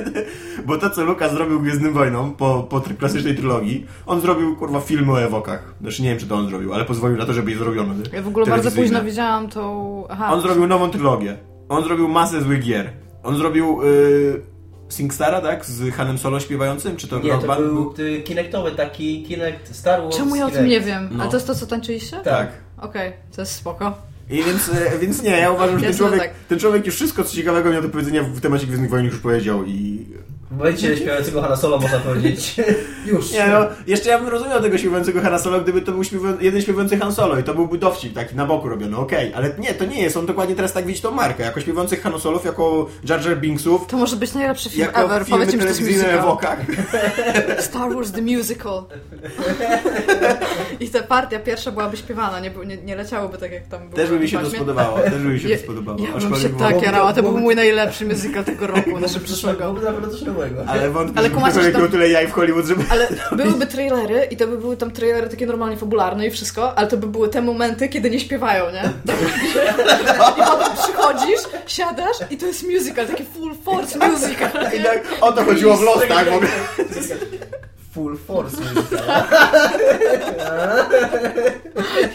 [0.66, 5.10] Bo to, co Lucas zrobił Gwiezdnym Wojną po, po klasycznej trylogii, on zrobił, kurwa, film
[5.10, 5.74] o Ewokach.
[5.82, 7.94] Znaczy, nie wiem, czy to on zrobił, ale pozwolił na to, żeby je zrobiono.
[8.14, 10.04] Ja w ogóle bardzo późno widziałam tą...
[10.10, 11.38] Aha, On zrobił nową trylogię.
[11.70, 12.90] On zrobił masę złych gier.
[13.24, 14.42] On zrobił y,
[14.90, 15.66] Singstara, tak?
[15.66, 16.98] Z Hanem Solo śpiewającym?
[16.98, 20.46] Czy to Nie, Rock to Band był ty, Kinectowy taki Kinect Star Wars Czemu ja
[20.46, 21.10] o tym nie wiem?
[21.12, 21.24] No.
[21.24, 22.18] A to jest to, co tańczyliście?
[22.18, 22.52] Tak.
[22.78, 23.98] Okej, to jest spoko.
[24.30, 26.32] I więc, e, więc nie, ja uważam, że ten człowiek, tak.
[26.48, 29.66] ten człowiek już wszystko, co ciekawego miał do powiedzenia w temacie Gwiezdnych Wojen już powiedział
[29.66, 30.06] i...
[30.52, 32.56] W momencie śpiewającego Solo można powiedzieć
[33.12, 33.32] już.
[33.32, 36.30] Nie no, jeszcze ja bym rozumiał tego śpiewającego Han Solo, gdyby to był śpiewa...
[36.42, 39.34] jeden śpiewający Han Solo i to byłby dowcip taki na boku robiony, okej.
[39.34, 42.20] Ale nie, to nie jest, on dokładnie teraz tak widzi tą markę, jako śpiewających Han
[42.20, 45.26] Solów, jako Jar Jar Binksów, To może być najlepszy film jako ever.
[45.26, 46.30] filmy Powiedzcie mi, że to jest telewizyjne musical.
[46.30, 46.60] Ewokach.
[47.70, 48.84] Star Wars The Musical.
[50.80, 53.96] I ta partia pierwsza byłaby śpiewana, nie, nie, nie leciałoby tak jak tam było.
[53.96, 56.00] Też by mi się w to spodobało, też by mi się Ja, to spodobało.
[56.00, 59.76] ja bym Aczkolwiek się tak jarała, to był mój najlepszy musical tego roku, znaczy przyszłego.
[60.68, 62.84] Ale wątpię, Ale ktokolwiek że tam- tyle jaj w Hollywood, żeby...
[62.90, 66.88] Ale byłyby trailery i to by były tam trailery takie normalnie fabularne i wszystko, ale
[66.88, 68.84] to by były te momenty, kiedy nie śpiewają, nie?
[70.38, 74.52] I potem przychodzisz, siadasz i to jest musical, taki full force musical.
[74.80, 76.30] I tak, o to chodziło w los, tak?
[76.30, 76.50] W ogóle.
[77.94, 79.24] Full force musical.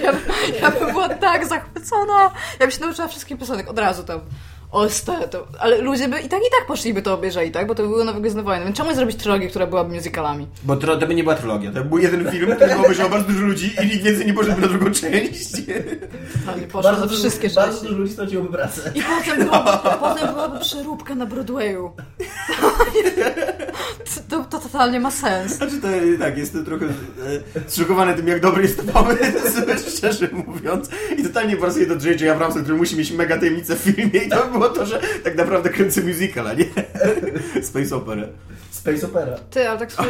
[0.02, 0.12] Ja,
[0.62, 2.22] ja bym była tak zachwycona.
[2.52, 4.20] Ja bym się nauczyła wszystkich piosenek od razu tam.
[4.74, 7.66] Oste, to, ale ludzie by i tak i tak poszliby to obejrzeli, tak?
[7.66, 8.64] Bo to były nowe Gwiezdne Wojny.
[8.64, 10.46] Więc czemu nie zrobić trylogię, która byłaby musicalami?
[10.62, 13.40] Bo to, to by nie była trylogia, to był jeden film, który obejrzał bardzo dużo
[13.46, 15.50] ludzi i nikt więcej nie poszedł na drugą część.
[16.40, 17.86] Totalnie poszło za dużo- wszystkie Bardzo części.
[17.86, 18.92] dużo ludzi straciłoby pracę.
[18.94, 19.70] I potem byłaby,
[20.00, 21.92] potem byłaby przeróbka na Broadwayu.
[24.28, 25.52] To, to totalnie ma sens.
[25.52, 26.90] Znaczy to tak, jestem trochę e,
[27.66, 30.88] zszokowany tym, jak dobry jest to pomysł, szczerze mówiąc.
[31.18, 32.22] I totalnie pasuje do J.J.
[32.30, 35.36] Abramsa, który musi mieć mega tajemnicę w filmie i to by było to, że tak
[35.36, 36.64] naprawdę kręcę musical, a nie
[37.68, 38.22] space opera.
[38.84, 39.36] Space Opera.
[39.50, 40.08] Ty, ale tak sobie...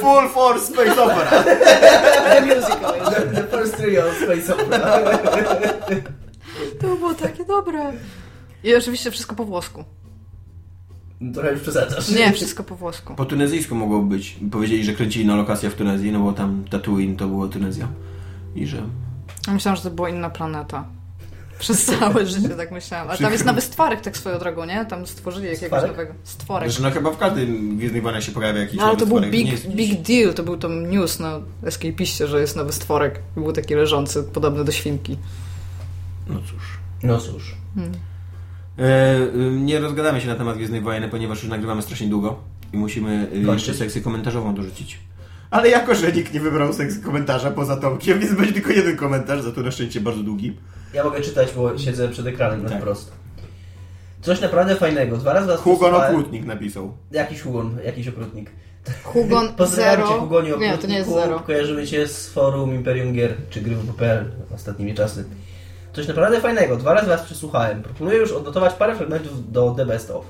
[0.00, 1.42] Full force space opera.
[2.34, 3.14] The musical.
[3.14, 4.98] The, the first trio Space Opera.
[6.80, 7.92] To było takie dobre.
[8.64, 9.84] I oczywiście wszystko po włosku.
[11.34, 12.08] Trochę już przesadzasz.
[12.08, 13.14] Nie, wszystko po włosku.
[13.14, 14.36] Po tunezyjsku mogło być.
[14.50, 17.88] Powiedzieli, że kręcili na lokacjach w Tunezji, no bo tam Tatooine to było Tunezja.
[18.54, 18.82] I że...
[19.52, 20.84] Myślałam, że to była inna planeta.
[21.62, 23.08] Przez całe życie tak myślałam.
[23.08, 24.86] Ale tam jest nowy stworek tak swoją drogą, nie?
[24.86, 25.90] Tam stworzyli jakiegoś Stworek?
[25.90, 26.14] nowego.
[26.24, 26.70] Stworek.
[26.70, 29.52] Że no chyba w każdym Gwiezdnych Wojnach się pojawia jakiś No, ale to był big,
[29.52, 33.20] jest big deal, to był tam news na Escapiście, że jest nowy stworek.
[33.36, 35.18] Był taki leżący, podobny do świnki.
[36.28, 36.78] No cóż.
[37.02, 37.56] No cóż.
[38.78, 42.40] E, y, nie rozgadamy się na temat Gwiezdnej Wojny, ponieważ już nagrywamy strasznie długo
[42.72, 43.68] i musimy y, Kończyć.
[43.68, 44.98] jeszcze sekcję komentarzową dorzucić.
[45.50, 49.42] Ale jako, że nikt nie wybrał sekcji komentarza poza Tomkiem, więc będzie tylko jeden komentarz,
[49.42, 50.56] za to na szczęście bardzo długi.
[50.94, 52.78] Ja mogę czytać, bo siedzę przed ekranem na Tak.
[52.78, 53.12] wprost.
[54.22, 55.16] Coś naprawdę fajnego.
[55.16, 55.94] Dwa razy was Hugon.
[55.94, 56.92] Okrutnik napisał.
[57.10, 58.50] Jakiś Hugon, jakiś okrutnik.
[59.04, 60.08] Hugon Pozdrawiam Zero.
[60.08, 61.10] cię, Hugonie Nie, to nie jest.
[61.10, 61.40] Zero.
[61.40, 65.24] Kojarzymy cię z forum Imperium Gier, czy gry.pl ostatnimi czasy.
[65.92, 66.76] Coś naprawdę fajnego.
[66.76, 67.82] Dwa razy was przesłuchałem.
[67.82, 70.24] Proponuję już odnotować parę fragmentów do The Best Of.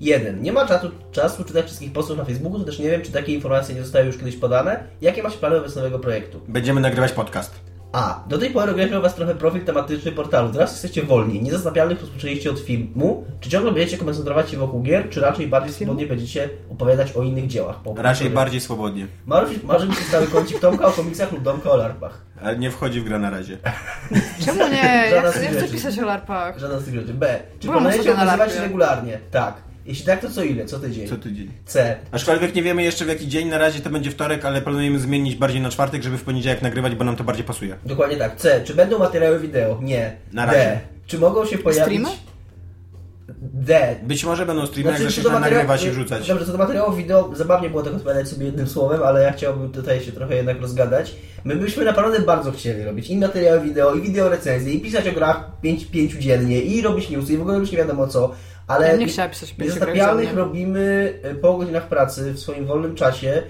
[0.00, 0.42] Jeden.
[0.42, 3.34] Nie ma czasu, czasu czytać wszystkich postów na Facebooku, to też nie wiem, czy takie
[3.34, 4.84] informacje nie zostały już kiedyś podane.
[5.00, 6.40] Jakie macie plany wobec nowego projektu?
[6.48, 7.54] Będziemy nagrywać podcast.
[7.92, 8.24] A.
[8.28, 10.52] Do tej pory ograbiał was trochę profil tematyczny portalu.
[10.52, 11.42] Teraz jesteście wolni.
[11.42, 13.24] Niezastąpialnych rozpoczęliście od filmu.
[13.40, 17.46] Czy ciągle będziecie koncentrować się wokół gier, czy raczej bardziej swobodnie będziecie opowiadać o innych
[17.46, 17.76] dziełach?
[17.82, 19.06] Po- Raczej bardziej swobodnie.
[19.26, 22.24] Marzy, marzy mi się stały kącik Tomka o komiksach lub Domka o larpach.
[22.42, 23.58] Ale nie wchodzi w grę na razie.
[24.44, 24.76] Czemu nie?
[24.76, 26.58] Ja Żadna ja chcę pisać o larpach.
[26.58, 27.14] Żaden z tych rzeczy.
[27.14, 27.38] B.
[27.60, 28.68] Czy planujecie ostatnio na okazywać się larpie.
[28.68, 29.18] regularnie?
[29.30, 29.54] Tak.
[29.86, 30.64] Jeśli tak, to co ile?
[30.66, 31.08] Co tydzień?
[31.08, 31.50] Co tydzień.
[31.66, 31.96] C.
[32.10, 35.36] Aczkolwiek nie wiemy jeszcze w jaki dzień, na razie to będzie wtorek, ale planujemy zmienić
[35.36, 37.76] bardziej na czwartek, żeby w poniedziałek nagrywać, bo nam to bardziej pasuje.
[37.86, 38.36] Dokładnie tak.
[38.36, 38.60] C.
[38.64, 39.78] Czy będą materiały wideo?
[39.82, 40.16] Nie.
[40.32, 40.52] Na D.
[40.52, 40.80] razie.
[41.06, 42.00] Czy mogą się pojawić...
[42.00, 42.18] Streamy?
[43.42, 43.96] D.
[44.02, 46.28] Być może będą streamy, Znaczy, jak zaczniesz do materiału- nagrywać i wrzucać.
[46.28, 49.72] Dobrze, co do materiałów wideo, zabawnie było tak odpowiadać sobie jednym słowem, ale ja chciałbym
[49.72, 51.14] tutaj się trochę jednak rozgadać.
[51.44, 55.12] My byśmy naprawdę bardzo chcieli robić i materiały wideo, i wideo recenzje, i pisać o
[55.12, 58.32] grach 5 pięciu dziennie, i robić newsy, i w ogóle robić nie wiadomo co,
[58.70, 63.42] ale Ja nie chciałam pisać Niezatapialnych robimy y, po godzinach pracy w swoim wolnym czasie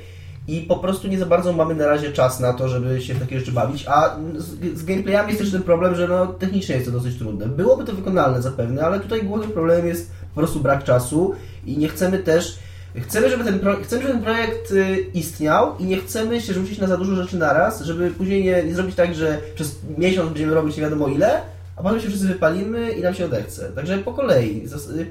[0.49, 3.21] i po prostu nie za bardzo mamy na razie czas na to, żeby się w
[3.21, 6.87] takie rzeczy bawić, a z, z gameplayami jest też ten problem, że no, technicznie jest
[6.87, 7.47] to dosyć trudne.
[7.47, 11.35] Byłoby to wykonalne zapewne, ale tutaj głównym problemem jest po prostu brak czasu
[11.67, 12.59] i nie chcemy też
[12.99, 16.79] Chcemy, żeby ten, pro, chcemy, żeby ten projekt y, istniał i nie chcemy się rzucić
[16.79, 20.55] na za dużo rzeczy naraz, żeby później nie, nie zrobić tak, że przez miesiąc będziemy
[20.55, 21.41] robić nie wiadomo ile,
[21.81, 23.73] a potem się wszyscy wypalimy i nam się odechce.
[23.73, 24.65] Także po kolei.
[24.97, 25.07] Y,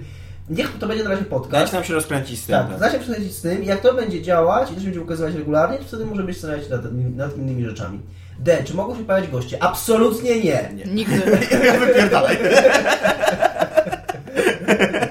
[0.49, 1.51] Niech to będzie na razie podcast.
[1.51, 2.55] Dajcie nam się rozkręcić z tym.
[2.55, 2.79] Tak, tak.
[2.79, 3.63] da się przelecieć z tym.
[3.63, 6.69] Jak to będzie działać i to się będzie ukazywać regularnie, to wtedy możemy się zastanawiać
[6.69, 6.81] nad,
[7.15, 7.99] nad innymi rzeczami.
[8.39, 8.63] D.
[8.63, 9.63] Czy mogą się pojawiać goście?
[9.63, 10.71] Absolutnie nie.
[10.75, 10.85] Nie.
[10.85, 11.21] Nigdy.
[11.65, 12.37] Ja wypierdalaj.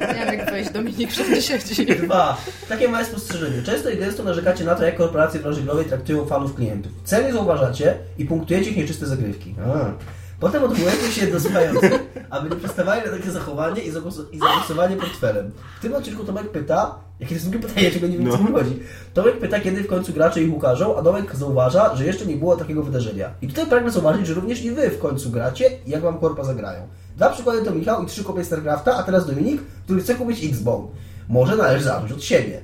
[0.08, 1.86] Nie wiem jak wejść, Dominik wszędzie siedzi.
[1.86, 2.36] Dwa.
[2.68, 3.62] Takie małe spostrzeżenie.
[3.62, 6.92] Często i gęsto narzekacie na to, jak korporacje branży traktują fanów klientów.
[7.04, 9.54] Ceny zauważacie i punktujecie ich nieczyste zagrywki.
[9.66, 10.17] A.
[10.40, 11.92] Potem odwołujecie się do słuchających,
[12.30, 15.50] aby nie przestawali na takie zachowanie i zagłos- i zagłosowanie portfelem.
[15.78, 18.36] W tym odcinku Tomek pyta, jakie to jest drugie pytanie, czego nie wiem, No.
[18.36, 18.80] co mi chodzi.
[19.14, 22.56] Tomek pyta, kiedy w końcu gracze ich ukażą, a Tomek zauważa, że jeszcze nie było
[22.56, 23.30] takiego wydarzenia.
[23.42, 26.44] I tutaj pragnę zauważyć, że również i wy w końcu gracie i jak wam korpa
[26.44, 26.88] zagrają.
[27.16, 30.86] Dwa przykłady to Michał i trzy kopie StarCrafta, a teraz Dominik, który chce kupić X-Bone.
[31.28, 32.60] Może należy zacząć od siebie.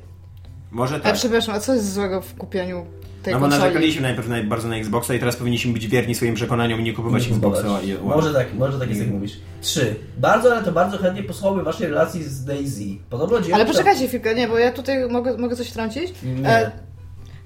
[0.70, 1.14] Może A tak.
[1.14, 2.87] przepraszam, a co jest złego w kupieniu
[3.25, 6.35] tej No bo narzekaliśmy najpierw na, bardzo na Xboxa i teraz powinniśmy być wierni swoim
[6.35, 7.81] przekonaniom i nie kupować Xboxa.
[7.83, 9.33] I, Może tak, może tak jest jak mówisz.
[9.61, 9.97] Trzy.
[10.18, 12.85] Bardzo, ale to bardzo chętnie posłuchałbym waszej relacji z Daisy.
[13.11, 16.14] Podobno dzieje Ale się- poczekajcie chwilkę, nie, bo ja tutaj mogę, mogę coś wtrącić?
[16.22, 16.49] Nie.
[16.49, 16.70] E,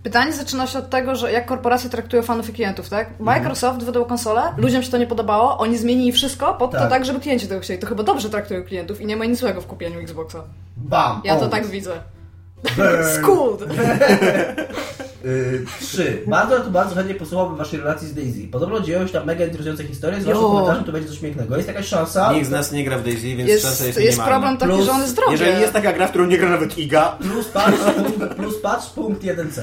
[0.03, 3.09] pytanie zaczyna się od tego, że jak korporacje traktują fanów i klientów, tak?
[3.09, 3.25] Mhm.
[3.25, 6.91] Microsoft wydał konsolę, ludziom się to nie podobało, oni zmienili wszystko pod to Tak.
[6.91, 7.79] tak, żeby klienci tego chcieli.
[7.81, 10.45] To chyba dobrze traktują klientów i nie ma nic złego w kupieniu Xboxa.
[10.77, 11.21] Bam!
[11.25, 11.49] Ja to O.
[11.49, 12.01] tak widzę.
[13.17, 13.63] Skud!
[15.25, 16.23] Y, Trzy.
[16.27, 18.49] Bardzo, bardzo chętnie posłuchałbym waszej relacji z Daisy.
[18.53, 21.57] Podobno dzieją się tam mega interesujące historie, zwłaszcza w komentarzach to będzie coś pięknego.
[21.57, 24.19] Jest jakaś szansa, Nikt z nas nie gra w Daisy, więc szansa Jest, jest, jest
[24.19, 24.33] minimalna.
[24.33, 25.33] problem taki, Plus- że on jest drogi.
[25.33, 28.91] Jeżeli jest taka gra, w którą nie gra nawet Iga, plus patch, punkt, plus patch
[28.95, 29.61] punkt 1c.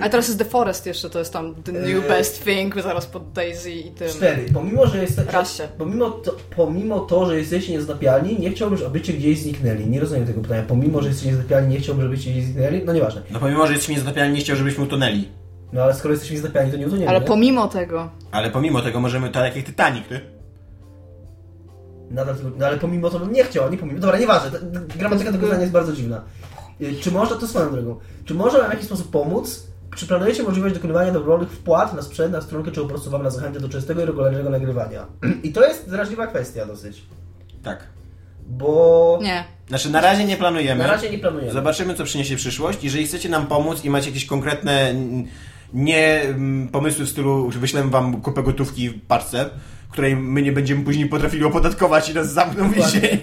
[0.00, 2.08] A teraz jest The Forest jeszcze, to jest tam the new Eee.
[2.08, 4.08] best thing, zaraz pod Daisy i tym.
[4.08, 4.46] Cztery.
[4.54, 5.68] Pomimo, że jest, Raście.
[5.78, 9.86] pomimo, to, pomimo to, że jesteście niezatapialni, nie chciałbym, abyście gdzieś zniknęli.
[9.86, 10.62] Nie rozumiem tego pytania.
[10.62, 12.84] Pomimo, że jesteście niezatapialni, nie chciałbym, żebyście gdzieś zniknęli.
[12.84, 13.22] No nieważne.
[13.30, 15.28] no pomimo, że jesteśmy niezatapialni, nie chciał, żebyśmy utonęli.
[15.72, 17.08] No ale skoro jesteśmy niezatapialni, to nie utoniemy.
[17.10, 20.20] Ale pomimo tego, Ale pomimo tego możemy, tak jak Titanic, ty?
[22.10, 23.98] Nadal, no ale pomimo to bym nie chciał, nie pomimo.
[24.00, 24.50] Dobra, nieważne.
[24.98, 26.22] Gramatyka tego zdania jest bardzo dziwna.
[26.80, 29.66] Y, Czy można, to swoją drogą, czy można w jakiś sposób pomóc?
[29.96, 33.30] Czy planujecie możliwość dokonywania dobrowolnych wpłat na sprzęt, na stronkę, czy po prostu wam na
[33.30, 35.06] zachętę do częstego i regularnego nagrywania?
[35.42, 37.02] I to jest drażliwa kwestia dosyć,
[37.62, 37.84] Tak.
[38.48, 39.44] bo nie.
[39.68, 40.84] Znaczy na razie nie planujemy.
[40.84, 41.52] na razie nie planujemy.
[41.52, 42.84] Zobaczymy, co przyniesie przyszłość.
[42.84, 44.94] Jeżeli chcecie nam pomóc i macie jakieś konkretne
[45.72, 46.22] nie
[46.72, 49.50] pomysły w stylu, że wyślemy wam kupę gotówki w parce,
[49.90, 53.20] której my nie będziemy później potrafili opodatkować i nas zamkną w więzieniu,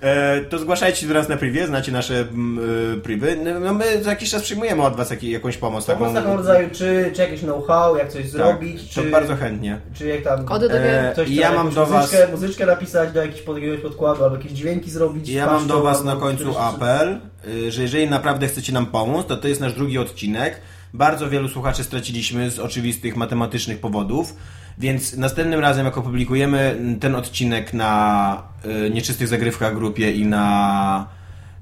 [0.00, 2.60] E, to zgłaszajcie się do nas na privie, znacie nasze mm,
[2.94, 3.38] e, privy.
[3.60, 5.86] No, my za jakiś czas przyjmujemy od was jakąś pomoc.
[5.86, 9.80] Pomoc taką rodzaju, czy, czy jakieś know-how, jak coś tak, zrobić, to czy, bardzo chętnie.
[9.94, 10.44] czy jak tam...
[10.44, 10.78] Kody do.
[10.78, 12.02] E, Coś ja mam jakąś do was...
[12.02, 15.28] muzyczkę, muzyczkę napisać do jakichś pod- jakiegoś podkładu, albo jakieś dźwięki zrobić.
[15.28, 17.18] Ja mam paszczą, do Was na albo końcu apel,
[17.48, 20.60] y, że jeżeli naprawdę chcecie nam pomóc, to to jest nasz drugi odcinek.
[20.94, 24.34] Bardzo wielu słuchaczy straciliśmy z oczywistych matematycznych powodów,
[24.78, 28.42] więc następnym razem, jak opublikujemy ten odcinek na
[28.86, 31.06] y, Nieczystych Zagrywkach grupie i na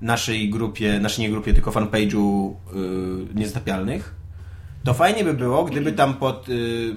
[0.03, 4.15] naszej grupie, naszej nie grupie, tylko fanpage'u y, Niezatapialnych,
[4.85, 6.49] to fajnie by było, gdyby tam pod...
[6.49, 6.95] Y,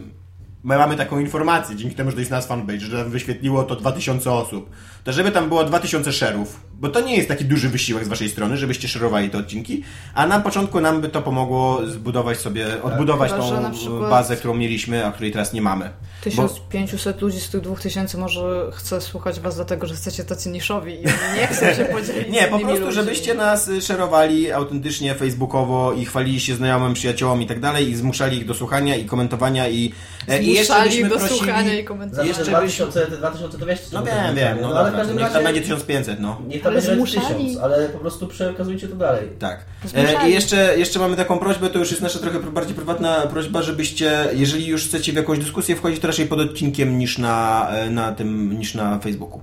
[0.63, 4.32] my mamy taką informację, dzięki temu, że to jest nasz fanpage, że wyświetliło to 2000
[4.32, 4.70] osób,
[5.03, 8.30] to żeby tam było 2000 szerów, bo to nie jest taki duży wysiłek z waszej
[8.30, 13.32] strony, żebyście szerowali te odcinki, a na początku nam by to pomogło zbudować sobie, odbudować
[13.32, 15.89] Chyba, że tą przykład- bazę, którą mieliśmy, a której teraz nie mamy.
[16.23, 21.03] 1500 ludzi z tych 2000 może chce słuchać was dlatego, że jesteście tacy niszowi i
[21.36, 22.93] nie chcą się podzielić Nie, z po prostu, ludźmi.
[22.93, 27.95] żebyście nas y, szerowali autentycznie facebookowo i chwalili się znajomym, przyjaciołom i tak dalej i
[27.95, 29.93] zmuszali ich do słuchania i komentowania i,
[30.27, 31.38] e, i jeszcze Zmuszali byśmy do prosili...
[31.39, 32.27] słuchania i komentowania.
[32.27, 35.15] jeszcze Jeszcze 2000, te 2000 to wiesz, No wiem, wiem, no, ale dobra, w każdym
[35.17, 35.36] niech razie...
[35.36, 36.41] tam będzie 1500, no.
[36.47, 37.45] Niech będzie zmuszali.
[37.45, 39.30] 1000, ale po prostu przekazujcie to dalej.
[39.39, 39.65] Tak.
[39.86, 40.15] Zmuszali.
[40.15, 43.61] E, I jeszcze, jeszcze mamy taką prośbę, to już jest nasza trochę bardziej prywatna prośba,
[43.61, 47.89] żebyście, jeżeli już chcecie w jakąś dyskusję wchodzić, to raczej pod odcinkiem niż na, e,
[47.89, 49.41] na tym, niż na Facebooku.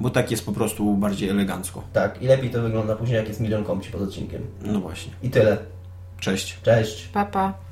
[0.00, 1.82] Bo tak jest po prostu bardziej elegancko.
[1.92, 4.42] Tak, i lepiej to wygląda później, jak jest milion komci pod odcinkiem.
[4.62, 5.12] No właśnie.
[5.22, 5.58] I tyle.
[6.20, 6.58] Cześć.
[6.62, 7.08] Cześć.
[7.12, 7.67] Papa.